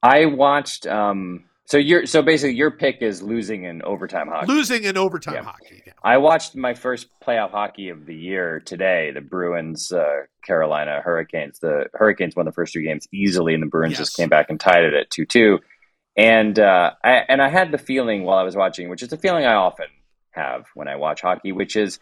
I 0.00 0.26
watched 0.26 0.86
um 0.86 1.46
So 1.66 1.78
you're 1.78 2.06
so 2.06 2.22
basically 2.22 2.54
your 2.56 2.70
pick 2.70 3.02
is 3.02 3.22
losing 3.22 3.64
in 3.64 3.82
overtime 3.82 4.28
hockey. 4.28 4.46
Losing 4.46 4.84
in 4.84 4.96
overtime 4.96 5.34
Yeah. 5.34 5.42
hockey. 5.42 5.82
Yeah. 5.86 5.92
I 6.04 6.18
watched 6.18 6.54
my 6.54 6.74
first 6.74 7.08
playoff 7.20 7.50
hockey 7.50 7.88
of 7.88 8.06
the 8.06 8.14
year 8.14 8.60
today. 8.60 9.10
The 9.12 9.20
Bruins, 9.20 9.90
uh, 9.90 10.22
Carolina 10.44 11.00
Hurricanes. 11.04 11.58
The 11.58 11.86
Hurricanes 11.94 12.36
won 12.36 12.46
the 12.46 12.52
first 12.52 12.72
two 12.72 12.82
games 12.82 13.08
easily, 13.12 13.52
and 13.54 13.62
the 13.62 13.66
Bruins 13.66 13.92
Yes. 13.92 13.98
just 13.98 14.16
came 14.16 14.28
back 14.28 14.46
and 14.48 14.60
tied 14.60 14.84
it 14.84 14.94
at 14.94 15.10
two 15.10 15.26
two. 15.26 15.58
And 16.16 16.58
uh, 16.58 16.92
I 17.02 17.10
and 17.28 17.42
I 17.42 17.48
had 17.48 17.72
the 17.72 17.78
feeling 17.78 18.22
while 18.22 18.38
I 18.38 18.42
was 18.44 18.54
watching, 18.56 18.88
which 18.88 19.02
is 19.02 19.12
a 19.12 19.18
feeling 19.18 19.44
I 19.44 19.54
often 19.54 19.86
have 20.30 20.66
when 20.74 20.86
I 20.86 20.94
watch 20.96 21.20
hockey, 21.22 21.50
which 21.50 21.74
is 21.74 21.98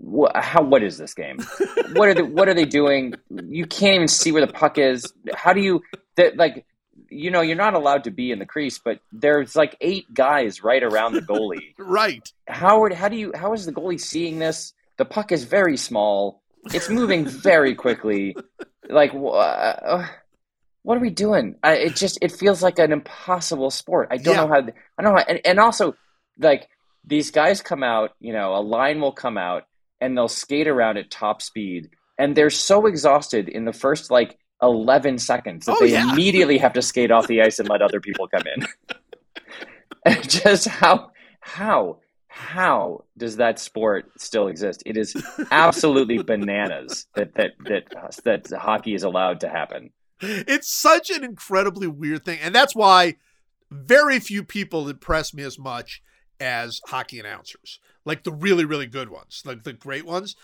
wh- 0.00 0.30
how 0.34 0.62
what 0.62 0.84
is 0.84 0.96
this 0.96 1.12
game? 1.14 1.38
what 1.94 2.08
are 2.08 2.14
they 2.14 2.22
what 2.22 2.48
are 2.48 2.54
they 2.54 2.64
doing? 2.66 3.14
You 3.30 3.66
can't 3.66 3.94
even 3.96 4.08
see 4.08 4.30
where 4.30 4.46
the 4.46 4.52
puck 4.52 4.78
is. 4.78 5.12
How 5.34 5.52
do 5.52 5.60
you 5.60 5.82
that 6.16 6.36
like 6.36 6.64
you 7.10 7.30
know 7.30 7.40
you're 7.40 7.56
not 7.56 7.74
allowed 7.74 8.04
to 8.04 8.10
be 8.10 8.30
in 8.30 8.38
the 8.38 8.46
crease, 8.46 8.78
but 8.78 9.00
there's 9.12 9.54
like 9.56 9.76
eight 9.80 10.12
guys 10.12 10.62
right 10.62 10.82
around 10.82 11.14
the 11.14 11.22
goalie 11.22 11.74
Right. 11.78 12.30
Howard, 12.46 12.92
how 12.92 13.08
do 13.08 13.16
you 13.16 13.32
how 13.34 13.52
is 13.52 13.66
the 13.66 13.72
goalie 13.72 14.00
seeing 14.00 14.38
this? 14.38 14.72
The 14.96 15.04
puck 15.04 15.32
is 15.32 15.44
very 15.44 15.76
small. 15.76 16.42
It's 16.72 16.88
moving 16.90 17.24
very 17.26 17.74
quickly. 17.74 18.36
Like 18.88 19.12
uh, 19.14 20.06
what 20.82 20.96
are 20.96 21.00
we 21.00 21.10
doing? 21.10 21.56
I, 21.62 21.74
it 21.74 21.96
just 21.96 22.18
it 22.22 22.32
feels 22.32 22.62
like 22.62 22.78
an 22.78 22.92
impossible 22.92 23.70
sport. 23.70 24.08
I 24.10 24.16
don't 24.16 24.34
Yeah. 24.34 24.40
know 24.42 24.48
how. 24.48 24.56
I 24.98 25.02
don't 25.02 25.14
know. 25.14 25.18
How, 25.18 25.24
and, 25.28 25.40
and 25.44 25.60
also, 25.60 25.94
like 26.38 26.68
these 27.04 27.30
guys 27.30 27.60
come 27.62 27.82
out. 27.82 28.12
You 28.20 28.32
know, 28.32 28.54
a 28.56 28.60
line 28.62 29.00
will 29.00 29.12
come 29.12 29.38
out 29.38 29.64
and 30.00 30.16
they'll 30.16 30.28
skate 30.28 30.68
around 30.68 30.96
at 30.96 31.10
top 31.10 31.42
speed, 31.42 31.90
and 32.18 32.34
they're 32.36 32.50
so 32.50 32.86
exhausted 32.86 33.48
in 33.48 33.64
the 33.64 33.72
first 33.72 34.10
like 34.10 34.38
eleven 34.62 35.18
seconds 35.18 35.66
that 35.66 35.76
Oh, 35.76 35.80
they 35.80 35.92
yeah. 35.92 36.10
immediately 36.12 36.58
have 36.58 36.72
to 36.74 36.82
skate 36.82 37.10
off 37.10 37.26
the 37.26 37.42
ice 37.42 37.58
and 37.58 37.68
let 37.68 37.82
other 37.82 38.00
people 38.00 38.28
come 38.28 38.42
in. 38.56 38.66
And 40.04 40.28
just 40.30 40.66
how 40.68 41.10
how 41.40 41.98
how 42.28 43.04
does 43.16 43.36
that 43.36 43.58
sport 43.58 44.10
still 44.18 44.48
exist? 44.48 44.82
It 44.86 44.96
is 44.96 45.14
absolutely 45.50 46.22
bananas 46.22 47.06
that 47.14 47.34
that 47.34 47.52
that 47.64 47.84
that 48.24 48.50
hockey 48.58 48.94
is 48.94 49.02
allowed 49.02 49.40
to 49.40 49.48
happen. 49.48 49.90
It's 50.20 50.68
such 50.72 51.10
an 51.10 51.22
incredibly 51.24 51.86
weird 51.86 52.24
thing. 52.24 52.38
And 52.42 52.54
that's 52.54 52.74
why 52.74 53.16
very 53.70 54.18
few 54.18 54.42
people 54.42 54.88
impress 54.88 55.32
me 55.32 55.42
as 55.44 55.58
much 55.58 56.02
as 56.40 56.80
hockey 56.86 57.20
announcers. 57.20 57.80
Like 58.04 58.24
the 58.24 58.32
really, 58.32 58.64
really 58.64 58.86
good 58.86 59.10
ones, 59.10 59.42
like 59.44 59.62
the 59.64 59.72
great 59.72 60.06
ones. 60.06 60.34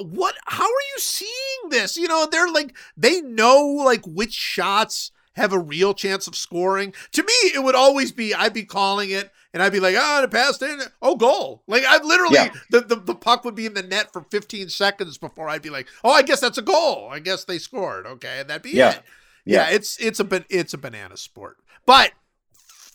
What 0.00 0.34
how 0.46 0.64
are 0.64 0.86
you 0.94 0.98
seeing 0.98 1.70
this? 1.70 1.96
You 1.96 2.08
know, 2.08 2.26
they're 2.30 2.50
like 2.50 2.76
they 2.96 3.20
know 3.20 3.62
like 3.84 4.04
which 4.06 4.32
shots 4.34 5.12
have 5.34 5.52
a 5.52 5.58
real 5.58 5.94
chance 5.94 6.26
of 6.26 6.34
scoring. 6.34 6.92
To 7.12 7.22
me, 7.22 7.32
it 7.54 7.62
would 7.62 7.74
always 7.76 8.10
be 8.12 8.34
I'd 8.34 8.52
be 8.52 8.64
calling 8.64 9.10
it 9.10 9.30
and 9.54 9.62
I'd 9.62 9.72
be 9.72 9.80
like, 9.80 9.94
oh, 9.96 10.20
the 10.20 10.28
pass 10.28 10.60
in, 10.60 10.80
oh, 11.00 11.16
goal. 11.16 11.62
Like 11.66 11.84
I'd 11.84 12.04
literally 12.04 12.34
Yeah. 12.34 12.50
the, 12.70 12.80
the 12.80 12.96
the 12.96 13.14
puck 13.14 13.44
would 13.44 13.54
be 13.54 13.66
in 13.66 13.74
the 13.74 13.82
net 13.82 14.12
for 14.12 14.22
15 14.30 14.68
seconds 14.68 15.16
before 15.16 15.48
I'd 15.48 15.62
be 15.62 15.70
like, 15.70 15.86
oh, 16.04 16.10
I 16.10 16.22
guess 16.22 16.40
that's 16.40 16.58
a 16.58 16.62
goal. 16.62 17.08
I 17.10 17.20
guess 17.20 17.44
they 17.44 17.58
scored. 17.58 18.04
Okay, 18.06 18.40
and 18.40 18.50
that'd 18.50 18.62
be 18.62 18.70
Yeah. 18.70 18.90
it. 18.90 19.02
Yeah, 19.44 19.68
yeah 19.68 19.74
it's 19.76 19.96
it's 19.98 20.20
a 20.20 20.44
it's 20.50 20.74
a 20.74 20.78
banana 20.78 21.16
sport. 21.16 21.58
But 21.86 22.12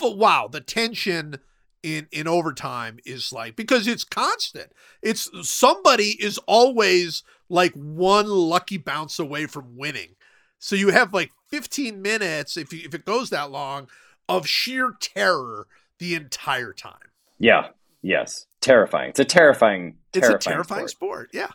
wow, 0.01 0.49
the 0.51 0.59
tension 0.61 1.39
in 1.83 2.07
in 2.11 2.27
overtime 2.27 2.97
is 3.05 3.31
like 3.31 3.55
because 3.55 3.87
it's 3.87 4.03
constant. 4.03 4.71
It's 5.01 5.29
somebody 5.47 6.15
is 6.19 6.39
always 6.47 7.23
like 7.49 7.73
one 7.73 8.27
lucky 8.27 8.77
bounce 8.77 9.19
away 9.19 9.45
from 9.45 9.77
winning. 9.77 10.15
So 10.59 10.75
you 10.75 10.89
have 10.89 11.13
like 11.13 11.31
15 11.49 12.01
minutes 12.01 12.55
if 12.57 12.71
you, 12.71 12.81
if 12.85 12.95
it 12.95 13.05
goes 13.05 13.29
that 13.29 13.51
long 13.51 13.89
of 14.29 14.47
sheer 14.47 14.93
terror 14.99 15.67
the 15.99 16.15
entire 16.15 16.71
time. 16.73 17.11
Yeah. 17.37 17.67
Yes. 18.01 18.47
Terrifying. 18.61 19.09
It's 19.09 19.19
a 19.19 19.25
terrifying, 19.25 19.97
It's 20.13 20.27
a 20.27 20.37
terrifying 20.37 20.87
sport. 20.87 21.29
sport. 21.29 21.29
Yeah. 21.33 21.49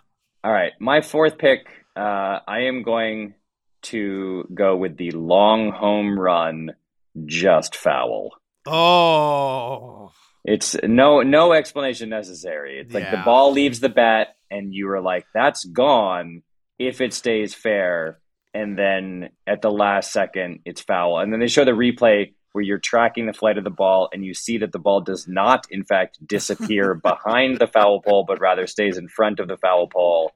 All 0.44 0.52
right. 0.52 0.72
My 0.78 1.00
fourth 1.00 1.38
pick, 1.38 1.66
uh, 1.96 2.40
I 2.46 2.60
am 2.68 2.82
going 2.82 3.34
to 3.82 4.46
go 4.54 4.76
with 4.76 4.96
the 4.98 5.10
long 5.12 5.72
home 5.72 6.18
run, 6.18 6.72
just 7.24 7.74
foul. 7.76 8.32
Oh. 8.68 10.12
It's 10.44 10.76
no 10.82 11.20
no 11.22 11.52
explanation 11.52 12.08
necessary. 12.08 12.78
It's 12.80 12.94
like 12.94 13.10
the 13.10 13.22
ball 13.24 13.52
leaves 13.52 13.80
the 13.80 13.88
bat, 13.88 14.28
and 14.50 14.72
you 14.72 14.88
are 14.90 15.00
like, 15.00 15.26
"That's 15.34 15.64
gone." 15.64 16.42
If 16.78 17.00
it 17.00 17.12
stays 17.12 17.54
fair, 17.54 18.20
and 18.54 18.78
then 18.78 19.30
at 19.46 19.62
the 19.62 19.70
last 19.70 20.12
second, 20.12 20.60
it's 20.64 20.80
foul, 20.80 21.18
and 21.18 21.32
then 21.32 21.40
they 21.40 21.48
show 21.48 21.64
the 21.64 21.72
replay 21.72 22.34
where 22.52 22.64
you're 22.64 22.78
tracking 22.78 23.26
the 23.26 23.32
flight 23.32 23.58
of 23.58 23.64
the 23.64 23.70
ball, 23.70 24.08
and 24.12 24.24
you 24.24 24.32
see 24.32 24.58
that 24.58 24.72
the 24.72 24.78
ball 24.78 25.00
does 25.02 25.28
not, 25.28 25.66
in 25.70 25.84
fact, 25.84 26.18
disappear 26.26 26.94
behind 27.02 27.58
the 27.58 27.66
foul 27.66 28.00
pole, 28.00 28.24
but 28.26 28.40
rather 28.40 28.66
stays 28.66 28.96
in 28.96 29.08
front 29.08 29.40
of 29.40 29.48
the 29.48 29.56
foul 29.58 29.86
pole, 29.86 30.32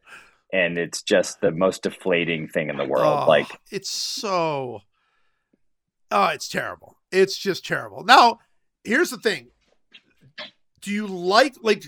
and 0.52 0.76
it's 0.76 1.02
just 1.02 1.40
the 1.40 1.50
most 1.52 1.84
deflating 1.84 2.48
thing 2.48 2.68
in 2.68 2.76
the 2.76 2.84
world. 2.84 3.20
Oh, 3.22 3.26
Like, 3.26 3.48
it's 3.70 3.90
so 3.90 4.80
oh 6.12 6.26
it's 6.26 6.48
terrible. 6.48 6.98
It's 7.10 7.36
just 7.36 7.66
terrible. 7.66 8.04
Now 8.04 8.38
here's 8.84 9.10
the 9.10 9.18
thing. 9.18 9.48
Do 10.80 10.90
you 10.90 11.06
like 11.06 11.56
like 11.62 11.84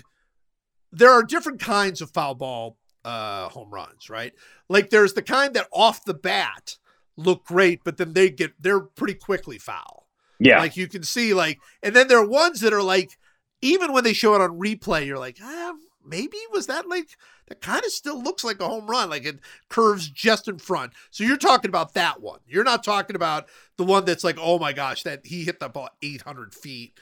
there 0.91 1.11
are 1.11 1.23
different 1.23 1.59
kinds 1.59 2.01
of 2.01 2.11
foul 2.11 2.35
ball 2.35 2.77
uh 3.03 3.49
home 3.49 3.69
runs 3.69 4.09
right? 4.09 4.33
Like 4.67 4.89
there's 4.89 5.13
the 5.13 5.21
kind 5.21 5.53
that 5.53 5.67
off 5.71 6.03
the 6.03 6.13
bat 6.13 6.77
look 7.17 7.45
great 7.45 7.83
but 7.83 7.97
then 7.97 8.13
they 8.13 8.29
get 8.29 8.53
they're 8.59 8.81
pretty 8.81 9.13
quickly 9.13 9.57
foul. 9.57 10.07
Yeah, 10.37 10.59
like 10.59 10.75
you 10.75 10.87
can 10.87 11.03
see 11.03 11.33
like 11.33 11.59
and 11.81 11.95
then 11.95 12.07
there 12.09 12.19
are 12.19 12.27
ones 12.27 12.59
that 12.61 12.73
are 12.73 12.83
like 12.83 13.17
even 13.61 13.93
when 13.93 14.03
they 14.03 14.11
show 14.13 14.35
it 14.35 14.41
on 14.41 14.59
replay 14.59 15.05
you're 15.05 15.19
like 15.19 15.37
ah, 15.41 15.73
maybe 16.05 16.37
was 16.51 16.67
that 16.67 16.87
like 16.87 17.17
that 17.47 17.61
kind 17.61 17.83
of 17.83 17.91
still 17.91 18.21
looks 18.21 18.43
like 18.43 18.59
a 18.59 18.67
home 18.67 18.87
run 18.87 19.09
like 19.09 19.25
it 19.25 19.39
curves 19.69 20.09
just 20.09 20.47
in 20.47 20.57
front. 20.57 20.93
So 21.11 21.23
you're 21.23 21.37
talking 21.37 21.69
about 21.69 21.93
that 21.93 22.21
one. 22.21 22.39
You're 22.47 22.63
not 22.63 22.83
talking 22.83 23.15
about 23.15 23.47
the 23.77 23.83
one 23.83 24.05
that's 24.05 24.23
like 24.23 24.37
oh 24.39 24.59
my 24.59 24.73
gosh 24.73 25.03
that 25.03 25.25
he 25.25 25.43
hit 25.43 25.59
the 25.59 25.69
ball 25.69 25.89
800 26.01 26.53
feet 26.53 26.99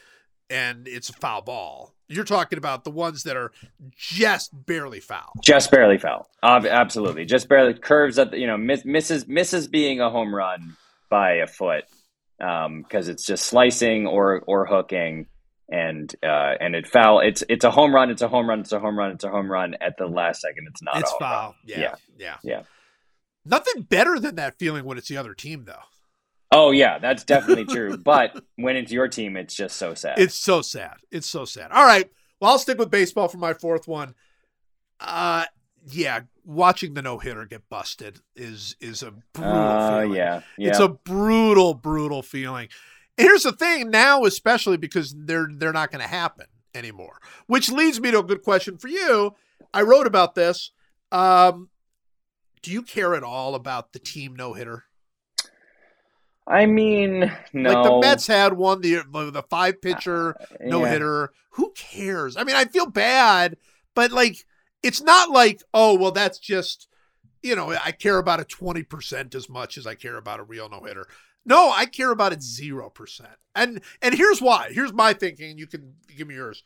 and 0.49 0.87
it's 0.87 1.09
a 1.09 1.13
foul 1.13 1.41
ball. 1.41 1.93
You're 2.07 2.25
talking 2.25 2.57
about 2.57 2.83
the 2.83 2.91
ones 2.91 3.23
that 3.23 3.35
are 3.35 3.51
just 3.97 4.51
barely 4.65 4.99
foul. 4.99 5.31
Just 5.41 5.71
barely 5.71 5.97
foul. 5.97 6.29
Absolutely, 6.43 7.25
just 7.25 7.49
barely 7.49 7.73
curves 7.73 8.19
at 8.19 8.31
the, 8.31 8.39
you 8.39 8.47
know 8.47 8.57
miss, 8.57 8.85
misses 8.85 9.27
misses 9.27 9.67
being 9.67 9.99
a 9.99 10.09
home 10.09 10.33
run 10.33 10.75
by 11.09 11.35
a 11.35 11.47
foot 11.47 11.85
um, 12.39 12.83
because 12.83 13.07
it's 13.07 13.25
just 13.25 13.45
slicing 13.45 14.05
or 14.05 14.41
or 14.45 14.65
hooking 14.65 15.27
and 15.73 16.15
uh, 16.23 16.53
and 16.61 16.75
it 16.75 16.85
foul. 16.87 17.19
It's 17.19 17.43
it's 17.49 17.65
a 17.65 17.71
home 17.71 17.93
run. 17.93 18.09
It's 18.11 18.21
a 18.21 18.27
home 18.27 18.47
run. 18.49 18.59
It's 18.61 18.71
a 18.73 18.79
home 18.79 18.97
run. 18.97 19.11
It's 19.11 19.23
a 19.23 19.29
home 19.29 19.51
run. 19.51 19.75
At 19.81 19.97
the 19.97 20.05
last 20.07 20.41
second, 20.41 20.67
it's 20.69 20.81
not. 20.83 20.97
it's 20.99 21.09
a 21.09 21.13
home 21.13 21.19
foul 21.19 21.47
Run. 21.49 21.55
yeah, 21.65 21.79
Yeah. 21.79 21.95
yeah 22.17 22.35
Yeah. 22.43 22.61
nothing 23.45 23.83
better 23.83 24.19
than 24.19 24.35
that 24.35 24.57
feeling 24.59 24.85
when 24.85 24.97
it's 24.97 25.07
the 25.09 25.17
other 25.17 25.33
team 25.33 25.65
though 25.65 25.83
Oh 26.55 26.69
yeah, 26.69 26.99
that's 26.99 27.23
definitely 27.23 27.65
true. 27.65 27.97
But 28.13 28.39
when 28.57 28.75
it's 28.75 28.91
your 28.91 29.07
team, 29.07 29.35
it's 29.37 29.55
just 29.55 29.75
so 29.75 29.95
sad. 29.95 30.19
It's 30.19 30.35
so 30.35 30.61
sad. 30.61 30.97
It's 31.09 31.25
so 31.27 31.45
sad. 31.45 31.71
All 31.71 31.83
right. 31.83 32.07
Well, 32.39 32.51
I'll 32.51 32.59
stick 32.59 32.77
with 32.77 32.91
baseball 32.91 33.27
for 33.27 33.39
my 33.39 33.53
fourth 33.53 33.87
one. 33.87 34.13
Uh 34.99 35.45
yeah, 35.85 36.21
watching 36.45 36.93
the 36.93 37.01
no 37.01 37.17
hitter 37.17 37.45
get 37.45 37.67
busted 37.69 38.19
is 38.35 38.75
is 38.79 39.01
a 39.03 39.11
brutal 39.33 39.51
uh, 39.53 40.01
feeling. 40.01 40.15
yeah, 40.15 40.41
yeah. 40.57 40.69
It's 40.69 40.79
a 40.79 40.87
brutal, 40.89 41.73
brutal 41.73 42.21
feeling. 42.21 42.69
Here's 43.17 43.43
the 43.43 43.51
thing 43.51 43.89
now, 43.91 44.25
especially 44.25 44.77
because 44.77 45.15
they're 45.17 45.47
they're 45.51 45.73
not 45.73 45.91
going 45.91 46.01
to 46.01 46.07
happen 46.07 46.47
anymore. 46.73 47.19
Which 47.47 47.71
leads 47.71 47.99
me 47.99 48.11
to 48.11 48.19
a 48.19 48.23
good 48.23 48.41
question 48.43 48.77
for 48.77 48.87
you. 48.87 49.35
I 49.73 49.81
wrote 49.83 50.07
about 50.07 50.35
this. 50.35 50.71
Um, 51.11 51.69
do 52.61 52.71
you 52.71 52.81
care 52.81 53.13
at 53.13 53.23
all 53.23 53.55
about 53.55 53.93
the 53.93 53.99
team 53.99 54.35
no 54.35 54.53
hitter? 54.53 54.85
I 56.47 56.65
mean, 56.65 57.31
no. 57.53 57.71
Like 57.71 57.83
the 57.83 57.99
Mets 58.01 58.27
had 58.27 58.53
one 58.53 58.81
the 58.81 59.03
the 59.31 59.43
five 59.49 59.81
pitcher 59.81 60.35
no 60.59 60.83
Yeah. 60.83 60.91
hitter. 60.91 61.29
Who 61.51 61.71
cares? 61.75 62.35
I 62.35 62.43
mean, 62.43 62.55
I 62.55 62.65
feel 62.65 62.87
bad, 62.87 63.57
but 63.93 64.11
like, 64.11 64.37
it's 64.81 65.01
not 65.01 65.29
like, 65.29 65.61
oh, 65.73 65.93
well, 65.95 66.11
that's 66.11 66.39
just, 66.39 66.87
you 67.43 67.55
know, 67.55 67.71
I 67.71 67.91
care 67.91 68.17
about 68.17 68.39
a 68.41 68.43
20% 68.43 69.35
as 69.35 69.47
much 69.49 69.77
as 69.77 69.85
I 69.87 69.95
care 69.95 70.17
about 70.17 70.39
a 70.39 70.43
real 70.43 70.67
no 70.67 70.81
hitter. 70.81 71.07
No, 71.45 71.71
I 71.71 71.85
care 71.85 72.11
about 72.11 72.33
it 72.33 72.39
0%. 72.39 73.21
And, 73.55 73.81
and 74.01 74.15
here's 74.15 74.41
why. 74.41 74.69
Here's 74.71 74.93
my 74.93 75.13
thinking. 75.13 75.51
and 75.51 75.59
You 75.59 75.67
can 75.67 75.95
give 76.15 76.27
me 76.27 76.35
yours. 76.35 76.63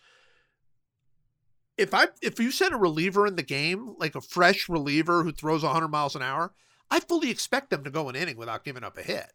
If 1.78 1.94
I, 1.94 2.08
if 2.22 2.40
you 2.40 2.52
send 2.52 2.74
a 2.74 2.78
reliever 2.78 3.28
in 3.28 3.36
the 3.36 3.44
game, 3.44 3.96
like 3.98 4.16
a 4.16 4.22
fresh 4.22 4.68
reliever 4.68 5.24
who 5.24 5.32
throws 5.32 5.64
100 5.64 5.88
miles 5.90 6.16
an 6.16 6.22
hour, 6.24 6.54
I 6.90 7.00
fully 7.00 7.30
expect 7.30 7.70
them 7.70 7.84
to 7.84 7.92
go 7.92 8.10
an 8.10 8.16
inning 8.16 8.38
without 8.38 8.64
giving 8.64 8.84
up 8.84 8.98
a 8.98 9.04
hit. 9.04 9.32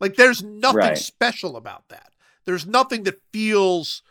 Like, 0.00 0.16
there's 0.16 0.42
nothing 0.42 0.76
Right. 0.78 0.98
special 0.98 1.56
about 1.56 1.88
that. 1.88 2.12
There's 2.46 2.66
nothing 2.66 3.04
that 3.04 3.22
feels 3.32 4.02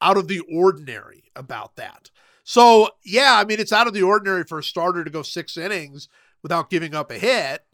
out 0.00 0.16
of 0.16 0.28
the 0.28 0.40
ordinary 0.40 1.24
about 1.34 1.76
that. 1.76 2.10
So, 2.44 2.90
yeah, 3.04 3.36
I 3.38 3.44
mean, 3.44 3.60
it's 3.60 3.72
out 3.72 3.86
of 3.86 3.92
the 3.92 4.02
ordinary 4.02 4.44
for 4.44 4.58
a 4.58 4.62
starter 4.62 5.04
to 5.04 5.10
go 5.10 5.22
six 5.22 5.56
innings 5.56 6.08
without 6.42 6.70
giving 6.70 6.94
up 6.94 7.10
a 7.10 7.18
hit, 7.18 7.64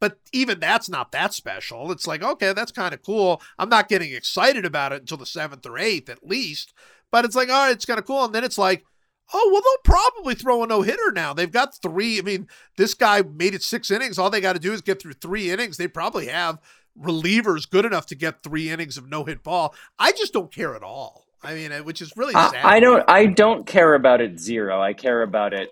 but 0.00 0.18
even 0.32 0.60
that's 0.60 0.88
not 0.88 1.12
that 1.12 1.32
special. 1.34 1.90
It's 1.90 2.06
like, 2.06 2.22
okay, 2.22 2.52
that's 2.52 2.72
kind 2.72 2.92
of 2.94 3.02
cool. 3.02 3.40
I'm 3.58 3.68
not 3.68 3.88
getting 3.88 4.12
excited 4.12 4.64
about 4.64 4.92
it 4.92 5.00
until 5.00 5.16
the 5.16 5.26
seventh 5.26 5.64
or 5.66 5.78
eighth 5.78 6.08
at 6.08 6.26
least. 6.26 6.74
But 7.10 7.24
it's 7.24 7.36
like, 7.36 7.48
all 7.48 7.66
right, 7.66 7.72
it's 7.72 7.86
kind 7.86 7.98
of 7.98 8.06
cool. 8.06 8.24
And 8.24 8.34
then 8.34 8.44
it's 8.44 8.58
like, 8.58 8.84
oh, 9.32 9.50
well, 9.52 9.62
they'll 9.62 9.94
probably 9.94 10.34
throw 10.34 10.62
a 10.62 10.66
no 10.66 10.82
hitter 10.82 11.12
now. 11.12 11.32
They've 11.32 11.50
got 11.50 11.80
three. 11.80 12.18
I 12.18 12.22
mean, 12.22 12.46
this 12.76 12.94
guy 12.94 13.22
made 13.22 13.54
it 13.54 13.62
six 13.62 13.90
innings. 13.90 14.18
All 14.18 14.30
they 14.30 14.40
got 14.40 14.54
to 14.54 14.58
do 14.58 14.72
is 14.72 14.82
get 14.82 15.00
through 15.00 15.14
three 15.14 15.50
innings. 15.50 15.76
They 15.76 15.88
probably 15.88 16.26
have 16.26 16.58
relievers 17.00 17.68
good 17.68 17.84
enough 17.84 18.06
to 18.06 18.14
get 18.14 18.42
three 18.42 18.70
innings 18.70 18.96
of 18.96 19.08
no 19.08 19.24
hit 19.24 19.42
ball. 19.42 19.74
I 19.98 20.12
just 20.12 20.32
don't 20.32 20.52
care 20.52 20.74
at 20.74 20.82
all. 20.82 21.26
I 21.42 21.54
mean, 21.54 21.70
uh, 21.70 21.78
which 21.78 22.02
is 22.02 22.16
really 22.16 22.32
sad. 22.32 22.54
I, 22.56 22.76
I 22.76 22.80
don't. 22.80 23.04
I 23.08 23.26
don't 23.26 23.66
care 23.66 23.94
about 23.94 24.20
it 24.20 24.38
zero. 24.40 24.80
I 24.80 24.94
care 24.94 25.22
about 25.22 25.52
it 25.52 25.70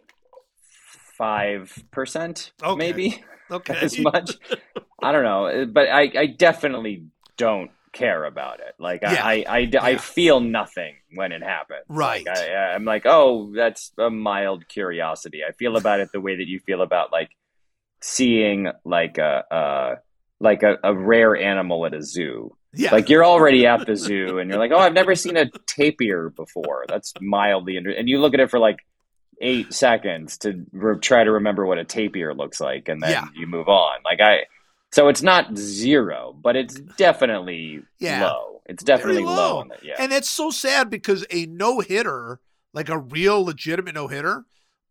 five 1.18 1.82
percent, 1.90 2.52
Okay. 2.62 2.76
maybe 2.76 3.24
okay. 3.54 3.78
as 3.80 3.98
much. 3.98 4.32
I 5.02 5.12
don't 5.12 5.24
know, 5.24 5.66
but 5.66 5.88
I, 5.88 6.10
I 6.16 6.26
definitely 6.26 7.06
don't 7.36 7.70
care 7.94 8.24
about 8.24 8.60
it. 8.60 8.74
Like 8.78 9.02
Yeah. 9.02 9.24
I, 9.24 9.44
I, 9.48 9.58
I, 9.80 9.90
I 9.90 9.96
feel 9.96 10.40
nothing 10.40 10.96
when 11.14 11.32
it 11.32 11.42
happens. 11.42 11.84
Right. 11.88 12.26
Like, 12.26 12.36
I, 12.36 12.74
I'm 12.74 12.84
like, 12.84 13.06
oh, 13.06 13.52
that's 13.54 13.92
a 13.98 14.10
mild 14.10 14.68
curiosity. 14.68 15.40
I 15.48 15.52
feel 15.52 15.76
about 15.76 16.00
it 16.00 16.10
the 16.12 16.20
way 16.20 16.36
that 16.36 16.46
you 16.46 16.60
feel 16.60 16.82
about 16.82 17.12
like 17.12 17.30
seeing 18.02 18.70
like 18.84 19.18
a, 19.18 19.44
uh, 19.50 19.94
like 20.40 20.62
a, 20.62 20.76
a 20.82 20.94
rare 20.94 21.36
animal 21.36 21.86
at 21.86 21.94
a 21.94 22.02
zoo. 22.02 22.56
Yeah. 22.74 22.90
Like 22.90 23.08
you're 23.08 23.24
already 23.24 23.66
at 23.66 23.86
the 23.86 23.96
zoo 23.96 24.38
and 24.38 24.50
you're 24.50 24.58
like, 24.58 24.72
oh, 24.72 24.78
I've 24.78 24.92
never 24.92 25.14
seen 25.14 25.36
a 25.36 25.48
tapir 25.66 26.30
before. 26.30 26.84
That's 26.88 27.14
mildly 27.20 27.76
inter-. 27.76 27.92
and 27.92 28.08
you 28.08 28.18
look 28.18 28.34
at 28.34 28.40
it 28.40 28.50
for 28.50 28.58
like 28.58 28.78
eight 29.40 29.72
seconds 29.72 30.38
to 30.38 30.64
re- 30.72 30.98
try 30.98 31.24
to 31.24 31.32
remember 31.32 31.66
what 31.66 31.78
a 31.78 31.84
tapir 31.84 32.34
looks 32.34 32.60
like, 32.60 32.88
and 32.88 33.02
then 33.02 33.10
Yeah. 33.10 33.24
you 33.34 33.46
move 33.46 33.68
on. 33.68 33.98
Like 34.04 34.20
I, 34.20 34.46
so 34.92 35.08
it's 35.08 35.22
not 35.22 35.56
zero, 35.56 36.34
but 36.40 36.56
it's 36.56 36.74
definitely 36.74 37.82
Yeah. 37.98 38.24
low. 38.26 38.62
It's 38.66 38.82
definitely 38.82 39.22
Very 39.22 39.26
low. 39.26 39.58
low. 39.58 39.64
the, 39.64 39.86
yeah, 39.86 39.94
And 39.98 40.12
it's 40.12 40.30
so 40.30 40.50
sad 40.50 40.88
because 40.90 41.26
a 41.30 41.46
no 41.46 41.80
hitter, 41.80 42.40
like 42.72 42.88
a 42.88 42.98
real 42.98 43.44
legitimate 43.44 43.94
no 43.94 44.08
hitter, 44.08 44.44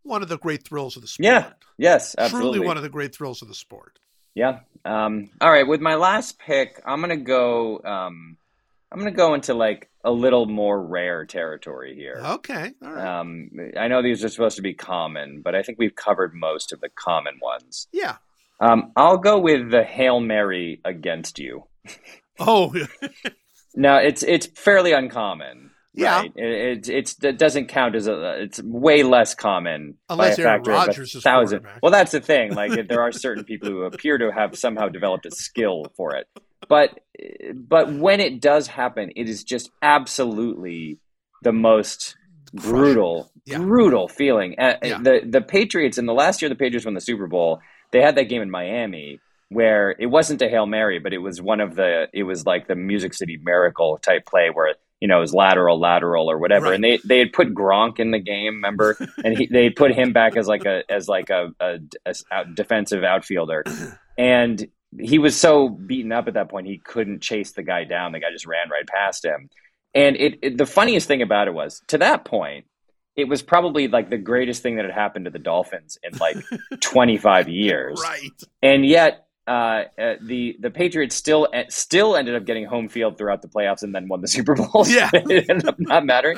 one 0.04 0.22
of 0.22 0.30
the 0.30 0.38
great 0.38 0.64
thrills 0.68 0.96
of 0.96 1.02
the 1.02 1.08
sport. 1.08 1.26
Yeah, 1.26 1.50
yes, 1.78 2.16
absolutely. 2.18 2.52
Truly 2.60 2.68
one 2.68 2.78
of 2.78 2.84
the 2.84 2.90
great 2.90 3.16
thrills 3.16 3.42
of 3.42 3.48
the 3.48 3.56
sport. 3.56 4.00
Yeah. 4.36 4.60
Um, 4.86 5.30
all 5.42 5.50
right. 5.52 5.66
With 5.68 5.80
my 5.82 5.96
last 5.96 6.38
pick, 6.40 6.82
I'm 6.86 7.02
gonna 7.02 7.18
go. 7.18 7.80
Um, 7.84 8.38
I'm 8.94 9.00
gonna 9.00 9.12
go 9.12 9.34
into 9.34 9.54
like 9.54 9.90
a 10.06 10.12
little 10.12 10.46
more 10.46 10.82
rare 10.82 11.26
territory 11.26 11.96
here. 11.96 12.22
Okay. 12.24 12.72
All 12.82 12.92
right. 12.94 13.20
Um, 13.20 13.50
I 13.78 13.88
know 13.88 14.02
these 14.04 14.24
are 14.24 14.30
supposed 14.30 14.58
to 14.58 14.62
be 14.62 14.74
common, 14.74 15.42
but 15.44 15.56
I 15.56 15.64
think 15.64 15.80
we've 15.80 15.96
covered 15.96 16.34
most 16.34 16.72
of 16.72 16.80
the 16.82 16.90
common 16.90 17.40
ones. 17.42 17.88
yeah. 17.92 18.18
Um, 18.60 18.92
I'll 18.96 19.18
go 19.18 19.40
with 19.40 19.72
the 19.72 19.84
Hail 19.84 20.20
Mary 20.22 20.80
against 20.86 21.40
you. 21.40 21.64
Oh, 22.40 22.74
No, 23.76 23.98
it's 23.98 24.24
it's 24.24 24.46
fairly 24.56 24.92
uncommon. 24.92 25.72
Yeah. 25.96 26.18
right? 26.22 26.32
It, 26.36 26.88
it, 26.88 26.90
it's 26.90 27.24
it 27.24 27.38
doesn't 27.38 27.68
count 27.68 27.96
as 27.96 28.08
a. 28.08 28.42
It's 28.42 28.62
way 28.64 29.04
less 29.04 29.36
common 29.36 29.96
Unless 30.10 30.38
by 30.38 30.44
a 30.44 30.46
Aaron 30.46 30.60
factor 30.60 30.72
of 30.72 30.78
Rodgers 30.88 31.16
a 31.16 31.18
is 31.18 31.24
thousand. 31.24 31.66
Well, 31.82 31.92
that's 31.92 32.12
the 32.12 32.22
thing. 32.22 32.54
Like 32.54 32.88
there 32.88 33.02
are 33.02 33.12
certain 33.12 33.44
people 33.44 33.70
who 33.70 33.82
appear 33.84 34.18
to 34.20 34.32
have 34.32 34.58
somehow 34.58 34.90
developed 34.90 35.26
a 35.26 35.32
skill 35.32 35.86
for 35.98 36.16
it, 36.16 36.28
but 36.68 37.00
but 37.56 37.94
when 37.94 38.20
it 38.20 38.42
does 38.42 38.68
happen, 38.68 39.12
it 39.16 39.30
is 39.30 39.44
just 39.44 39.70
absolutely 39.82 41.00
the 41.42 41.52
most 41.52 42.16
brutal, 42.54 43.32
Yeah. 43.46 43.58
brutal 43.60 44.08
feeling. 44.08 44.56
Uh, 44.60 44.76
Yeah. 44.84 45.00
The 45.02 45.22
the 45.28 45.42
Patriots 45.42 45.98
in 45.98 46.06
the 46.06 46.14
last 46.14 46.42
year, 46.42 46.50
the 46.50 46.56
Patriots 46.56 46.86
won 46.86 46.94
the 46.94 47.02
Super 47.02 47.28
Bowl. 47.28 47.60
They 47.92 48.02
had 48.02 48.16
that 48.16 48.26
game 48.26 48.42
in 48.42 48.50
Miami 48.50 49.20
where 49.50 49.96
it 50.00 50.08
wasn't 50.08 50.42
a 50.42 50.50
hail 50.50 50.66
mary, 50.66 51.00
but 51.00 51.14
it 51.14 51.20
was 51.20 51.42
one 51.42 51.60
of 51.62 51.76
the. 51.76 52.08
It 52.14 52.24
was 52.24 52.46
like 52.46 52.68
the 52.68 52.76
Music 52.76 53.14
City 53.14 53.40
Miracle 53.44 53.98
type 54.00 54.26
play 54.26 54.50
where 54.52 54.74
you 55.00 55.08
know 55.08 55.18
it 55.18 55.22
was 55.22 55.34
lateral, 55.34 55.80
lateral, 55.80 56.30
or 56.32 56.40
whatever. 56.40 56.68
Right. 56.68 56.76
And 56.76 56.84
they 56.84 57.00
they 57.06 57.20
had 57.20 57.34
put 57.34 57.54
Gronk 57.54 58.00
in 58.00 58.12
the 58.12 58.20
game, 58.20 58.56
remember? 58.56 58.98
and 59.24 59.38
he, 59.38 59.48
they 59.48 59.70
put 59.70 59.94
him 59.94 60.12
back 60.14 60.38
as 60.38 60.48
like 60.48 60.66
a 60.66 60.84
as 60.90 61.08
like 61.08 61.30
a, 61.30 61.50
a, 61.60 61.80
a 62.32 62.46
defensive 62.54 63.04
outfielder, 63.04 63.64
and 64.18 64.66
he 65.00 65.20
was 65.20 65.40
so 65.40 65.70
beaten 65.70 66.12
up 66.12 66.28
at 66.28 66.36
that 66.36 66.50
point 66.50 66.68
he 66.68 66.78
couldn't 66.78 67.22
chase 67.22 67.52
the 67.52 67.64
guy 67.64 67.84
down. 67.84 68.12
The 68.12 68.20
guy 68.20 68.32
just 68.32 68.46
ran 68.46 68.70
right 68.70 68.88
past 68.88 69.26
him. 69.26 69.50
And 69.94 70.16
it, 70.16 70.40
it 70.42 70.58
the 70.58 70.66
funniest 70.66 71.08
thing 71.08 71.22
about 71.22 71.48
it 71.48 71.54
was 71.54 71.82
to 71.88 71.98
that 72.00 72.26
point, 72.26 72.66
it 73.16 73.26
was 73.26 73.42
probably 73.42 73.88
like 73.88 74.10
the 74.10 74.18
greatest 74.18 74.64
thing 74.64 74.78
that 74.78 74.86
had 74.86 74.94
happened 74.94 75.26
to 75.26 75.32
the 75.32 75.40
Dolphins 75.40 75.98
in 76.04 76.18
like 76.18 76.38
25 76.82 77.48
years. 77.50 78.00
right. 78.04 78.32
And 78.62 78.86
yet, 78.86 79.28
uh, 79.46 79.84
uh, 80.00 80.16
the 80.22 80.56
the 80.62 80.72
Patriots 80.72 81.16
still 81.16 81.50
eh, 81.54 81.66
still 81.68 82.16
ended 82.16 82.36
up 82.36 82.46
getting 82.46 82.66
home 82.66 82.88
field 82.88 83.18
throughout 83.18 83.42
the 83.42 83.50
playoffs 83.50 83.84
and 83.84 83.94
then 83.94 84.08
won 84.08 84.22
the 84.22 84.28
Super 84.30 84.56
Bowl. 84.56 84.86
Yeah. 84.88 85.10
it 85.14 85.50
ended 85.50 85.68
up 85.68 85.76
not 85.80 86.06
mattering. 86.06 86.38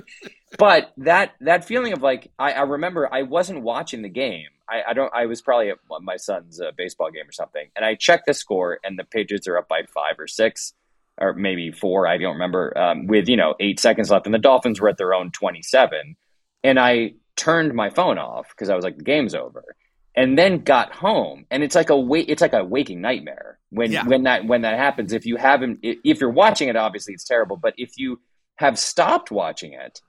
But 0.58 0.92
that 0.98 1.34
that 1.42 1.66
feeling 1.66 1.94
of 1.94 2.02
like 2.02 2.32
I, 2.40 2.54
I 2.54 2.62
remember 2.62 3.08
I 3.12 3.22
wasn't 3.24 3.62
watching 3.62 4.02
the 4.02 4.10
game. 4.10 4.48
I, 4.70 4.82
I 4.90 4.94
don't. 4.94 5.12
I 5.14 5.26
was 5.26 5.42
probably 5.42 5.70
at 5.70 5.78
my 6.02 6.18
son's 6.18 6.60
uh, 6.60 6.72
baseball 6.76 7.12
game 7.12 7.28
or 7.28 7.32
something, 7.32 7.68
and 7.76 7.86
I 7.86 7.96
checked 7.96 8.26
the 8.26 8.34
score, 8.34 8.80
and 8.84 8.98
the 8.98 9.04
Patriots 9.04 9.48
are 9.48 9.58
up 9.58 9.68
by 9.68 9.84
five 9.94 10.20
or 10.20 10.28
six, 10.28 10.74
or 11.20 11.34
maybe 11.34 11.72
four. 11.72 12.08
I 12.08 12.18
don't 12.18 12.34
remember. 12.34 12.78
Um, 12.78 13.08
with 13.08 13.28
you 13.30 13.38
know 13.38 13.56
eight 13.60 13.80
seconds 13.80 14.10
left, 14.10 14.26
and 14.26 14.34
the 14.34 14.40
Dolphins 14.40 14.82
were 14.82 14.90
at 14.90 14.98
their 14.98 15.14
own 15.14 15.32
twenty-seven, 15.32 16.16
and 16.64 16.80
I 16.80 17.14
turned 17.36 17.74
my 17.74 17.90
phone 17.90 18.18
off 18.18 18.50
because 18.50 18.70
I 18.70 18.76
was 18.76 18.84
like, 18.86 18.98
the 18.98 19.04
game's 19.04 19.36
over 19.36 19.76
and 20.16 20.38
then 20.38 20.60
got 20.64 20.94
home 20.94 21.46
and 21.52 21.62
it's 21.64 21.76
like 21.76 21.90
a 21.90 22.00
wait 22.00 22.30
it's 22.30 22.42
like 22.42 22.54
a 22.54 22.64
waking 22.64 23.02
nightmare 23.02 23.60
when 23.70 23.92
Yeah. 23.92 24.06
when 24.08 24.24
that 24.24 24.46
when 24.46 24.62
that 24.62 24.78
happens 24.78 25.12
if 25.12 25.26
you 25.26 25.36
haven't 25.36 25.80
if 25.84 26.22
you're 26.22 26.30
watching 26.30 26.70
it 26.70 26.78
obviously 26.78 27.14
it's 27.14 27.26
terrible 27.26 27.58
but 27.58 27.74
if 27.78 27.98
you 27.98 28.22
have 28.56 28.80
stopped 28.80 29.32
watching 29.32 29.74
it 29.74 30.00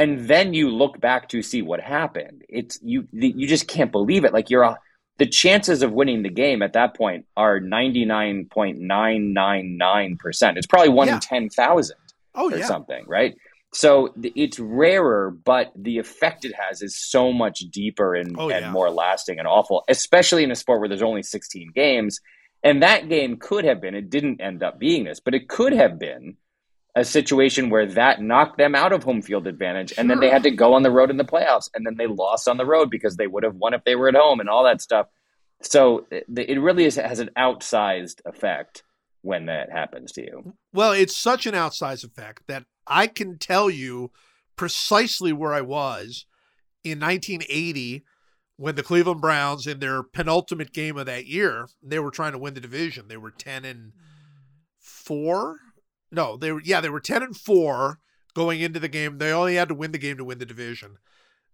and 0.00 0.10
then 0.32 0.46
you 0.58 0.66
look 0.82 0.94
back 1.08 1.22
to 1.32 1.38
see 1.50 1.60
what 1.70 1.80
happened 1.98 2.38
it's 2.48 2.74
you 2.82 2.98
you 3.12 3.46
just 3.54 3.66
can't 3.74 3.92
believe 3.98 4.24
it 4.24 4.32
like 4.32 4.48
you're 4.50 4.62
a, 4.70 4.72
the 5.22 5.26
chances 5.42 5.82
of 5.82 5.92
winning 5.92 6.22
the 6.22 6.30
game 6.44 6.62
at 6.62 6.72
that 6.78 6.96
point 6.96 7.26
are 7.36 7.60
99.999% 7.60 10.56
it's 10.56 10.66
probably 10.66 10.88
1 10.88 11.08
Yeah. 11.08 11.14
in 11.14 11.20
10,000 11.20 11.96
Oh 12.34 12.48
or 12.48 12.56
yeah. 12.58 12.64
something, 12.64 13.04
right? 13.08 13.34
So 13.74 14.14
it's 14.22 14.58
rarer, 14.60 15.30
but 15.32 15.72
the 15.76 15.98
effect 15.98 16.44
it 16.44 16.54
has 16.54 16.80
is 16.80 16.96
so 16.96 17.32
much 17.32 17.58
deeper 17.72 18.14
and, 18.14 18.36
Oh, 18.38 18.48
and 18.50 18.66
yeah. 18.66 18.70
more 18.70 18.88
lasting 18.90 19.38
and 19.40 19.48
awful, 19.48 19.82
especially 19.88 20.44
in 20.44 20.50
a 20.52 20.56
sport 20.56 20.78
where 20.80 20.88
there's 20.88 21.02
only 21.02 21.24
16 21.24 21.72
games. 21.74 22.20
And 22.62 22.82
that 22.84 23.08
game 23.08 23.36
could 23.36 23.64
have 23.64 23.80
been, 23.80 23.94
it 23.96 24.10
didn't 24.10 24.40
end 24.40 24.62
up 24.62 24.78
being 24.78 25.02
this, 25.04 25.18
but 25.18 25.34
it 25.34 25.48
could 25.48 25.72
have 25.72 25.98
been 25.98 26.36
a 26.96 27.04
situation 27.04 27.70
where 27.70 27.86
that 27.86 28.20
knocked 28.20 28.58
them 28.58 28.74
out 28.74 28.92
of 28.92 29.04
home 29.04 29.22
field 29.22 29.46
advantage. 29.46 29.92
And 29.96 30.10
then 30.10 30.20
they 30.20 30.28
had 30.28 30.42
to 30.42 30.50
go 30.50 30.74
on 30.74 30.82
the 30.82 30.90
road 30.90 31.10
in 31.10 31.16
the 31.16 31.24
playoffs. 31.24 31.70
And 31.74 31.86
then 31.86 31.96
they 31.96 32.06
lost 32.06 32.48
on 32.48 32.56
the 32.56 32.66
road 32.66 32.90
because 32.90 33.16
they 33.16 33.26
would 33.26 33.44
have 33.44 33.54
won 33.54 33.74
if 33.74 33.84
they 33.84 33.94
were 33.94 34.08
at 34.08 34.16
home 34.16 34.40
and 34.40 34.48
all 34.48 34.64
that 34.64 34.80
stuff. 34.80 35.06
So 35.62 36.06
it, 36.10 36.26
it 36.36 36.60
really 36.60 36.84
is, 36.84 36.96
has 36.96 37.20
an 37.20 37.30
outsized 37.36 38.20
effect 38.24 38.82
when 39.22 39.46
that 39.46 39.70
happens 39.70 40.12
to 40.12 40.22
you. 40.22 40.54
Well, 40.72 40.92
it's 40.92 41.16
such 41.16 41.46
an 41.46 41.54
outsized 41.54 42.04
effect 42.04 42.44
that 42.48 42.64
I 42.86 43.06
can 43.06 43.38
tell 43.38 43.70
you 43.70 44.10
precisely 44.56 45.32
where 45.32 45.52
I 45.52 45.60
was 45.60 46.26
in 46.82 46.98
1980 46.98 48.04
when 48.56 48.74
the 48.74 48.82
Cleveland 48.82 49.22
Browns, 49.22 49.66
in 49.66 49.78
their 49.78 50.02
penultimate 50.02 50.74
game 50.74 50.98
of 50.98 51.06
that 51.06 51.26
year, 51.26 51.66
they 51.82 51.98
were 51.98 52.10
trying 52.10 52.32
to 52.32 52.38
win 52.38 52.52
the 52.52 52.60
division. 52.60 53.08
They 53.08 53.16
were 53.16 53.30
10 53.30 53.64
and 53.64 53.92
four. 54.78 55.56
No, 56.12 56.36
they 56.36 56.52
were, 56.52 56.62
yeah, 56.64 56.80
they 56.80 56.88
were 56.88 57.00
10 57.00 57.22
and 57.22 57.36
four 57.36 58.00
going 58.34 58.60
into 58.60 58.80
the 58.80 58.88
game. 58.88 59.18
They 59.18 59.32
only 59.32 59.56
had 59.56 59.68
to 59.68 59.74
win 59.74 59.92
the 59.92 59.98
game 59.98 60.16
to 60.16 60.24
win 60.24 60.38
the 60.38 60.46
division. 60.46 60.98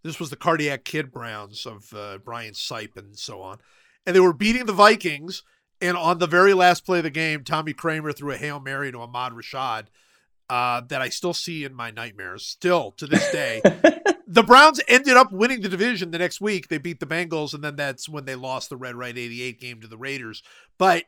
This 0.03 0.21
was 0.21 0.31
the 0.31 0.37
Cardiac 0.37 0.85
Kid 0.85 1.11
Browns 1.11 1.67
of 1.67 1.93
uh, 1.95 2.19
Brian 2.19 2.55
Sipe 2.55 2.97
and 2.97 3.19
so 3.19 3.43
on. 3.43 3.59
And 4.07 4.15
they 4.15 4.21
were 4.21 4.33
beating 4.33 4.67
the 4.67 4.73
Vikings. 4.73 5.43
And 5.81 5.97
on 5.97 6.19
the 6.19 6.27
very 6.27 6.55
last 6.55 6.87
play 6.87 6.99
of 6.99 7.05
the 7.05 7.11
game, 7.11 7.45
Tommy 7.45 7.75
Kramer 7.75 8.13
threw 8.13 8.33
a 8.33 8.37
Hail 8.37 8.61
Mary 8.61 8.91
to 8.93 9.01
Ahmad 9.01 9.33
Rashad 9.33 9.87
uh, 10.49 10.81
that 10.89 11.03
I 11.03 11.09
still 11.09 11.35
see 11.35 11.65
in 11.65 11.75
my 11.75 11.91
nightmares, 11.91 12.47
still 12.47 12.93
to 12.93 13.07
this 13.07 13.31
day. 13.31 13.61
the 14.27 14.43
Browns 14.43 14.81
ended 14.89 15.17
up 15.17 15.33
winning 15.33 15.61
the 15.61 15.69
division 15.69 16.11
the 16.11 16.19
next 16.19 16.41
week. 16.41 16.69
They 16.69 16.79
beat 16.79 17.01
the 17.01 17.07
Bengals, 17.07 17.53
and 17.53 17.63
then 17.63 17.77
that's 17.77 18.09
when 18.09 18.25
they 18.25 18.37
lost 18.37 18.71
the 18.71 18.77
Red 18.77 18.95
Right 18.95 19.17
88 19.17 19.61
game 19.61 19.81
to 19.81 19.89
the 19.89 19.99
Raiders. 19.99 20.43
But 20.79 21.05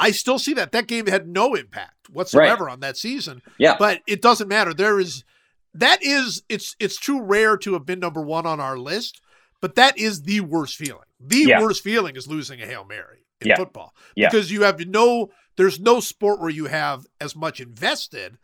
I 0.00 0.10
still 0.12 0.38
see 0.38 0.54
that. 0.54 0.72
That 0.72 0.86
game 0.86 1.06
had 1.06 1.28
no 1.28 1.54
impact 1.54 2.10
whatsoever 2.10 2.68
on 2.68 2.80
that 2.80 2.96
season. 2.96 3.42
Yeah. 3.58 3.76
But 3.78 4.00
it 4.06 4.22
doesn't 4.22 4.48
matter. 4.48 4.72
There 4.74 4.98
is 4.98 5.24
that 5.74 6.02
is 6.02 6.42
it's 6.48 6.74
it's 6.80 6.98
too 6.98 7.20
rare 7.22 7.56
to 7.58 7.74
have 7.74 7.86
been 7.86 8.00
number 8.00 8.20
one 8.22 8.46
on 8.46 8.58
our 8.60 8.76
list, 8.78 9.20
but 9.60 9.74
that 9.76 9.96
is 9.98 10.22
the 10.22 10.40
worst 10.40 10.76
feeling. 10.76 11.04
The 11.20 11.44
Yeah. 11.48 11.60
worst 11.60 11.82
feeling 11.84 12.16
is 12.16 12.26
losing 12.26 12.60
a 12.60 12.66
Hail 12.66 12.84
Mary 12.84 13.26
in 13.40 13.48
Yeah. 13.48 13.56
football. 13.56 13.94
Yeah. 14.16 14.28
Because 14.30 14.50
you 14.50 14.62
have 14.62 14.80
no 14.86 15.30
there's 15.56 15.78
no 15.78 16.00
sport 16.00 16.40
where 16.40 16.48
you 16.50 16.66
have 16.66 17.06
as 17.20 17.36
much 17.36 17.60
invested 17.60 18.38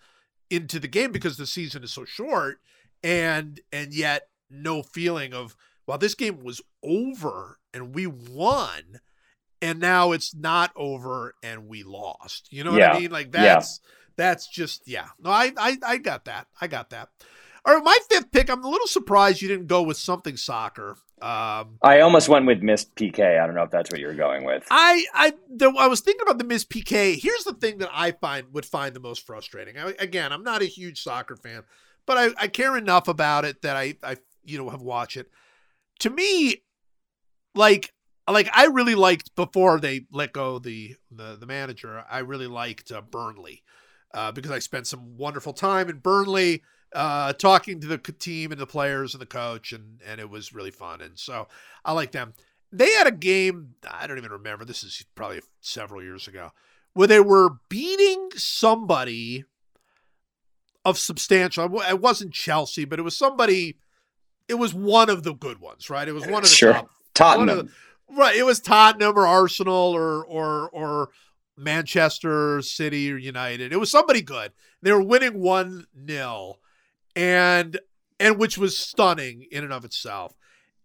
into 0.51 0.79
the 0.79 0.89
game 0.89 1.11
because 1.13 1.37
the 1.39 1.47
season 1.47 1.83
is 1.83 1.93
so 1.93 2.05
short 2.05 2.61
and 3.03 3.61
and 3.73 3.93
yet 3.95 4.29
no 4.51 4.83
feeling 4.83 5.33
of 5.35 5.57
well 5.87 5.99
this 5.99 6.15
game 6.15 6.41
was 6.45 6.61
over 6.83 7.59
and 7.75 7.95
we 7.95 8.07
won 8.07 9.01
and 9.63 9.81
now 9.81 10.13
it's 10.13 10.35
not 10.35 10.71
over 10.77 11.35
and 11.43 11.67
we 11.69 11.83
lost. 11.83 12.53
You 12.53 12.65
know 12.65 12.73
what 12.73 12.81
Yeah. 12.81 12.93
I 12.93 13.01
mean? 13.01 13.11
Like 13.11 13.27
Yeah. 13.27 13.43
that's 13.55 13.81
that's 14.17 14.49
just 14.49 14.83
yeah. 14.87 15.07
No, 15.21 15.31
I, 15.31 15.53
I 15.57 15.77
I 15.87 15.97
got 15.99 16.25
that. 16.27 16.47
I 16.61 16.67
got 16.67 16.91
that. 16.91 17.09
All 17.65 17.75
right, 17.75 17.83
my 17.85 17.99
fifth 18.09 18.31
pick. 18.31 18.49
I'm 18.49 18.63
a 18.63 18.69
little 18.69 18.87
surprised 18.87 19.43
you 19.43 19.49
didn't 19.49 19.67
go 19.67 19.83
with 19.83 19.97
something 19.97 20.37
soccer. 20.37 20.97
Um, 21.21 21.79
I 21.83 22.01
almost 22.01 22.29
went 22.29 22.47
with 22.47 22.63
missed 22.63 22.95
PK. 22.95 23.41
I 23.41 23.45
don't 23.47 23.57
know 23.57 23.63
if 23.65 23.71
that's 23.71 23.91
what 23.91 23.99
you 24.01 24.07
were 24.07 24.15
going 24.15 24.45
with. 24.45 24.65
I 24.71 25.05
I 25.13 25.33
the, 25.51 25.71
I 25.77 25.89
was 25.89 26.01
thinking 26.01 26.23
about 26.23 26.39
the 26.39 26.45
Miss 26.45 26.65
PK. 26.65 27.21
Here's 27.21 27.43
the 27.45 27.55
thing 27.55 27.79
that 27.79 27.89
I 27.93 28.13
find 28.13 28.53
would 28.53 28.67
find 28.67 28.95
the 28.95 29.01
most 29.01 29.27
frustrating. 29.27 29.79
I, 29.79 29.95
again, 29.99 30.33
I'm 30.33 30.45
not 30.45 30.63
a 30.63 30.67
huge 30.67 31.03
soccer 31.03 31.35
fan, 31.35 31.63
but 32.07 32.17
I, 32.19 32.29
I 32.45 32.49
care 32.49 32.77
enough 32.77 33.09
about 33.09 33.45
it 33.45 33.63
that 33.63 33.77
I 33.77 33.97
I 34.03 34.19
you 34.45 34.59
know 34.59 34.69
have 34.71 34.83
watched 34.83 35.17
it. 35.17 35.29
To 36.01 36.11
me, 36.11 36.63
like 37.55 37.93
like 38.33 38.49
I 38.53 38.67
really 38.67 38.95
liked 38.95 39.35
before 39.37 39.79
they 39.81 40.07
let 40.11 40.33
go 40.33 40.59
the 40.59 40.97
the 41.11 41.37
the 41.39 41.47
manager. 41.47 42.05
I 42.11 42.19
really 42.21 42.47
liked 42.47 42.91
uh, 42.91 43.01
Burnley 43.01 43.63
uh, 44.15 44.33
because 44.33 44.51
I 44.51 44.59
spent 44.59 44.87
some 44.87 45.17
wonderful 45.17 45.53
time 45.53 45.89
in 45.89 45.99
Burnley 45.99 46.63
uh, 46.95 47.33
talking 47.35 47.81
to 47.81 47.87
the 47.87 47.99
team 47.99 48.53
and 48.53 48.61
the 48.61 48.67
players 48.67 49.15
and 49.15 49.21
the 49.21 49.27
coach, 49.27 49.73
and 49.73 50.01
and 50.05 50.21
it 50.21 50.31
was 50.31 50.53
really 50.53 50.71
fun. 50.71 51.01
And 51.01 51.19
so 51.19 51.49
I 51.85 51.93
like 51.93 52.13
them. 52.13 52.35
They 52.73 52.91
had 52.93 53.07
a 53.07 53.13
game. 53.13 53.75
I 53.89 54.07
don't 54.07 54.19
even 54.19 54.33
remember. 54.33 54.65
This 54.65 54.83
is 54.83 55.05
probably 55.15 55.41
several 55.61 56.03
years 56.03 56.27
ago, 56.27 56.51
where 56.95 57.07
they 57.09 57.21
were 57.21 57.51
beating 57.69 58.31
somebody 58.37 59.45
of 60.85 60.99
substantial. 60.99 61.81
It 61.83 62.01
wasn't 62.01 62.33
Chelsea, 62.33 62.85
but 62.85 62.99
it 62.99 63.03
was 63.03 63.17
somebody. 63.17 63.79
It 64.49 64.55
was 64.55 64.73
one 64.73 65.11
of 65.11 65.23
the 65.25 65.35
good 65.35 65.59
ones, 65.61 65.91
right? 65.91 66.07
It 66.07 66.13
was 66.13 66.25
one 66.25 66.43
of 66.45 66.49
the 66.49 66.55
Sure. 66.55 66.73
top 66.73 66.91
Tottenham. 67.15 67.49
one 67.49 67.59
of 67.59 67.67
the- 67.67 67.73
right. 68.11 68.37
It 68.37 68.45
was 68.45 68.61
Tottenham 68.61 69.17
or 69.17 69.27
Arsenal 69.27 69.75
or 69.95 70.25
or 70.25 70.69
or 70.71 71.11
Manchester 71.57 72.61
City 72.63 73.13
or 73.13 73.17
United. 73.17 73.73
It 73.73 73.81
was 73.81 73.91
somebody 73.91 74.23
good. 74.23 74.53
They 74.83 74.93
were 74.93 75.03
winning 75.03 75.41
one 75.41 75.87
0 76.07 76.57
and 77.15 77.79
and 78.21 78.39
which 78.39 78.59
was 78.59 78.77
stunning 78.77 79.47
in 79.51 79.65
and 79.65 79.73
of 79.73 79.85
itself. 79.85 80.35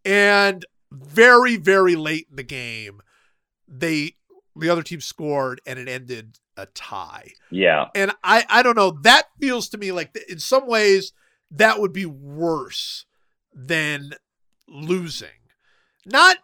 And 0.03 0.65
very 0.91 1.57
very 1.57 1.95
late 1.95 2.27
in 2.29 2.35
the 2.35 2.43
game, 2.43 3.01
they 3.67 4.15
the 4.55 4.69
other 4.69 4.83
team 4.83 5.01
scored 5.01 5.61
and 5.65 5.79
it 5.79 5.87
ended 5.87 6.37
a 6.57 6.65
tie. 6.67 7.31
yeah. 7.49 7.87
And 7.95 8.11
I 8.23 8.45
I 8.49 8.63
don't 8.63 8.75
know. 8.75 8.91
That 8.91 9.27
feels 9.39 9.69
to 9.69 9.77
me 9.77 9.91
like 9.91 10.15
in 10.29 10.39
some 10.39 10.67
ways 10.67 11.13
that 11.51 11.79
would 11.79 11.93
be 11.93 12.05
worse 12.05 13.05
than 13.53 14.13
losing. 14.67 15.29
Not 16.05 16.37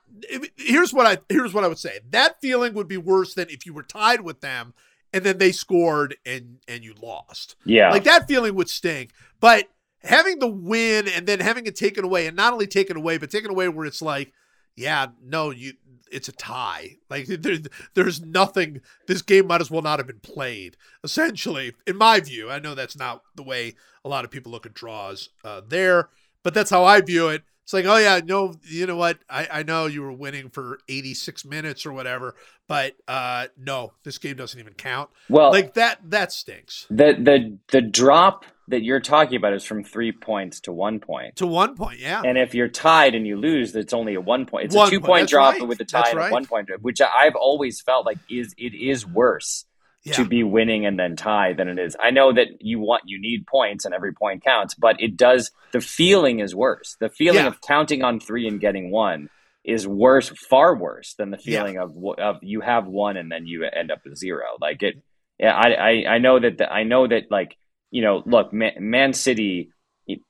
here's 0.58 0.94
what 0.94 1.06
I 1.06 1.18
here's 1.30 1.54
what 1.54 1.64
I 1.64 1.68
would 1.68 1.80
say. 1.80 2.00
That 2.10 2.40
feeling 2.42 2.74
would 2.74 2.88
be 2.88 2.98
worse 2.98 3.34
than 3.34 3.50
if 3.50 3.66
you 3.66 3.74
were 3.74 3.84
tied 3.84 4.22
with 4.22 4.42
them 4.42 4.74
and 5.14 5.24
then 5.24 5.38
they 5.38 5.52
scored 5.52 6.16
and 6.26 6.60
and 6.68 6.84
you 6.84 6.94
lost. 7.02 7.56
Yeah. 7.66 7.92
Like 7.92 8.04
that 8.04 8.28
feeling 8.28 8.56
would 8.56 8.70
stink. 8.70 9.12
But 9.40 9.68
having 10.04 10.40
the 10.40 10.48
win 10.48 11.08
and 11.08 11.26
then 11.26 11.40
having 11.40 11.66
it 11.66 11.76
taken 11.76 12.04
away 12.04 12.28
and 12.28 12.38
not 12.38 12.54
only 12.54 12.68
taken 12.68 12.98
away 12.98 13.18
but 13.18 13.32
taken 13.32 13.50
away 13.50 13.68
where 13.68 13.86
it's 13.86 14.02
like 14.02 14.34
yeah, 14.76 15.08
no, 15.24 15.50
you 15.50 15.74
it's 16.12 16.30
a 16.30 16.34
tie. 16.34 16.98
Like 17.10 17.26
there, 17.28 17.58
there's 17.96 18.22
nothing 18.22 18.82
this 19.08 19.22
game 19.22 19.48
might 19.48 19.62
as 19.62 19.72
well 19.72 19.82
not 19.82 20.00
have 20.00 20.08
been 20.08 20.20
played. 20.20 20.78
Essentially, 21.04 21.74
in 21.86 21.98
my 21.98 22.20
view, 22.20 22.50
I 22.50 22.60
know 22.60 22.76
that's 22.76 22.98
not 22.98 23.24
the 23.36 23.44
way 23.44 23.76
a 24.06 24.10
lot 24.10 24.24
of 24.24 24.32
people 24.32 24.52
look 24.52 24.66
at 24.66 24.74
draws 24.74 25.30
uh, 25.44 25.62
there, 25.68 26.10
but 26.44 26.54
that's 26.54 26.70
how 26.70 26.86
I 26.86 27.02
view 27.02 27.28
it. 27.28 27.44
It's 27.68 27.74
like, 27.74 27.84
oh 27.84 27.98
yeah, 27.98 28.22
no, 28.24 28.54
you 28.64 28.86
know 28.86 28.96
what? 28.96 29.20
I, 29.30 29.46
I 29.52 29.64
know 29.64 29.88
you 29.88 30.02
were 30.02 30.14
winning 30.14 30.50
for 30.50 30.80
86 30.88 31.44
minutes 31.44 31.86
or 31.86 31.92
whatever, 31.92 32.34
but 32.66 32.96
uh, 33.10 33.48
no, 33.58 33.92
this 34.06 34.18
game 34.20 34.38
doesn't 34.38 34.58
even 34.58 34.72
count. 34.72 35.10
well, 35.28 35.52
Like 35.52 35.74
that, 35.74 36.00
that 36.10 36.32
stinks. 36.32 36.86
the 36.90 37.12
the 37.20 37.58
the 37.74 37.82
drop 37.82 38.46
that 38.70 38.84
you're 38.84 39.02
talking 39.02 39.36
about 39.36 39.52
is 39.52 39.66
from 39.66 39.84
three 39.84 40.14
points 40.14 40.62
to 40.62 40.72
one 40.72 41.02
point. 41.02 41.36
To 41.36 41.48
one 41.48 41.76
point, 41.76 42.00
yeah. 42.00 42.22
And 42.24 42.38
if 42.38 42.56
you're 42.56 42.70
tied 42.70 43.16
and 43.16 43.28
you 43.28 43.36
lose, 43.36 43.76
it's 43.76 43.92
only 43.92 44.14
a 44.14 44.22
one 44.22 44.46
point. 44.46 44.68
It's 44.68 44.76
One 44.76 44.88
a 44.88 44.90
two 44.90 45.02
point, 45.02 45.10
point 45.10 45.30
drop 45.30 45.56
right, 45.56 45.68
with 45.68 45.82
a 45.82 45.84
that's 45.84 45.92
tie 45.92 46.10
and 46.12 46.20
right. 46.20 46.30
a 46.30 46.32
one 46.32 46.46
point, 46.46 46.70
which 46.82 47.02
I've 47.02 47.36
always 47.36 47.82
felt 47.82 48.06
like 48.06 48.20
is 48.30 48.56
it 48.58 48.76
is 48.76 49.06
worse 49.06 49.66
yeah. 50.04 50.14
to 50.14 50.26
be 50.26 50.44
winning 50.44 50.86
and 50.86 50.98
then 50.98 51.16
tie 51.16 51.54
than 51.54 51.68
it 51.68 51.80
is. 51.80 51.96
I 52.00 52.12
know 52.12 52.34
that 52.34 52.48
you 52.62 52.80
want 52.80 53.04
you 53.06 53.20
need 53.20 53.46
points 53.48 53.86
and 53.86 53.94
every 53.94 54.14
point 54.14 54.44
counts, 54.44 54.74
but 54.76 55.02
it 55.02 55.18
does 55.18 55.52
the 55.72 55.82
feeling 55.82 56.40
is 56.40 56.56
worse. 56.56 56.96
The 57.00 57.10
feeling 57.10 57.44
Yeah. 57.44 57.48
of 57.48 57.62
counting 57.62 58.04
on 58.04 58.20
three 58.20 58.48
and 58.48 58.60
getting 58.60 58.92
one 58.92 59.30
is 59.64 59.86
worse, 59.88 60.30
far 60.30 60.76
worse 60.76 61.14
than 61.16 61.32
the 61.32 61.40
Yeah. 61.44 61.60
feeling 61.60 61.78
of 61.78 61.92
of 62.20 62.38
you 62.42 62.62
have 62.62 62.88
one 62.88 63.18
and 63.18 63.32
then 63.32 63.46
you 63.46 63.66
end 63.66 63.92
up 63.92 64.00
with 64.06 64.16
zero. 64.18 64.46
Like 64.62 64.82
it, 64.84 65.02
yeah. 65.40 65.54
I 65.56 65.70
I, 65.72 66.06
I 66.16 66.18
know 66.20 66.40
that 66.40 66.58
the, 66.58 66.72
I 66.72 66.84
know 66.84 67.08
that 67.08 67.30
like 67.30 67.58
you 67.92 68.02
know, 68.02 68.24
look, 68.26 68.52
Man, 68.54 68.74
Man 68.80 69.14
City. 69.14 69.72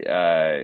Uh, 0.10 0.62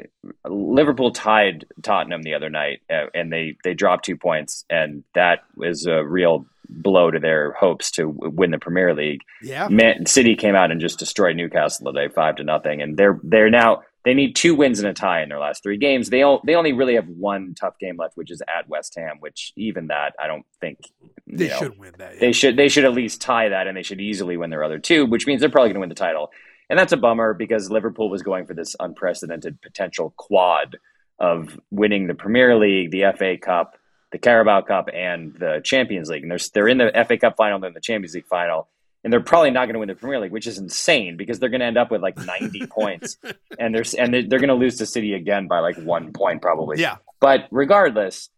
Liverpool 0.50 1.12
tied 1.12 1.66
Tottenham 1.84 2.24
the 2.24 2.34
other 2.34 2.50
night, 2.50 2.80
uh, 2.92 3.06
and 3.14 3.32
they 3.32 3.58
they 3.64 3.76
dropped 3.76 4.06
two 4.06 4.18
points, 4.18 4.66
and 4.72 5.04
that 5.14 5.42
was 5.56 5.86
a 5.86 6.04
real 6.04 6.48
blow 6.74 7.12
to 7.12 7.20
their 7.20 7.54
hopes 7.54 7.92
to 7.92 8.08
win 8.08 8.52
the 8.52 8.58
Premier 8.60 8.94
League. 8.94 9.22
yeah. 9.42 9.68
Man 9.70 10.06
City 10.06 10.36
came 10.36 10.56
out 10.56 10.72
and 10.72 10.82
just 10.82 11.00
destroyed 11.00 11.36
Newcastle 11.36 11.92
today, 11.92 12.12
five 12.14 12.36
to 12.38 12.44
nothing, 12.44 12.82
and 12.82 12.98
they're 12.98 13.20
they're 13.24 13.50
now 13.50 13.82
they 14.06 14.14
need 14.14 14.36
two 14.36 14.54
wins 14.54 14.80
and 14.80 14.88
a 14.90 14.94
tie 14.94 15.24
in 15.24 15.30
their 15.30 15.40
last 15.40 15.64
three 15.64 15.78
games. 15.78 16.10
They 16.10 16.24
all, 16.24 16.42
they 16.46 16.56
only 16.56 16.74
really 16.74 16.96
have 16.96 17.08
one 17.08 17.56
tough 17.58 17.80
game 17.80 17.96
left, 17.98 18.18
which 18.18 18.32
is 18.32 18.42
at 18.42 18.68
West 18.68 18.96
Ham. 18.98 19.18
Which 19.20 19.54
even 19.56 19.88
that 19.88 20.14
I 20.20 20.28
don't 20.28 20.46
think 20.60 20.80
They 21.26 21.48
know, 21.48 21.58
should 21.60 21.80
win 21.80 21.94
that. 22.00 22.16
Yeah. 22.16 22.20
they 22.20 22.32
should 22.34 22.58
they 22.58 22.68
should 22.70 22.86
at 22.86 22.94
least 22.94 23.22
tie 23.22 23.50
that, 23.50 23.68
and 23.68 23.78
they 23.78 23.84
should 23.84 24.02
easily 24.02 24.36
win 24.36 24.50
their 24.50 24.64
other 24.64 24.80
two, 24.80 25.06
which 25.06 25.26
means 25.28 25.40
they're 25.40 25.50
probably 25.50 25.70
going 25.70 25.76
to 25.76 25.80
win 25.82 25.90
the 25.90 25.96
title. 25.96 26.32
And 26.70 26.80
that's 26.80 26.94
a 26.94 26.98
bummer 26.98 27.34
because 27.34 27.70
Liverpool 27.70 28.10
was 28.10 28.24
going 28.24 28.46
for 28.46 28.54
this 28.54 28.76
unprecedented 28.80 29.62
potential 29.62 30.14
quad 30.18 30.78
of 31.20 31.60
winning 31.72 32.08
the 32.08 32.16
Premier 32.16 32.58
League, 32.58 32.92
the 32.92 33.04
FA 33.18 33.38
Cup, 33.38 33.76
the 34.14 34.20
Carabao 34.20 34.62
Cup, 34.62 34.88
and 34.94 35.34
the 35.34 35.60
Champions 35.64 36.08
League. 36.08 36.22
And 36.22 36.32
they're 36.32 36.40
they're 36.54 36.68
in 36.70 36.78
the 36.78 36.92
FA 37.06 37.18
Cup 37.18 37.36
final, 37.36 37.60
they're 37.60 37.70
in 37.70 37.74
the 37.74 37.82
Champions 37.82 38.14
League 38.14 38.28
final, 38.28 38.70
and 39.04 39.12
they're 39.12 39.20
probably 39.20 39.52
not 39.52 39.66
going 39.66 39.74
to 39.74 39.80
win 39.80 39.90
the 39.90 39.96
Premier 39.96 40.22
League, 40.22 40.32
which 40.32 40.48
is 40.48 40.58
insane 40.58 41.18
because 41.18 41.40
they're 41.40 41.50
going 41.50 41.60
to 41.60 41.66
end 41.66 41.78
up 41.78 41.92
with 41.92 42.02
like 42.02 42.18
ninety 42.18 42.66
points, 42.72 43.18
and 43.60 43.76
they're 43.76 43.84
and 43.98 44.14
they're, 44.14 44.24
they're 44.24 44.40
going 44.40 44.48
to 44.48 44.56
lose 44.56 44.78
to 44.78 44.86
City 44.86 45.14
again 45.14 45.48
by 45.48 45.60
like 45.60 45.76
one 45.78 46.14
point 46.14 46.42
probably. 46.42 46.80
yeah. 46.80 46.98
But 47.20 47.48
regardless, 47.52 48.30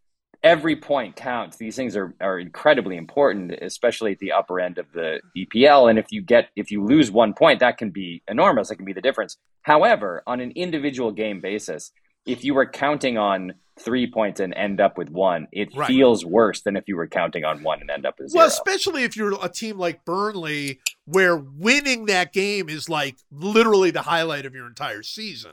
every 0.45 0.75
point 0.75 1.15
counts. 1.15 1.57
These 1.57 1.75
things 1.75 1.97
are, 1.97 2.15
are 2.21 2.39
incredibly 2.39 2.95
important, 2.95 3.51
especially 3.51 4.13
at 4.13 4.19
the 4.19 4.31
upper 4.31 4.59
end 4.59 4.77
of 4.77 4.85
the 4.93 5.19
EPL. 5.35 5.89
And 5.89 5.99
if 5.99 6.11
you 6.11 6.21
get 6.21 6.49
if 6.55 6.71
you 6.71 6.85
lose 6.85 7.11
one 7.11 7.33
point, 7.33 7.59
that 7.59 7.77
can 7.77 7.89
be 7.89 8.21
enormous. 8.29 8.69
That 8.69 8.77
can 8.77 8.85
be 8.85 8.93
the 8.93 9.01
difference. 9.01 9.37
However, 9.63 10.23
on 10.25 10.39
an 10.39 10.51
individual 10.51 11.11
game 11.11 11.41
basis, 11.41 11.91
if 12.25 12.43
you 12.45 12.53
were 12.53 12.65
counting 12.65 13.17
on 13.17 13.55
three 13.77 14.09
points 14.09 14.39
and 14.39 14.53
end 14.53 14.79
up 14.79 14.97
with 14.97 15.09
one, 15.09 15.47
it 15.51 15.69
Right. 15.75 15.87
feels 15.87 16.23
worse 16.25 16.61
than 16.61 16.77
if 16.77 16.85
you 16.87 16.95
were 16.95 17.07
counting 17.07 17.43
on 17.43 17.61
one 17.61 17.81
and 17.81 17.89
end 17.89 18.05
up 18.05 18.19
with 18.19 18.29
zero. 18.29 18.41
Well, 18.41 18.47
especially 18.47 19.03
if 19.03 19.17
you're 19.17 19.37
a 19.43 19.49
team 19.49 19.77
like 19.77 20.05
Burnley, 20.05 20.79
where 21.05 21.35
winning 21.35 22.05
that 22.05 22.31
game 22.31 22.69
is 22.69 22.87
like 22.89 23.17
literally 23.31 23.91
the 23.91 24.03
highlight 24.03 24.45
of 24.45 24.55
your 24.55 24.65
entire 24.67 25.03
season, 25.03 25.51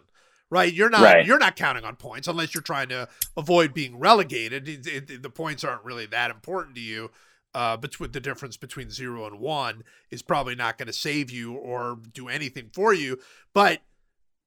right? 0.51 0.73
You're 0.73 0.89
not 0.91 1.03
Right. 1.03 1.27
you're 1.27 1.39
not 1.39 1.57
counting 1.57 1.85
on 1.85 1.97
points 1.97 2.29
unless 2.29 2.55
you're 2.55 2.63
trying 2.63 2.89
to 2.91 3.09
avoid 3.37 3.75
being 3.75 3.99
relegated. 3.99 4.69
It- 4.69 4.87
it- 5.11 5.23
the 5.23 5.31
points 5.31 5.65
aren't 5.65 5.83
really 5.85 6.07
that 6.07 6.31
important 6.31 6.77
to 6.77 6.81
you. 6.81 7.11
Uh, 7.55 7.77
between 7.77 8.13
the 8.13 8.21
difference 8.21 8.57
between 8.57 8.89
zero 8.89 9.27
and 9.27 9.39
one 9.39 9.85
is 10.11 10.23
probably 10.23 10.55
not 10.55 10.79
going 10.79 10.87
to 10.87 10.93
save 10.93 11.31
you 11.31 11.53
or 11.53 11.99
do 12.15 12.27
anything 12.29 12.71
for 12.73 12.95
you. 12.95 13.19
But 13.53 13.83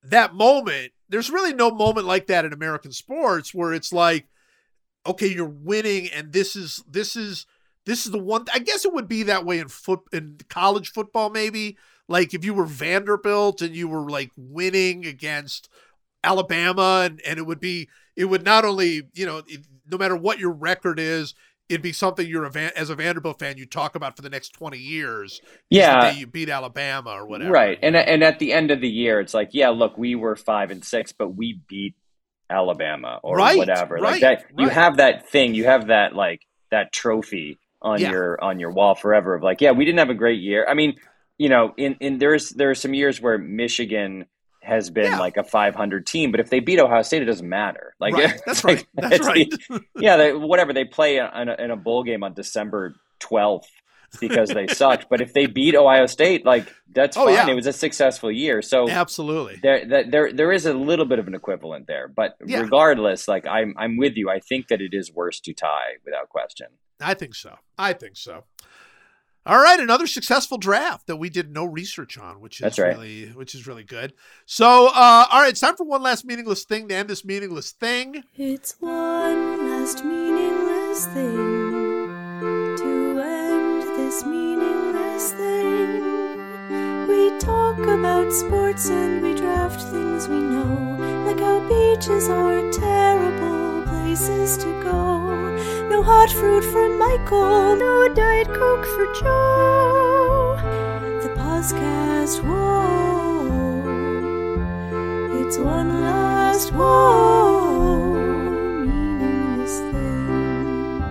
that 0.01 0.33
moment, 0.33 0.91
there's 1.09 1.29
really 1.29 1.53
no 1.53 1.71
moment 1.71 2.07
like 2.07 2.27
that 2.27 2.45
in 2.45 2.53
American 2.53 2.91
sports 2.91 3.53
where 3.53 3.73
it's 3.73 3.93
like, 3.93 4.27
okay, 5.05 5.27
you're 5.27 5.45
winning, 5.45 6.09
and 6.09 6.33
this 6.33 6.55
is 6.55 6.83
this 6.89 7.15
is 7.15 7.45
this 7.85 8.05
is 8.05 8.11
the 8.11 8.19
one. 8.19 8.45
I 8.53 8.59
guess 8.59 8.85
it 8.85 8.93
would 8.93 9.07
be 9.07 9.23
that 9.23 9.45
way 9.45 9.59
in 9.59 9.67
foot 9.67 10.01
in 10.11 10.37
college 10.49 10.91
football, 10.91 11.29
maybe. 11.29 11.77
Like 12.07 12.33
if 12.33 12.45
you 12.45 12.53
were 12.53 12.65
Vanderbilt 12.65 13.61
and 13.61 13.75
you 13.75 13.87
were 13.87 14.09
like 14.09 14.31
winning 14.35 15.05
against 15.05 15.69
Alabama, 16.23 17.03
and 17.05 17.21
and 17.25 17.39
it 17.39 17.45
would 17.45 17.59
be 17.59 17.89
it 18.15 18.25
would 18.25 18.43
not 18.43 18.65
only 18.65 19.03
you 19.13 19.25
know 19.25 19.41
no 19.89 19.97
matter 19.97 20.15
what 20.15 20.39
your 20.39 20.51
record 20.51 20.99
is. 20.99 21.33
It'd 21.67 21.81
be 21.81 21.93
something 21.93 22.27
you're 22.27 22.45
a 22.45 22.49
Van, 22.51 22.71
as 22.75 22.89
a 22.91 22.95
Vanderbilt 22.95 23.39
fan 23.39 23.57
you 23.57 23.65
talk 23.65 23.95
about 23.95 24.15
for 24.15 24.21
the 24.21 24.29
next 24.29 24.49
twenty 24.49 24.77
years. 24.77 25.33
is 25.33 25.41
the 25.69 25.75
Yeah. 25.77 26.11
you 26.11 26.27
beat 26.27 26.49
Alabama 26.49 27.11
or 27.11 27.25
whatever. 27.25 27.51
Right. 27.51 27.79
And 27.81 27.95
and 27.95 28.23
at 28.23 28.37
the 28.39 28.53
end 28.53 28.69
of 28.71 28.81
the 28.81 28.89
year, 28.89 29.19
it's 29.19 29.33
like, 29.33 29.49
yeah, 29.53 29.69
look, 29.69 29.97
we 29.97 30.13
were 30.15 30.35
five 30.35 30.69
and 30.71 30.83
six, 30.85 31.11
but 31.11 31.29
we 31.29 31.59
beat 31.67 31.95
Alabama 32.49 33.19
or 33.23 33.37
Right, 33.37 33.57
whatever. 33.57 33.95
right, 33.95 34.03
like 34.13 34.21
that 34.21 34.45
you 34.57 34.69
have 34.69 34.97
that 34.97 35.27
thing, 35.29 35.55
you 35.55 35.65
have 35.65 35.87
that 35.87 36.15
like 36.15 36.41
that 36.69 36.91
trophy 36.93 37.57
on 37.81 37.99
Yeah. 37.99 38.11
your 38.11 38.43
on 38.43 38.59
your 38.59 38.71
wall 38.71 38.93
forever 38.95 39.33
of 39.35 39.41
like, 39.43 39.61
yeah, 39.61 39.71
we 39.71 39.85
didn't 39.85 39.99
have 39.99 40.09
a 40.11 40.13
great 40.15 40.39
year. 40.41 40.65
I 40.69 40.75
mean, 40.75 40.95
you 41.39 41.49
know, 41.49 41.73
in, 41.77 41.95
in 41.99 42.19
there's 42.19 42.51
there 42.51 42.69
are 42.69 42.75
some 42.75 42.93
years 42.93 43.19
where 43.19 43.37
Michigan 43.39 44.25
has 44.65 44.89
been 44.89 45.11
Yeah. 45.11 45.19
like 45.19 45.37
a 45.37 45.43
500 45.43 46.05
team, 46.05 46.31
but 46.31 46.39
if 46.39 46.49
they 46.49 46.59
beat 46.59 46.79
Ohio 46.79 47.01
State, 47.03 47.21
it 47.21 47.25
doesn't 47.25 47.47
matter. 47.47 47.93
Like, 47.99 48.13
right. 48.15 48.39
That's 48.45 48.63
like, 48.63 48.77
right. 48.77 48.87
That's 48.95 49.15
it's- 49.15 49.27
right. 49.69 49.81
yeah, 49.97 50.17
they, 50.17 50.33
whatever 50.33 50.73
they 50.73 50.85
play 50.85 51.17
in 51.17 51.25
a, 51.49 51.55
in 51.59 51.71
a 51.71 51.75
bowl 51.77 52.03
game 52.03 52.23
on 52.23 52.33
December 52.33 52.95
12th 53.21 53.65
because 54.19 54.49
they 54.49 54.67
sucked. 54.81 55.07
But 55.09 55.21
if 55.21 55.33
they 55.33 55.45
beat 55.45 55.75
Ohio 55.75 56.05
State, 56.05 56.45
like 56.45 56.67
that's 56.93 57.17
Oh, 57.17 57.25
fine. 57.25 57.33
yeah. 57.33 57.47
It 57.47 57.53
was 57.55 57.67
a 57.67 57.73
successful 57.73 58.31
year. 58.31 58.61
So 58.61 58.89
Absolutely. 58.89 59.59
there, 59.61 60.03
there, 60.05 60.31
there 60.33 60.51
is 60.51 60.65
a 60.65 60.73
little 60.73 61.05
bit 61.05 61.19
of 61.19 61.27
an 61.27 61.35
equivalent 61.35 61.87
there. 61.87 62.07
But 62.07 62.35
Yeah. 62.45 62.61
regardless, 62.61 63.27
like 63.27 63.45
I'm, 63.45 63.73
I'm 63.77 63.97
with 63.97 64.15
you. 64.15 64.29
I 64.29 64.39
think 64.39 64.67
that 64.69 64.81
it 64.81 64.93
is 64.93 65.11
worse 65.13 65.39
to 65.41 65.53
tie 65.53 65.95
without 66.05 66.29
question. 66.29 66.67
I 67.01 67.13
think 67.13 67.35
so. 67.35 67.55
I 67.77 67.93
think 67.93 68.15
so. 68.15 68.45
All 69.47 69.59
right, 69.59 69.79
another 69.79 70.07
successful 70.07 70.57
draft 70.57 71.05
that 71.05 71.17
we 71.17 71.29
did 71.29 71.51
no 71.53 71.65
research 71.65 72.17
on, 72.17 72.41
which 72.41 72.59
is 72.59 72.63
That's 72.63 72.79
right. 72.79 72.95
really 72.97 73.27
which 73.27 73.53
is 73.53 73.67
really 73.67 73.83
good. 73.83 74.13
So, 74.47 74.87
uh, 74.87 75.27
all 75.31 75.41
right, 75.41 75.49
it's 75.49 75.59
time 75.59 75.75
for 75.75 75.83
one 75.83 76.01
last 76.01 76.25
meaningless 76.25 76.63
thing 76.63 76.87
to 76.87 76.95
end 76.95 77.09
this 77.09 77.23
meaningless 77.23 77.71
thing. 77.71 78.23
It's 78.35 78.75
one 78.79 79.69
last 79.69 80.03
meaningless 80.03 81.05
thing 81.05 82.07
to 82.77 83.21
end 83.21 83.83
this 83.99 84.25
meaningless 84.25 85.33
thing. 85.33 87.07
We 87.07 87.37
talk 87.37 87.77
about 87.77 88.33
sports 88.33 88.89
and 88.89 89.21
we 89.21 89.35
draft 89.35 89.79
things 89.79 90.27
we 90.27 90.39
know, 90.39 90.97
like 91.27 91.39
how 91.39 91.59
beaches 91.69 92.29
are 92.29 92.71
terrible 92.71 93.83
places 93.83 94.57
to 94.57 94.81
go. 94.81 95.34
No 95.89 96.01
hot 96.03 96.29
fruit 96.31 96.63
for 96.63 96.89
Michael, 96.89 97.75
no 97.75 98.07
Diet 98.13 98.47
Coke 98.47 98.85
for 98.85 99.05
Joe. 99.13 100.57
The 101.21 101.29
podcast, 101.39 102.43
whoa. 102.43 103.85
It's 105.45 105.57
one 105.57 106.01
last 106.01 106.71
whoa 106.73 108.13
meaningless 108.85 109.79
thing. 109.79 111.01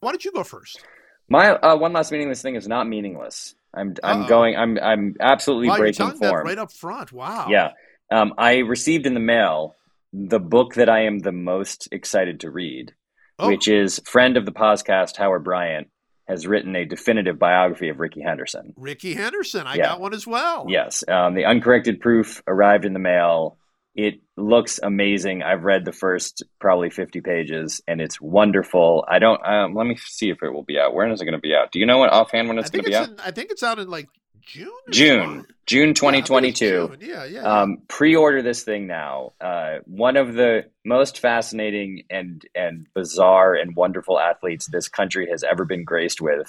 Why 0.00 0.10
don't 0.12 0.24
you 0.24 0.32
go 0.32 0.44
first? 0.44 0.84
My 1.28 1.50
uh, 1.50 1.76
one 1.76 1.92
last 1.92 2.12
meaningless 2.12 2.42
thing 2.42 2.56
is 2.56 2.68
not 2.68 2.86
meaningless. 2.86 3.54
I'm, 3.74 3.94
I'm 4.04 4.22
Uh-oh. 4.22 4.28
going. 4.28 4.54
I'm, 4.56 4.78
I'm 4.78 5.16
absolutely 5.18 5.68
Wow, 5.68 5.76
you're 5.76 5.84
breaking 5.84 5.96
telling 6.06 6.18
that 6.20 6.28
form. 6.28 6.46
right 6.46 6.58
up 6.58 6.70
front. 6.72 7.10
Wow. 7.10 7.46
Yeah. 7.48 7.70
Um, 8.10 8.34
I 8.36 8.58
received 8.58 9.06
in 9.06 9.14
the 9.14 9.20
mail 9.20 9.76
the 10.12 10.40
book 10.40 10.74
that 10.74 10.88
I 10.88 11.04
am 11.06 11.20
the 11.20 11.32
most 11.32 11.88
excited 11.92 12.40
to 12.40 12.50
read, 12.50 12.94
Oh, 13.38 13.48
which 13.48 13.66
is 13.68 14.00
friend 14.04 14.36
of 14.36 14.44
the 14.44 14.52
podcast, 14.52 15.16
Howard 15.16 15.44
Bryant, 15.44 15.88
has 16.28 16.46
written 16.46 16.76
a 16.76 16.84
definitive 16.84 17.38
biography 17.38 17.88
of 17.88 17.98
Rickey 17.98 18.20
Henderson. 18.22 18.74
Rickey 18.76 19.14
Henderson. 19.14 19.66
I 19.66 19.74
Yeah. 19.76 19.82
got 19.88 20.00
one 20.00 20.14
as 20.14 20.26
well. 20.26 20.66
Yes. 20.68 21.02
Um, 21.08 21.34
the 21.34 21.44
uncorrected 21.46 22.00
proof 22.00 22.42
arrived 22.46 22.84
in 22.84 22.92
the 22.92 22.98
mail. 22.98 23.58
It 23.94 24.20
looks 24.36 24.78
amazing. 24.82 25.42
I've 25.42 25.64
read 25.64 25.84
the 25.84 25.92
first 25.92 26.42
probably 26.60 26.88
50 26.90 27.20
pages 27.20 27.82
and 27.88 28.00
it's 28.00 28.20
wonderful. 28.20 29.04
I 29.08 29.18
don't, 29.18 29.44
um, 29.46 29.74
let 29.74 29.86
me 29.86 29.96
see 29.96 30.30
if 30.30 30.42
it 30.42 30.50
will 30.52 30.62
be 30.62 30.78
out. 30.78 30.94
When 30.94 31.10
is 31.10 31.20
it 31.20 31.24
going 31.24 31.32
to 31.34 31.40
be 31.40 31.54
out? 31.54 31.72
Do 31.72 31.78
you 31.78 31.86
know 31.86 31.98
what 31.98 32.10
offhand 32.12 32.48
when 32.48 32.58
it's 32.58 32.70
going 32.70 32.84
to 32.84 32.90
be 32.90 32.96
out? 32.96 33.08
in, 33.08 33.20
I 33.20 33.30
think 33.32 33.50
it's 33.50 33.62
out 33.62 33.78
in 33.78 33.88
like 33.90 34.08
June. 34.44 34.68
June. 34.90 35.46
June 35.66 35.94
Yeah, 36.04 36.18
I 36.18 36.26
think 36.26 36.44
it's 36.44 36.56
2022. 36.56 36.66
June. 36.66 36.98
Yeah, 37.00 37.24
yeah. 37.24 37.24
yeah. 37.26 37.60
um, 37.62 37.82
pre-order 37.88 38.42
this 38.42 38.62
thing 38.62 38.86
now. 38.86 39.32
Uh, 39.40 39.78
one 39.86 40.16
of 40.16 40.34
the 40.34 40.66
most 40.84 41.18
fascinating 41.18 42.04
and 42.10 42.44
and 42.54 42.86
bizarre 42.94 43.54
and 43.54 43.76
wonderful 43.76 44.18
athletes 44.18 44.66
this 44.66 44.88
country 44.88 45.28
has 45.30 45.44
ever 45.44 45.64
been 45.64 45.84
graced 45.84 46.20
with, 46.20 46.48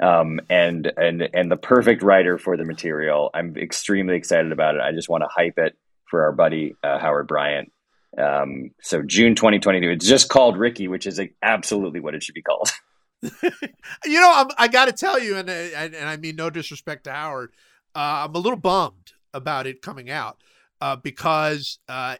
um, 0.00 0.40
and 0.48 0.92
and 0.96 1.28
and 1.34 1.50
the 1.50 1.56
perfect 1.56 2.02
writer 2.02 2.38
for 2.38 2.56
the 2.56 2.64
material. 2.64 3.30
I'm 3.34 3.56
extremely 3.56 4.16
excited 4.16 4.52
about 4.52 4.76
it. 4.76 4.80
I 4.80 4.92
just 4.92 5.08
want 5.08 5.22
to 5.22 5.28
hype 5.30 5.58
it 5.58 5.76
for 6.10 6.24
our 6.24 6.32
buddy 6.32 6.74
uh, 6.82 6.98
Howard 6.98 7.28
Bryant. 7.28 7.72
Um, 8.18 8.70
so 8.80 9.02
June 9.02 9.34
2022. 9.34 9.90
It's 9.90 10.06
just 10.06 10.28
called 10.28 10.56
Rickey, 10.56 10.88
which 10.88 11.06
is 11.06 11.18
like, 11.18 11.34
absolutely 11.42 12.00
what 12.00 12.14
it 12.14 12.22
should 12.22 12.34
be 12.34 12.42
called. 12.42 12.70
you 13.22 14.20
know, 14.20 14.32
I'm, 14.34 14.48
I 14.58 14.68
got 14.68 14.86
to 14.86 14.92
tell 14.92 15.18
you, 15.18 15.36
and, 15.36 15.48
and 15.48 15.94
and 15.94 16.08
I 16.08 16.16
mean 16.16 16.36
no 16.36 16.50
disrespect 16.50 17.04
to 17.04 17.12
Howard, 17.12 17.52
uh, 17.94 18.26
I'm 18.28 18.34
a 18.34 18.38
little 18.38 18.58
bummed 18.58 19.12
about 19.34 19.66
it 19.66 19.82
coming 19.82 20.10
out 20.10 20.38
uh, 20.80 20.96
because 20.96 21.78
uh, 21.88 22.16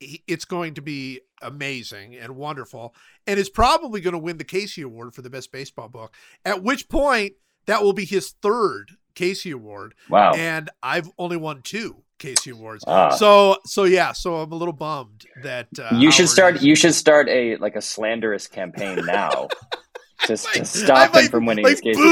it's 0.00 0.44
going 0.44 0.74
to 0.74 0.82
be 0.82 1.20
amazing 1.42 2.16
and 2.16 2.36
wonderful, 2.36 2.94
and 3.26 3.38
is 3.38 3.48
probably 3.50 4.00
going 4.00 4.12
to 4.12 4.18
win 4.18 4.38
the 4.38 4.44
Casey 4.44 4.82
Award 4.82 5.14
for 5.14 5.22
the 5.22 5.30
best 5.30 5.52
baseball 5.52 5.88
book. 5.88 6.14
At 6.44 6.62
which 6.62 6.88
point, 6.88 7.34
that 7.66 7.82
will 7.82 7.92
be 7.92 8.04
his 8.04 8.30
third 8.42 8.92
Casey 9.14 9.50
Award, 9.50 9.94
Wow. 10.08 10.32
and 10.34 10.70
I've 10.82 11.10
only 11.18 11.36
won 11.36 11.62
two 11.62 12.02
Casey 12.18 12.50
Awards. 12.50 12.84
Ah. 12.86 13.10
So 13.10 13.56
so 13.64 13.84
yeah, 13.84 14.12
so 14.12 14.36
I'm 14.36 14.52
a 14.52 14.56
little 14.56 14.74
bummed 14.74 15.24
that 15.42 15.68
uh, 15.78 15.96
you 15.96 16.10
should 16.10 16.24
Howard 16.26 16.30
start. 16.30 16.56
is- 16.56 16.64
You 16.64 16.74
should 16.74 16.94
start 16.94 17.28
a 17.28 17.56
like 17.56 17.76
a 17.76 17.82
slanderous 17.82 18.46
campaign 18.46 19.04
now, 19.06 19.48
just 20.26 20.44
Like, 20.54 20.54
to 20.54 20.64
stop 20.64 21.14
I'm 21.14 21.24
him 21.24 21.30
from 21.30 21.46
winning 21.46 21.64
like, 21.64 21.72
his 21.72 21.80
Casey 21.80 22.00
boo. 22.00 22.02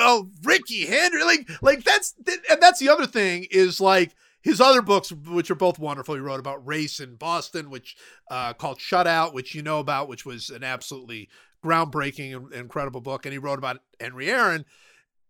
Oh, 0.00 0.28
Ricky 0.42 0.86
Henry, 0.86 1.22
like, 1.24 1.48
like 1.62 1.84
that's 1.84 2.14
and 2.50 2.60
that's 2.60 2.80
the 2.80 2.88
other 2.88 3.06
thing 3.06 3.46
is 3.50 3.80
like 3.80 4.14
his 4.42 4.60
other 4.60 4.82
books, 4.82 5.12
which 5.12 5.50
are 5.50 5.56
both 5.56 5.78
wonderful. 5.78 6.14
He 6.14 6.20
wrote 6.20 6.40
about 6.40 6.66
race 6.66 7.00
in 7.00 7.16
Boston, 7.16 7.70
which 7.70 7.96
uh, 8.30 8.52
called 8.54 8.78
Shutout, 8.78 9.34
which 9.34 9.54
you 9.54 9.62
know 9.62 9.78
about, 9.78 10.08
which 10.08 10.24
was 10.24 10.50
an 10.50 10.64
absolutely 10.64 11.28
groundbreaking 11.64 12.34
and 12.36 12.52
incredible 12.52 13.00
book, 13.00 13.26
and 13.26 13.32
he 13.32 13.38
wrote 13.38 13.58
about 13.58 13.80
Henry 14.00 14.30
Aaron. 14.30 14.64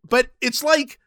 But 0.09 0.29
it's 0.41 0.63
like. 0.63 0.99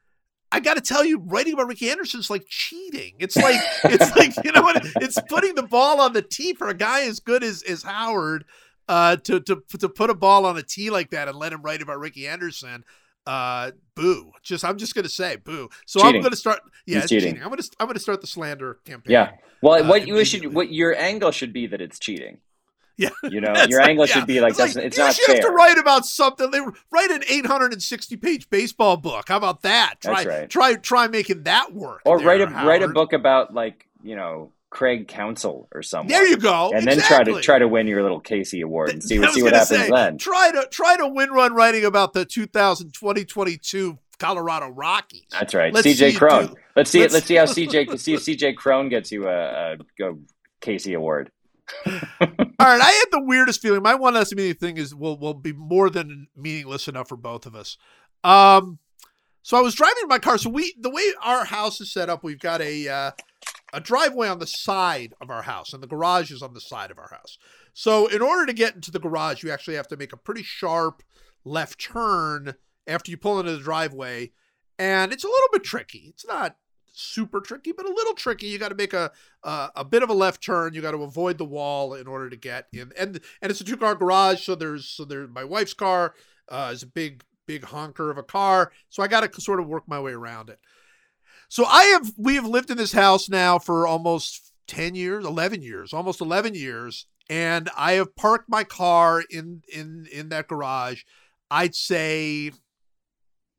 I 0.53 0.59
got 0.59 0.73
to 0.73 0.81
tell 0.81 1.05
you, 1.05 1.17
writing 1.17 1.53
about 1.53 1.67
Rickey 1.67 1.87
Henderson 1.87 2.19
is 2.19 2.29
like 2.29 2.43
cheating. 2.49 3.13
It's 3.19 3.37
like 3.37 3.61
it's 3.85 4.13
like 4.17 4.33
you 4.43 4.51
know 4.51 4.61
what? 4.61 4.85
It's 4.97 5.17
putting 5.29 5.55
the 5.55 5.63
ball 5.63 6.01
on 6.01 6.11
the 6.11 6.21
tee 6.21 6.53
for 6.53 6.67
a 6.67 6.73
guy 6.73 7.03
as 7.03 7.21
good 7.21 7.41
as 7.41 7.63
as 7.63 7.83
Howard 7.83 8.43
uh, 8.91 9.15
to 9.15 9.39
to 9.39 9.63
to 9.79 9.87
put 9.89 10.09
a 10.09 10.13
ball 10.13 10.45
on 10.45 10.57
a 10.57 10.61
tee 10.63 10.89
like 10.89 11.09
that 11.11 11.27
and 11.29 11.37
let 11.37 11.53
him 11.53 11.61
write 11.61 11.81
about 11.81 11.99
Rickey 11.99 12.25
Henderson. 12.25 12.83
Uh, 13.25 13.71
boo. 13.95 14.31
Just 14.43 14.65
I'm 14.65 14.77
just 14.77 14.95
gonna 14.95 15.07
say 15.09 15.37
boo. 15.37 15.69
So 15.85 16.01
I'm 16.01 16.21
gonna 16.21 16.35
start. 16.35 16.59
Yeah, 16.85 16.99
it's 16.99 17.07
cheating. 17.09 17.29
cheating. 17.33 17.43
I'm 17.43 17.49
gonna 17.49 17.63
I'm 17.79 17.87
gonna 17.87 17.99
start 17.99 18.19
the 18.21 18.27
slander 18.27 18.79
campaign. 18.85 19.11
Yeah. 19.13 19.31
Well, 19.61 19.83
Uh, 19.83 19.87
what 19.87 20.07
you 20.07 20.25
should, 20.25 20.53
what 20.53 20.71
your 20.73 20.95
angle 20.95 21.31
should 21.31 21.53
be 21.53 21.67
that 21.67 21.81
it's 21.81 21.99
cheating. 21.99 22.39
Yeah. 22.97 23.09
You 23.23 23.39
know, 23.41 23.53
your 23.69 23.79
like- 23.79 23.89
angle 23.89 24.05
yeah. 24.07 24.13
should 24.13 24.27
be 24.27 24.41
like, 24.41 24.51
it's 24.51 24.57
doesn't, 24.57 24.83
it's 24.83 24.97
you 24.97 25.03
not 25.03 25.15
should 25.15 25.25
fair. 25.25 25.35
have 25.35 25.45
to 25.45 25.51
write 25.51 25.77
about 25.77 26.05
something. 26.05 26.51
They 26.51 26.59
write 26.91 27.11
an 27.11 27.23
860 27.29 28.17
page 28.17 28.49
baseball 28.49 28.97
book. 28.97 29.25
How 29.29 29.37
about 29.37 29.61
that? 29.61 29.95
Try 30.01 30.13
That's 30.23 30.25
right. 30.25 30.49
try 30.49 30.73
try 30.75 31.07
making 31.07 31.43
that 31.43 31.73
work. 31.73 32.01
or 32.05 32.17
there, 32.17 32.27
write 32.27 32.41
a 32.41 32.47
write 32.47 32.83
a 32.83 32.87
book 32.89 33.13
about 33.13 33.53
like 33.53 33.87
you 34.03 34.15
know 34.15 34.51
Craig 34.71 35.07
Counsell 35.07 35.67
or 35.75 35.83
someone. 35.83 36.07
There 36.07 36.25
you 36.25 36.37
go. 36.37 36.71
And 36.73 36.87
then 36.87 36.99
try 37.01 37.23
to 37.23 37.41
try 37.41 37.59
to 37.59 37.67
win 37.67 37.87
your 37.87 38.01
little 38.01 38.21
Casey 38.21 38.61
award 38.61 38.89
and 38.89 39.03
see, 39.03 39.21
see 39.31 39.43
what 39.43 39.53
happens 39.53 39.67
say, 39.67 39.89
then. 39.89 40.17
Try 40.17 40.49
to 40.53 40.65
try 40.71 40.95
to 40.97 41.07
win 41.07 41.29
run 41.29 41.53
writing 41.53 41.83
about 41.85 42.13
the 42.13 42.25
2020-2022 42.25 43.97
Colorado 44.17 44.69
Rockies. 44.69 45.25
That's 45.31 45.53
right. 45.53 45.73
Let's 45.73 45.87
CJ 45.87 46.17
Cron. 46.17 46.55
Let's 46.75 46.89
see 46.89 47.01
let's- 47.01 47.13
let's 47.13 47.25
see 47.25 47.35
how 47.35 47.45
CJ 47.45 47.99
see 47.99 48.13
if 48.13 48.21
CJ 48.21 48.55
Cron 48.55 48.89
gets 48.89 49.11
you 49.11 49.27
a, 49.27 49.73
a 49.73 49.77
go 49.99 50.19
Casey 50.61 50.93
award. 50.93 51.31
All 51.85 51.97
right, 52.59 52.81
I 52.81 52.91
had 52.91 53.05
the 53.11 53.23
weirdest 53.23 53.61
feeling. 53.61 53.81
My 53.81 53.95
one 53.95 54.13
last 54.13 54.35
meaning 54.35 54.53
thing 54.55 54.77
is 54.77 54.93
will 54.95 55.17
will 55.17 55.33
be 55.33 55.53
more 55.53 55.89
than 55.89 56.27
meaningless 56.35 56.87
enough 56.87 57.09
for 57.09 57.17
both 57.17 57.45
of 57.45 57.55
us. 57.55 57.77
Um, 58.23 58.79
so 59.41 59.57
I 59.57 59.61
was 59.61 59.73
driving 59.75 60.07
my 60.07 60.19
car. 60.19 60.37
So 60.37 60.49
we 60.49 60.73
the 60.79 60.89
way 60.89 61.03
our 61.23 61.45
house 61.45 61.81
is 61.81 61.91
set 61.91 62.09
up, 62.09 62.23
we've 62.23 62.39
got 62.39 62.61
a 62.61 62.87
uh, 62.87 63.11
a 63.73 63.79
driveway 63.79 64.27
on 64.27 64.39
the 64.39 64.47
side 64.47 65.13
of 65.21 65.29
our 65.29 65.43
house, 65.43 65.73
and 65.73 65.81
the 65.81 65.87
garage 65.87 66.31
is 66.31 66.41
on 66.41 66.53
the 66.53 66.61
side 66.61 66.91
of 66.91 66.97
our 66.97 67.09
house. 67.09 67.37
So 67.73 68.07
in 68.07 68.21
order 68.21 68.45
to 68.45 68.53
get 68.53 68.75
into 68.75 68.91
the 68.91 68.99
garage, 68.99 69.43
you 69.43 69.51
actually 69.51 69.75
have 69.75 69.87
to 69.89 69.97
make 69.97 70.13
a 70.13 70.17
pretty 70.17 70.43
sharp 70.43 71.03
left 71.45 71.79
turn 71.79 72.55
after 72.87 73.11
you 73.11 73.17
pull 73.17 73.39
into 73.39 73.55
the 73.55 73.63
driveway, 73.63 74.31
and 74.77 75.13
it's 75.13 75.23
a 75.23 75.27
little 75.27 75.49
bit 75.51 75.63
tricky. 75.63 76.05
It's 76.09 76.25
not 76.25 76.55
super 76.93 77.39
tricky, 77.39 77.71
but 77.71 77.85
a 77.85 77.93
little 77.93 78.13
tricky. 78.13 78.47
You 78.47 78.59
got 78.59 78.69
to 78.69 78.75
make 78.75 78.93
a 78.93 79.11
uh, 79.43 79.69
a 79.75 79.85
bit 79.85 80.03
of 80.03 80.09
a 80.09 80.13
left 80.13 80.43
turn. 80.43 80.73
You 80.73 80.81
got 80.81 80.91
to 80.91 81.03
avoid 81.03 81.37
the 81.37 81.45
wall 81.45 81.93
in 81.93 82.07
order 82.07 82.29
to 82.29 82.35
get 82.35 82.67
in. 82.73 82.91
And 82.97 83.19
and 83.41 83.51
it's 83.51 83.61
a 83.61 83.63
two 83.63 83.77
car 83.77 83.95
garage, 83.95 84.43
so 84.43 84.55
there's 84.55 84.87
so 84.87 85.05
there's 85.05 85.29
my 85.29 85.43
wife's 85.43 85.73
car 85.73 86.15
uh, 86.49 86.71
is 86.73 86.83
a 86.83 86.87
big 86.87 87.23
big 87.47 87.63
honker 87.63 88.11
of 88.11 88.17
a 88.17 88.23
car, 88.23 88.71
so 88.89 89.01
I 89.03 89.07
got 89.07 89.31
to 89.31 89.41
sort 89.41 89.59
of 89.59 89.67
work 89.67 89.83
my 89.87 89.99
way 89.99 90.11
around 90.11 90.49
it. 90.49 90.59
So 91.51 91.65
I 91.65 91.83
have 91.83 92.13
we 92.17 92.35
have 92.35 92.47
lived 92.47 92.71
in 92.71 92.77
this 92.77 92.93
house 92.93 93.27
now 93.27 93.59
for 93.59 93.85
almost 93.85 94.53
10 94.67 94.95
years, 94.95 95.25
11 95.25 95.61
years, 95.61 95.91
almost 95.91 96.21
11 96.21 96.55
years, 96.55 97.07
and 97.29 97.69
I 97.77 97.93
have 97.93 98.15
parked 98.15 98.47
my 98.47 98.63
car 98.63 99.21
in 99.29 99.61
in 99.67 100.07
in 100.13 100.29
that 100.29 100.47
garage. 100.47 101.03
I'd 101.51 101.75
say 101.75 102.53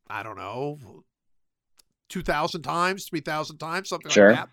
I 0.08 0.22
don't 0.22 0.38
know 0.38 1.04
2000 2.08 2.62
times, 2.62 3.04
3000 3.10 3.58
times, 3.58 3.90
something 3.90 4.10
Sure. 4.10 4.30
like 4.30 4.38
that. 4.38 4.48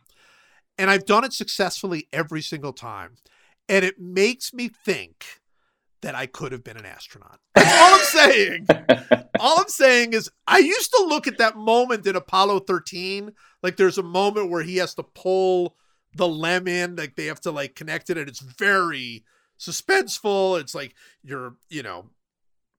And 0.78 0.92
I've 0.92 1.06
done 1.06 1.24
it 1.24 1.32
successfully 1.32 2.10
every 2.12 2.42
single 2.42 2.74
time. 2.74 3.16
And 3.70 3.86
it 3.86 4.02
makes 4.02 4.54
me 4.54 4.68
think 4.68 5.39
that 6.02 6.16
I 6.16 6.26
could 6.26 6.52
have 6.52 6.64
been 6.64 6.78
an 6.78 6.86
astronaut. 6.86 7.40
That's 7.56 7.74
all 7.80 7.96
I'm 7.96 8.30
saying. 8.30 8.68
all 9.40 9.60
I'm 9.60 9.68
saying 9.68 10.14
is 10.14 10.30
I 10.48 10.60
used 10.60 10.92
to 10.92 11.06
look 11.08 11.28
at 11.28 11.38
that 11.38 11.58
moment 11.58 12.08
in 12.08 12.16
Apollo 12.16 12.62
13, 12.62 13.32
like 13.62 13.78
there's 13.78 13.98
a 13.98 14.04
moment 14.04 14.50
where 14.50 14.64
he 14.64 14.78
has 14.78 14.96
to 14.96 15.04
pull 15.04 15.76
the 16.16 16.28
lem 16.28 16.68
in, 16.68 16.96
like 16.96 17.16
they 17.16 17.26
have 17.26 17.42
to 17.42 17.52
like 17.52 17.76
connect 17.76 18.10
it, 18.10 18.18
and 18.18 18.30
it's 18.30 18.40
very 18.40 19.24
suspenseful. 19.60 20.60
It's 20.60 20.74
like 20.74 20.96
you're, 21.22 21.56
you 21.70 21.84
know, 21.84 22.10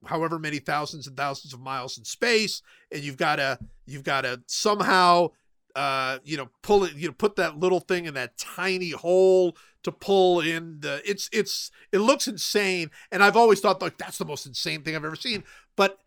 however 0.06 0.38
many 0.38 0.58
thousands 0.58 1.06
and 1.06 1.16
thousands 1.16 1.52
of 1.52 1.60
miles 1.60 1.98
in 1.98 2.04
space, 2.04 2.62
and 2.90 3.02
you've 3.02 3.16
gotta 3.18 3.58
you've 3.86 4.04
gotta 4.04 4.42
somehow 4.46 5.28
uh 5.76 6.18
you 6.24 6.36
know 6.36 6.48
pull 6.62 6.84
it 6.84 6.94
you 6.94 7.06
know 7.08 7.14
put 7.14 7.36
that 7.36 7.58
little 7.58 7.80
thing 7.80 8.04
in 8.06 8.14
that 8.14 8.36
tiny 8.38 8.90
hole 8.90 9.56
to 9.82 9.92
pull 9.92 10.40
in 10.40 10.80
the 10.80 11.00
it's 11.04 11.28
it's 11.32 11.70
it 11.92 11.98
looks 11.98 12.26
insane. 12.28 12.90
And 13.10 13.22
i've 13.22 13.36
always 13.36 13.60
thought 13.60 13.80
like 13.82 13.98
that's 13.98 14.18
the 14.18 14.24
most 14.24 14.46
insane 14.46 14.82
thing 14.82 14.94
i've 14.96 15.04
ever 15.04 15.16
seen. 15.16 15.44
But 15.76 15.98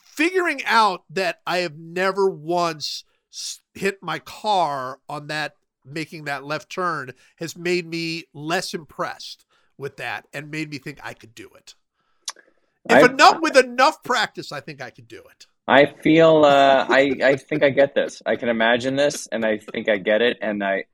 figuring 0.00 0.62
out 0.64 1.04
that 1.10 1.40
i 1.46 1.58
have 1.58 1.76
never 1.76 2.28
once 2.28 3.04
hit 3.74 4.02
my 4.02 4.18
car 4.18 4.98
on 5.08 5.26
that 5.28 5.54
making 5.84 6.24
that 6.24 6.44
left 6.44 6.70
turn 6.70 7.12
has 7.36 7.56
made 7.56 7.86
me 7.86 8.24
less 8.34 8.74
impressed 8.74 9.44
with 9.78 9.96
that 9.96 10.26
and 10.32 10.50
made 10.50 10.70
me 10.70 10.78
think 10.78 10.98
i 11.02 11.12
could 11.14 11.34
do 11.34 11.48
it. 11.56 11.74
If 12.88 12.96
I've- 12.96 13.12
enough 13.14 13.40
with 13.40 13.56
enough 13.56 14.02
practice 14.02 14.52
i 14.52 14.60
think 14.60 14.82
i 14.82 14.90
could 14.90 15.08
do 15.08 15.22
it 15.30 15.46
I 15.66 15.86
feel 15.86 16.44
uh, 16.44 16.86
I 16.88 17.12
I 17.22 17.36
think 17.36 17.62
I 17.62 17.70
get 17.70 17.94
this. 17.94 18.20
I 18.26 18.36
can 18.36 18.48
imagine 18.48 18.96
this, 18.96 19.28
and 19.30 19.44
I 19.44 19.58
think 19.58 19.88
I 19.88 19.98
get 19.98 20.20
it. 20.20 20.38
And 20.42 20.62
I 20.62 20.84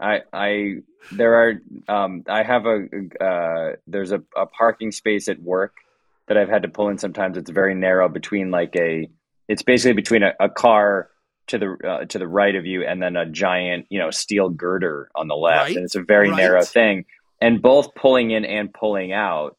I 0.00 0.20
I 0.32 0.74
there 1.12 1.34
are 1.34 1.54
um, 1.88 2.24
I 2.28 2.42
have 2.42 2.66
a 2.66 3.24
uh, 3.24 3.76
there's 3.86 4.12
a, 4.12 4.22
a 4.36 4.46
parking 4.46 4.90
space 4.90 5.28
at 5.28 5.40
work 5.40 5.74
that 6.28 6.36
I've 6.36 6.48
had 6.48 6.62
to 6.62 6.68
pull 6.68 6.88
in. 6.88 6.98
Sometimes 6.98 7.36
it's 7.36 7.50
very 7.50 7.74
narrow 7.74 8.08
between 8.08 8.50
like 8.50 8.74
a 8.76 9.08
it's 9.48 9.62
basically 9.62 9.94
between 9.94 10.22
a, 10.24 10.32
a 10.40 10.48
car 10.48 11.10
to 11.48 11.58
the 11.58 11.76
uh, 11.88 12.04
to 12.06 12.18
the 12.18 12.26
right 12.26 12.54
of 12.56 12.66
you 12.66 12.84
and 12.84 13.00
then 13.00 13.16
a 13.16 13.26
giant 13.26 13.86
you 13.90 13.98
know 13.98 14.10
steel 14.10 14.48
girder 14.48 15.08
on 15.14 15.28
the 15.28 15.36
left, 15.36 15.68
Right, 15.68 15.76
and 15.76 15.84
it's 15.84 15.94
a 15.94 16.02
very 16.02 16.30
right. 16.30 16.36
narrow 16.36 16.62
thing. 16.64 17.04
And 17.40 17.62
both 17.62 17.94
pulling 17.94 18.30
in 18.32 18.44
and 18.44 18.72
pulling 18.72 19.12
out, 19.12 19.56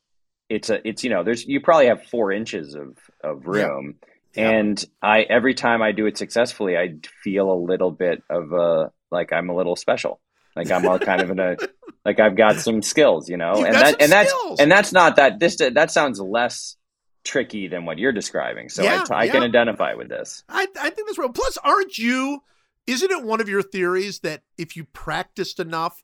it's 0.49 0.69
a 0.69 0.85
it's 0.87 1.03
you 1.03 1.09
know 1.09 1.23
there's 1.23 1.45
you 1.45 1.61
probably 1.61 1.87
have 1.87 2.03
four 2.03 2.31
inches 2.31 2.75
of 2.75 2.97
of 3.23 3.47
room. 3.47 3.95
Yeah. 4.01 4.06
And 4.37 4.83
I 5.01 5.21
every 5.21 5.53
time 5.53 5.81
I 5.81 5.91
do 5.91 6.05
it 6.05 6.17
successfully, 6.17 6.77
I 6.77 6.95
feel 7.23 7.51
a 7.51 7.55
little 7.55 7.91
bit 7.91 8.23
of 8.29 8.51
a 8.51 8.91
like 9.11 9.33
I'm 9.33 9.49
a 9.49 9.55
little 9.55 9.75
special. 9.75 10.19
Like 10.55 10.71
I'm 10.71 10.87
all 10.87 10.99
kind 10.99 11.21
of 11.21 11.29
in 11.29 11.39
a 11.39 11.57
like 12.05 12.19
I've 12.19 12.35
got 12.35 12.57
some 12.57 12.81
skills, 12.81 13.29
you 13.29 13.37
know. 13.37 13.57
You've 13.57 13.67
and 13.67 13.75
that 13.75 14.01
and 14.01 14.11
that's 14.11 14.33
and 14.59 14.71
that's 14.71 14.91
not 14.91 15.17
that 15.17 15.39
this 15.39 15.57
that 15.57 15.91
sounds 15.91 16.19
less 16.19 16.77
tricky 17.23 17.67
than 17.67 17.85
what 17.85 17.99
you're 17.99 18.11
describing. 18.11 18.69
So 18.69 18.83
Yeah, 18.83 19.05
I, 19.09 19.23
I 19.23 19.27
can 19.27 19.43
identify 19.43 19.93
with 19.93 20.09
this. 20.09 20.43
I, 20.49 20.67
I 20.79 20.89
think 20.89 21.07
that's 21.07 21.17
right. 21.17 21.33
Plus, 21.33 21.57
aren't 21.63 21.97
you? 21.97 22.41
Isn't 22.87 23.11
it 23.11 23.23
one 23.23 23.41
of 23.41 23.49
your 23.49 23.61
theories 23.61 24.19
that 24.19 24.43
if 24.57 24.77
you 24.77 24.85
practiced 24.85 25.59
enough, 25.59 26.03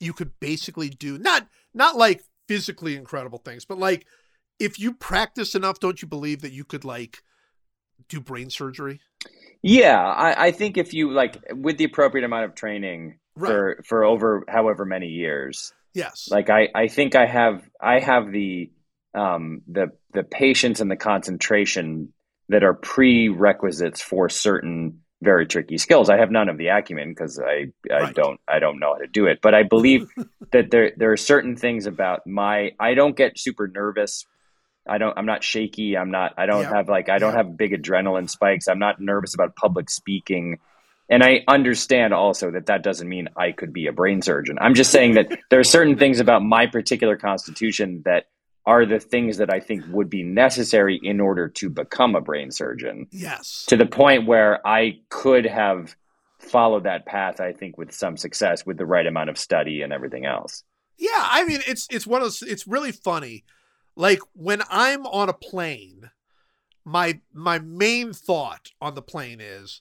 you 0.00 0.12
could 0.12 0.32
basically 0.40 0.90
do 0.90 1.16
not 1.16 1.46
not 1.72 1.96
like 1.96 2.22
physically 2.48 2.96
incredible 2.96 3.38
things, 3.38 3.64
but 3.64 3.78
like 3.78 4.06
if 4.58 4.78
you 4.78 4.92
practice 4.92 5.54
enough, 5.54 5.80
don't 5.80 6.02
you 6.02 6.08
believe 6.08 6.42
that 6.42 6.52
you 6.52 6.64
could 6.64 6.84
like 6.84 7.22
do 8.08 8.20
brain 8.20 8.50
surgery? 8.50 9.00
Yeah, 9.62 9.98
I, 9.98 10.46
I 10.46 10.50
think 10.52 10.76
if 10.76 10.92
you 10.92 11.10
like 11.12 11.42
with 11.50 11.78
the 11.78 11.84
appropriate 11.84 12.24
amount 12.24 12.44
of 12.44 12.54
training 12.54 13.18
Right. 13.36 13.48
for 13.50 13.82
for 13.86 14.04
over 14.04 14.44
however 14.48 14.84
many 14.84 15.08
years, 15.08 15.72
Yes. 15.94 16.28
like 16.30 16.50
I, 16.50 16.68
I 16.74 16.88
think 16.88 17.16
I 17.16 17.26
have 17.26 17.62
I 17.80 18.00
have 18.00 18.30
the 18.30 18.70
um 19.14 19.62
the 19.70 19.88
the 20.12 20.22
patience 20.22 20.80
and 20.80 20.90
the 20.90 20.96
concentration 20.96 22.12
that 22.50 22.62
are 22.62 22.74
prerequisites 22.74 24.02
for 24.02 24.28
certain 24.28 25.00
very 25.22 25.46
tricky 25.46 25.78
skills. 25.78 26.10
I 26.10 26.18
have 26.18 26.30
none 26.30 26.48
of 26.50 26.58
the 26.58 26.68
acumen 26.68 27.10
because 27.10 27.38
I 27.40 27.66
I 27.90 28.00
Right. 28.02 28.14
don't 28.14 28.40
I 28.46 28.58
don't 28.58 28.78
know 28.78 28.92
how 28.92 28.98
to 28.98 29.06
do 29.06 29.26
it. 29.26 29.38
But 29.42 29.54
I 29.54 29.62
believe 29.62 30.06
that 30.52 30.70
there 30.70 30.92
there 30.96 31.12
are 31.12 31.16
certain 31.16 31.56
things 31.56 31.86
about 31.86 32.26
my 32.26 32.72
I 32.78 32.94
don't 32.94 33.16
get 33.16 33.38
super 33.38 33.66
nervous. 33.66 34.26
I 34.86 34.98
don't 34.98 35.16
I'm 35.18 35.26
not 35.26 35.42
shaky. 35.42 35.96
I'm 35.96 36.10
not 36.10 36.34
I 36.36 36.46
don't 36.46 36.62
Yeah. 36.62 36.74
have 36.74 36.88
like 36.88 37.08
I 37.08 37.18
don't 37.18 37.32
Yeah. 37.32 37.38
have 37.38 37.56
big 37.56 37.72
adrenaline 37.72 38.28
spikes. 38.28 38.68
I'm 38.68 38.78
not 38.78 39.00
nervous 39.00 39.34
about 39.34 39.56
public 39.56 39.90
speaking. 39.90 40.58
And 41.08 41.22
I 41.22 41.40
understand 41.48 42.14
also 42.14 42.50
that 42.52 42.66
that 42.66 42.82
doesn't 42.82 43.08
mean 43.08 43.28
I 43.36 43.52
could 43.52 43.72
be 43.72 43.86
a 43.86 43.92
brain 43.92 44.22
surgeon. 44.22 44.56
I'm 44.60 44.74
just 44.74 44.90
saying 44.90 45.14
that 45.14 45.38
there 45.50 45.60
are 45.60 45.64
certain 45.64 45.98
things 45.98 46.18
about 46.20 46.42
my 46.42 46.66
particular 46.66 47.16
constitution 47.16 48.02
that 48.06 48.26
are 48.66 48.86
the 48.86 48.98
things 48.98 49.36
that 49.36 49.52
I 49.52 49.60
think 49.60 49.84
would 49.90 50.08
be 50.08 50.22
necessary 50.22 50.98
in 51.02 51.20
order 51.20 51.48
to 51.48 51.68
become 51.68 52.14
a 52.14 52.22
brain 52.22 52.50
surgeon 52.50 53.06
yes. 53.10 53.66
to 53.68 53.76
the 53.76 53.84
point 53.84 54.26
where 54.26 54.66
I 54.66 55.00
could 55.10 55.44
have 55.44 55.94
followed 56.38 56.84
that 56.84 57.04
path, 57.04 57.40
I 57.40 57.52
think, 57.52 57.76
with 57.76 57.92
some 57.92 58.16
success 58.16 58.64
with 58.64 58.78
the 58.78 58.86
right 58.86 59.06
amount 59.06 59.28
of 59.28 59.36
study 59.36 59.82
and 59.82 59.92
everything 59.92 60.24
else. 60.24 60.62
Yeah, 60.96 61.10
I 61.14 61.44
mean 61.44 61.60
it's 61.66 61.86
it's 61.90 62.06
one 62.06 62.22
of 62.22 62.26
those, 62.26 62.40
it's 62.42 62.66
really 62.66 62.92
funny. 62.92 63.44
Like 63.96 64.20
when 64.32 64.62
I'm 64.68 65.06
on 65.06 65.28
a 65.28 65.32
plane, 65.34 66.10
my 66.84 67.20
my 67.32 67.58
main 67.58 68.12
thought 68.12 68.70
on 68.80 68.94
the 68.94 69.02
plane 69.02 69.40
is 69.40 69.80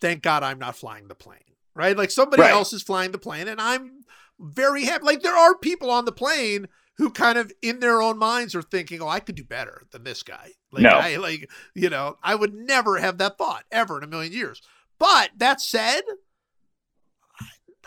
thank 0.00 0.22
God 0.22 0.42
I'm 0.42 0.58
not 0.58 0.76
flying 0.76 1.08
the 1.08 1.14
plane. 1.14 1.40
Right? 1.74 1.96
Like 1.96 2.10
somebody 2.10 2.42
Right. 2.42 2.52
else 2.52 2.72
is 2.72 2.82
flying 2.82 3.12
the 3.12 3.18
plane 3.18 3.48
and 3.48 3.60
I'm 3.60 4.00
very 4.38 4.84
happy. 4.84 5.04
Like 5.04 5.22
there 5.22 5.36
are 5.36 5.56
people 5.56 5.90
on 5.90 6.04
the 6.04 6.12
plane 6.12 6.68
who 6.96 7.10
kind 7.10 7.36
of 7.36 7.52
in 7.60 7.80
their 7.80 8.00
own 8.00 8.16
minds 8.18 8.54
are 8.54 8.62
thinking, 8.62 9.02
"Oh, 9.02 9.08
I 9.08 9.20
could 9.20 9.34
do 9.34 9.44
better 9.44 9.82
than 9.90 10.04
this 10.04 10.22
guy." 10.22 10.52
Like 10.72 10.82
No. 10.84 10.90
I 10.96 11.16
like, 11.16 11.50
you 11.74 11.90
know, 11.90 12.16
I 12.22 12.34
would 12.34 12.54
never 12.54 12.98
have 12.98 13.18
that 13.18 13.36
thought 13.38 13.64
ever 13.70 13.98
in 13.98 14.04
a 14.04 14.06
million 14.06 14.32
years. 14.32 14.62
But 14.98 15.30
that 15.36 15.60
said, 15.60 16.00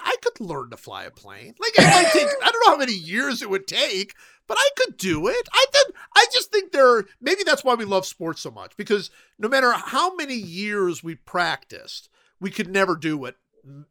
I 0.02 0.16
could 0.22 0.40
learn 0.40 0.70
to 0.70 0.78
fly 0.78 1.04
a 1.06 1.12
plane. 1.12 1.56
Like 1.60 1.74
it 1.78 1.84
might 1.84 2.12
take 2.14 2.28
I 2.44 2.52
don't 2.52 2.66
know 2.66 2.72
how 2.74 2.78
many 2.78 2.94
years 2.94 3.42
it 3.42 3.50
would 3.50 3.68
take, 3.68 4.14
but 4.50 4.58
I 4.60 4.70
could 4.76 4.98
do 4.98 5.28
it. 5.30 5.48
I 5.54 5.66
think 5.72 5.96
I 6.18 6.26
just 6.34 6.52
think 6.52 6.74
there 6.74 6.98
are 6.98 7.06
maybe 7.22 7.44
that's 7.46 7.64
why 7.64 7.76
we 7.76 7.86
love 7.86 8.06
sports 8.06 8.42
so 8.42 8.52
much 8.52 8.76
because 8.76 9.10
no 9.38 9.48
matter 9.48 9.72
how 9.72 10.14
many 10.16 10.34
years 10.36 11.02
we 11.02 11.16
practiced, 11.16 12.10
we 12.42 12.52
could 12.52 12.68
never 12.70 12.98
do 12.98 13.18
what 13.18 13.36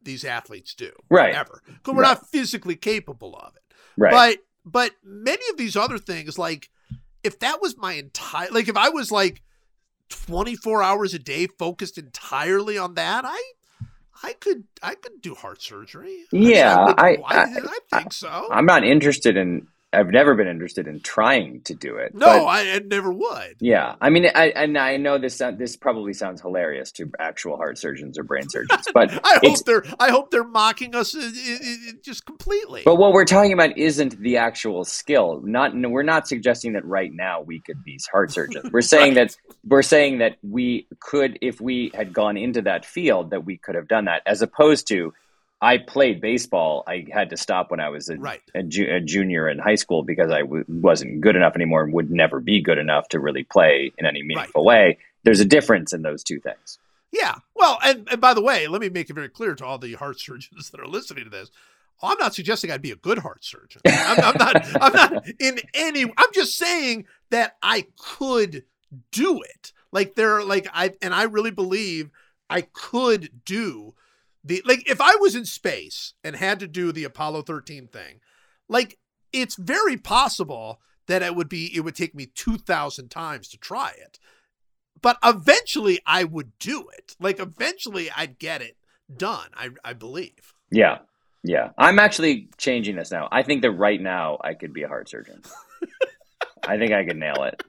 these 0.03 0.23
athletes 0.25 0.75
do. 0.75 0.91
Right. 1.09 1.33
Ever. 1.33 1.63
Because 1.65 1.95
we're 1.95 2.01
Right. 2.03 2.09
not 2.09 2.27
physically 2.29 2.75
capable 2.75 3.35
of 3.35 3.55
it. 3.55 3.63
Right. 3.97 4.11
But 4.11 4.43
but 4.65 4.91
many 5.03 5.41
of 5.49 5.57
these 5.57 5.75
other 5.75 5.97
things, 5.97 6.37
like 6.37 6.69
if 7.23 7.39
that 7.39 7.61
was 7.61 7.75
my 7.77 7.93
entire 7.93 8.49
like 8.51 8.67
if 8.67 8.77
I 8.77 8.89
was 8.89 9.11
like 9.11 9.41
24 10.09 10.83
hours 10.83 11.13
a 11.13 11.19
day 11.19 11.47
focused 11.47 11.97
entirely 11.97 12.77
on 12.77 12.95
that, 12.95 13.23
I 13.25 13.41
I 14.21 14.33
could 14.33 14.65
I 14.83 14.95
could 14.95 15.21
do 15.21 15.35
heart 15.35 15.61
surgery. 15.61 16.25
Yeah, 16.31 16.85
would- 16.85 16.99
I- 16.99 17.17
I, 17.25 17.43
I- 17.43 17.45
I 17.45 17.79
think 17.99 18.11
so. 18.13 18.47
I'm 18.51 18.65
not 18.65 18.83
interested 18.83 19.37
in, 19.37 19.67
I've 19.91 20.09
never 20.09 20.35
been 20.35 20.47
interested 20.47 20.87
in 20.87 20.99
trying 20.99 21.61
to 21.61 21.73
do 21.73 21.95
it. 21.95 22.13
no, 22.13 22.25
but- 22.25 22.45
I, 22.45 22.75
I 22.75 22.79
never 22.79 23.11
would. 23.11 23.55
Yeah, 23.59 23.95
I 23.99 24.09
mean, 24.09 24.27
I 24.33 24.49
and 24.49 24.77
I 24.77 24.97
know 24.97 25.17
this 25.17 25.41
this 25.57 25.75
probably 25.75 26.13
sounds 26.13 26.41
hilarious 26.41 26.91
to 26.93 27.11
actual 27.19 27.57
heart 27.57 27.77
surgeons 27.77 28.17
or 28.19 28.23
brain 28.23 28.47
surgeons, 28.49 28.87
but 28.93 29.11
I 29.23 29.39
hope 29.43 29.65
they're 29.65 29.83
I 29.99 30.11
hope 30.11 30.29
they're 30.31 30.43
mocking 30.43 30.95
us 30.95 31.15
uh, 31.15 31.19
uh, 31.19 31.23
uh, 31.23 31.91
just 32.03 32.25
completely. 32.25 32.83
but 32.85 32.95
what 32.95 33.13
we're 33.13 33.25
talking 33.25 33.53
about 33.53 33.77
isn't 33.77 34.19
the 34.19 34.37
actual 34.37 34.83
skill. 34.85 35.41
Not 35.43 35.75
no, 35.75 35.89
we're 35.89 36.03
not 36.03 36.27
suggesting 36.27 36.73
that 36.73 36.85
right 36.85 37.11
now 37.11 37.41
we 37.41 37.59
could 37.59 37.83
be 37.83 37.99
heart 38.11 38.31
surgeons. 38.31 38.69
We're 38.71 38.81
saying 38.81 39.15
that 39.15 39.35
we're 39.67 39.81
saying 39.81 40.19
that 40.19 40.37
we 40.43 40.87
could, 40.99 41.39
if 41.41 41.59
we 41.59 41.91
had 41.93 42.13
gone 42.13 42.37
into 42.37 42.61
that 42.63 42.85
field, 42.85 43.31
that 43.31 43.45
we 43.45 43.57
could 43.57 43.75
have 43.75 43.87
done 43.87 44.05
that, 44.05 44.21
as 44.25 44.41
opposed 44.41 44.87
to. 44.89 45.13
I 45.61 45.77
played 45.77 46.21
baseball. 46.21 46.83
I 46.87 47.05
had 47.11 47.29
to 47.31 47.37
stop 47.37 47.69
when 47.71 47.79
I 47.81 47.89
was 47.89 48.07
a, 48.09 48.15
Right. 48.17 48.41
a, 48.55 48.63
ju- 48.63 48.89
a 48.89 49.01
junior 49.01 49.49
in 49.49 49.59
high 49.59 49.75
school 49.75 50.03
because 50.03 50.31
I 50.31 50.39
w- 50.41 50.63
wasn't 50.67 51.19
good 51.21 51.35
enough 51.35 51.55
anymore 51.55 51.83
and 51.83 51.93
would 51.93 52.09
never 52.09 52.39
be 52.39 52.61
good 52.61 52.77
enough 52.77 53.09
to 53.09 53.19
really 53.19 53.43
play 53.43 53.91
in 53.97 54.05
any 54.05 54.23
meaningful 54.23 54.63
way. 54.63 54.97
There's 55.23 55.41
a 55.41 55.45
difference 55.45 55.91
in 55.91 56.01
those 56.01 56.23
two 56.23 56.39
things. 56.39 56.79
Yeah. 57.11 57.35
Well, 57.55 57.77
and, 57.83 58.07
and 58.09 58.21
by 58.21 58.33
the 58.33 58.41
way, 58.41 58.67
let 58.67 58.79
me 58.79 58.87
make 58.87 59.09
it 59.09 59.13
very 59.13 59.27
clear 59.29 59.53
to 59.55 59.65
all 59.65 59.77
the 59.77 59.93
heart 59.95 60.19
surgeons 60.21 60.69
that 60.69 60.79
are 60.79 60.87
listening 60.87 61.25
to 61.25 61.29
this. 61.29 61.51
I'm 62.01 62.17
not 62.19 62.33
suggesting 62.33 62.71
I'd 62.71 62.81
be 62.81 62.91
a 62.91 62.95
good 62.95 63.17
heart 63.17 63.43
surgeon. 63.43 63.81
I'm, 63.85 64.19
I'm 64.23 64.37
not. 64.37 64.65
I'm 64.81 64.93
not 64.93 65.27
in 65.39 65.59
any. 65.73 66.03
I'm 66.03 66.33
just 66.33 66.55
saying 66.55 67.05
that 67.31 67.57
I 67.61 67.87
could 67.97 68.63
do 69.11 69.41
it. 69.41 69.73
Like 69.91 70.15
there, 70.15 70.35
are 70.37 70.43
like 70.45 70.69
I 70.73 70.93
and 71.01 71.13
I 71.13 71.23
really 71.23 71.51
believe 71.51 72.09
I 72.49 72.61
could 72.61 73.29
do 73.43 73.95
the 74.43 74.61
like 74.65 74.89
if 74.89 75.01
I 75.01 75.15
was 75.15 75.35
in 75.35 75.45
space 75.45 76.13
and 76.23 76.35
had 76.35 76.59
to 76.59 76.67
do 76.67 76.91
the 76.91 77.03
Apollo 77.03 77.43
13 77.43 77.87
thing, 77.87 78.19
like 78.67 78.97
it's 79.33 79.55
very 79.55 79.97
possible 79.97 80.79
that 81.07 81.21
it 81.21 81.35
would 81.35 81.49
be 81.49 81.75
it 81.75 81.81
would 81.81 81.95
take 81.95 82.15
me 82.15 82.27
2000 82.27 83.09
times 83.09 83.47
to 83.49 83.57
try 83.57 83.91
it 83.97 84.19
but 85.01 85.17
eventually 85.23 85.99
I 86.05 86.23
would 86.23 86.57
do 86.59 86.87
it. 86.97 87.15
Like 87.19 87.39
eventually 87.39 88.09
I'd 88.15 88.39
get 88.39 88.61
it 88.61 88.77
done. 89.15 89.47
I 89.55 89.69
I 89.83 89.93
believe. 89.93 90.53
Yeah. 90.71 90.99
Yeah. 91.43 91.69
I'm 91.77 91.99
actually 91.99 92.49
changing 92.57 92.95
this 92.95 93.11
now. 93.11 93.27
I 93.31 93.43
think 93.43 93.61
that 93.61 93.71
right 93.71 94.01
now 94.01 94.37
I 94.41 94.53
could 94.53 94.73
be 94.73 94.83
a 94.83 94.87
heart 94.87 95.09
surgeon. 95.09 95.41
I 96.67 96.77
think 96.77 96.91
I 96.91 97.05
could 97.05 97.17
nail 97.17 97.43
it. 97.43 97.63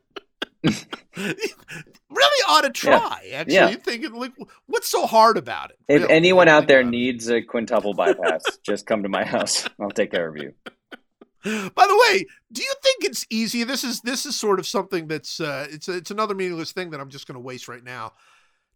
really 1.17 2.43
ought 2.49 2.63
to 2.63 2.71
try. 2.71 3.31
Actually, 3.33 3.55
Yeah. 3.55 3.75
thinking 3.77 4.13
like, 4.13 4.33
what's 4.67 4.89
so 4.89 5.07
hard 5.07 5.37
about 5.37 5.71
it? 5.71 5.79
If 5.89 6.03
Really, 6.03 6.13
anyone 6.15 6.49
out 6.49 6.67
there 6.69 6.81
about 6.81 6.89
it. 6.89 6.91
needs 6.93 7.31
a 7.31 7.41
quintuple 7.43 7.95
bypass, 7.95 8.43
just 8.63 8.87
come 8.87 9.03
to 9.03 9.09
my 9.09 9.25
house. 9.25 9.69
I'll 9.81 9.91
take 9.91 10.11
care 10.11 10.29
of 10.29 10.37
you. 10.37 10.55
By 11.45 11.87
the 11.87 12.05
way, 12.11 12.27
do 12.53 12.63
you 12.63 12.73
think 12.83 13.05
it's 13.05 13.25
easy? 13.31 13.65
This 13.65 13.83
is 13.83 14.03
this 14.03 14.27
is 14.27 14.39
sort 14.39 14.59
of 14.59 14.67
something 14.67 15.07
that's 15.09 15.41
uh, 15.41 15.67
it's 15.71 15.89
it's 15.89 16.11
another 16.11 16.35
meaningless 16.35 16.73
thing 16.73 16.91
that 16.91 17.01
I'm 17.01 17.09
just 17.09 17.27
going 17.27 17.37
to 17.37 17.41
waste 17.41 17.67
right 17.67 17.83
now. 17.83 18.13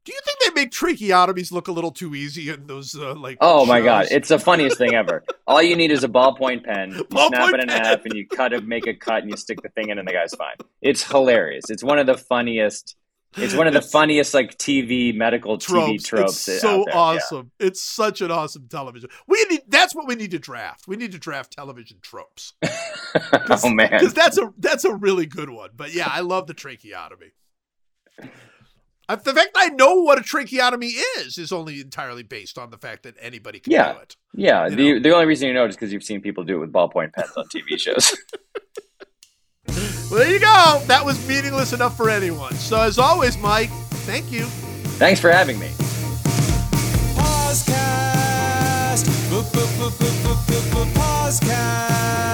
Do 0.05 0.13
you 0.13 0.21
think 0.23 0.39
they 0.55 0.61
make 0.61 0.71
tracheotomies 0.71 1.51
look 1.51 1.69
a 1.69 1.73
little 1.73 1.91
too 1.91 2.15
easy 2.15 2.51
in 2.51 2.67
those 2.67 2.95
uh, 2.95 3.15
like? 3.15 3.39
Oh 3.41 3.65
my 3.65 3.81
god, 3.81 4.09
it's 4.11 4.29
the 4.29 4.39
funniest 4.39 4.77
thing 4.77 4.95
ever. 4.95 5.25
All 5.47 5.63
you 5.63 5.77
need 5.77 5.91
is 5.91 6.05
a 6.05 6.09
ballpoint 6.09 6.65
pen. 6.65 6.93
You 6.93 7.07
snap 7.11 7.55
it 7.55 7.61
in 7.61 7.69
pen. 7.69 7.85
half 7.85 8.05
and 8.05 8.13
you 8.15 8.29
cut 8.29 8.53
it, 8.53 8.67
make 8.67 8.87
a 8.87 8.95
cut, 8.95 9.23
and 9.23 9.31
you 9.31 9.37
stick 9.39 9.63
the 9.63 9.71
thing 9.71 9.89
in, 9.89 9.99
and 9.99 10.07
the 10.07 10.13
guy's 10.13 10.35
fine. 10.35 10.57
It's 10.83 11.03
hilarious. 11.03 11.71
It's 11.71 11.83
one 11.83 11.99
of 11.99 12.07
the 12.07 12.19
funniest. 12.19 12.97
It's 13.37 13.55
one 13.55 13.67
of 13.67 13.73
the 13.73 13.83
funniest 13.83 14.35
like 14.35 14.59
TV 14.59 15.17
medical 15.17 15.57
TV 15.57 15.97
tropes. 15.97 16.05
tropes. 16.05 16.49
It's 16.49 16.61
so 16.61 16.85
there. 16.85 16.95
Yeah. 16.95 17.01
awesome. 17.01 17.51
It's 17.59 17.83
such 17.83 18.21
an 18.21 18.31
awesome 18.31 18.69
television. 18.69 19.09
We 19.27 19.43
need 19.49 19.63
that's 19.69 19.95
what 19.95 20.07
we 20.07 20.17
need 20.17 20.33
to 20.33 20.39
draft. 20.39 20.87
We 20.87 20.97
need 20.97 21.13
to 21.13 21.19
draft 21.19 21.55
television 21.55 21.97
tropes. 22.03 22.53
oh 22.65 23.71
man, 23.71 23.89
because 23.91 24.13
that's 24.13 24.37
a 24.37 24.53
that's 24.59 24.85
a 24.85 24.95
really 24.95 25.25
good 25.25 25.49
one. 25.49 25.71
But 25.75 25.95
yeah, 25.95 26.09
I 26.11 26.21
love 26.21 26.47
the 26.47 26.55
tracheotomy. 26.55 27.33
Uh, 29.09 29.17
The 29.17 29.35
fact 29.35 29.51
I 29.57 29.69
know 29.71 29.95
what 29.97 30.19
a 30.19 30.23
tracheotomy 30.23 30.87
is 31.19 31.37
is 31.39 31.53
only 31.53 31.81
entirely 31.81 32.23
based 32.23 32.57
on 32.59 32.71
the 32.71 32.79
fact 32.79 33.03
that 33.03 33.15
anybody 33.21 33.61
can 33.61 33.73
Yeah. 33.73 33.93
do 33.93 33.99
it. 34.01 34.17
yeah. 34.35 34.67
you 34.69 34.77
The 34.77 34.93
know. 34.95 34.99
the 35.01 35.11
only 35.15 35.27
reason 35.27 35.49
you 35.49 35.55
know 35.55 35.65
it 35.65 35.69
is 35.71 35.77
because 35.77 35.93
you've 35.93 36.03
seen 36.05 36.21
people 36.21 36.43
do 36.45 36.57
it 36.57 36.61
with 36.61 36.73
ballpoint 36.73 37.13
pens 37.13 37.31
on 37.37 37.45
TV 37.49 37.79
shows. 37.79 38.17
Well, 40.11 40.21
there 40.23 40.31
you 40.31 40.39
go. 40.39 40.81
That 40.87 41.03
was 41.05 41.27
meaningless 41.27 41.73
enough 41.73 41.97
for 41.97 42.09
anyone. 42.11 42.53
So 42.55 42.79
as 42.81 42.99
always, 42.99 43.37
Mike, 43.39 43.71
thank 44.07 44.31
you. 44.31 44.45
Thanks 45.01 45.19
for 45.19 45.31
having 45.31 45.59
me. 45.59 45.69
Poscast. 47.17 49.05
Poscast. 50.95 52.34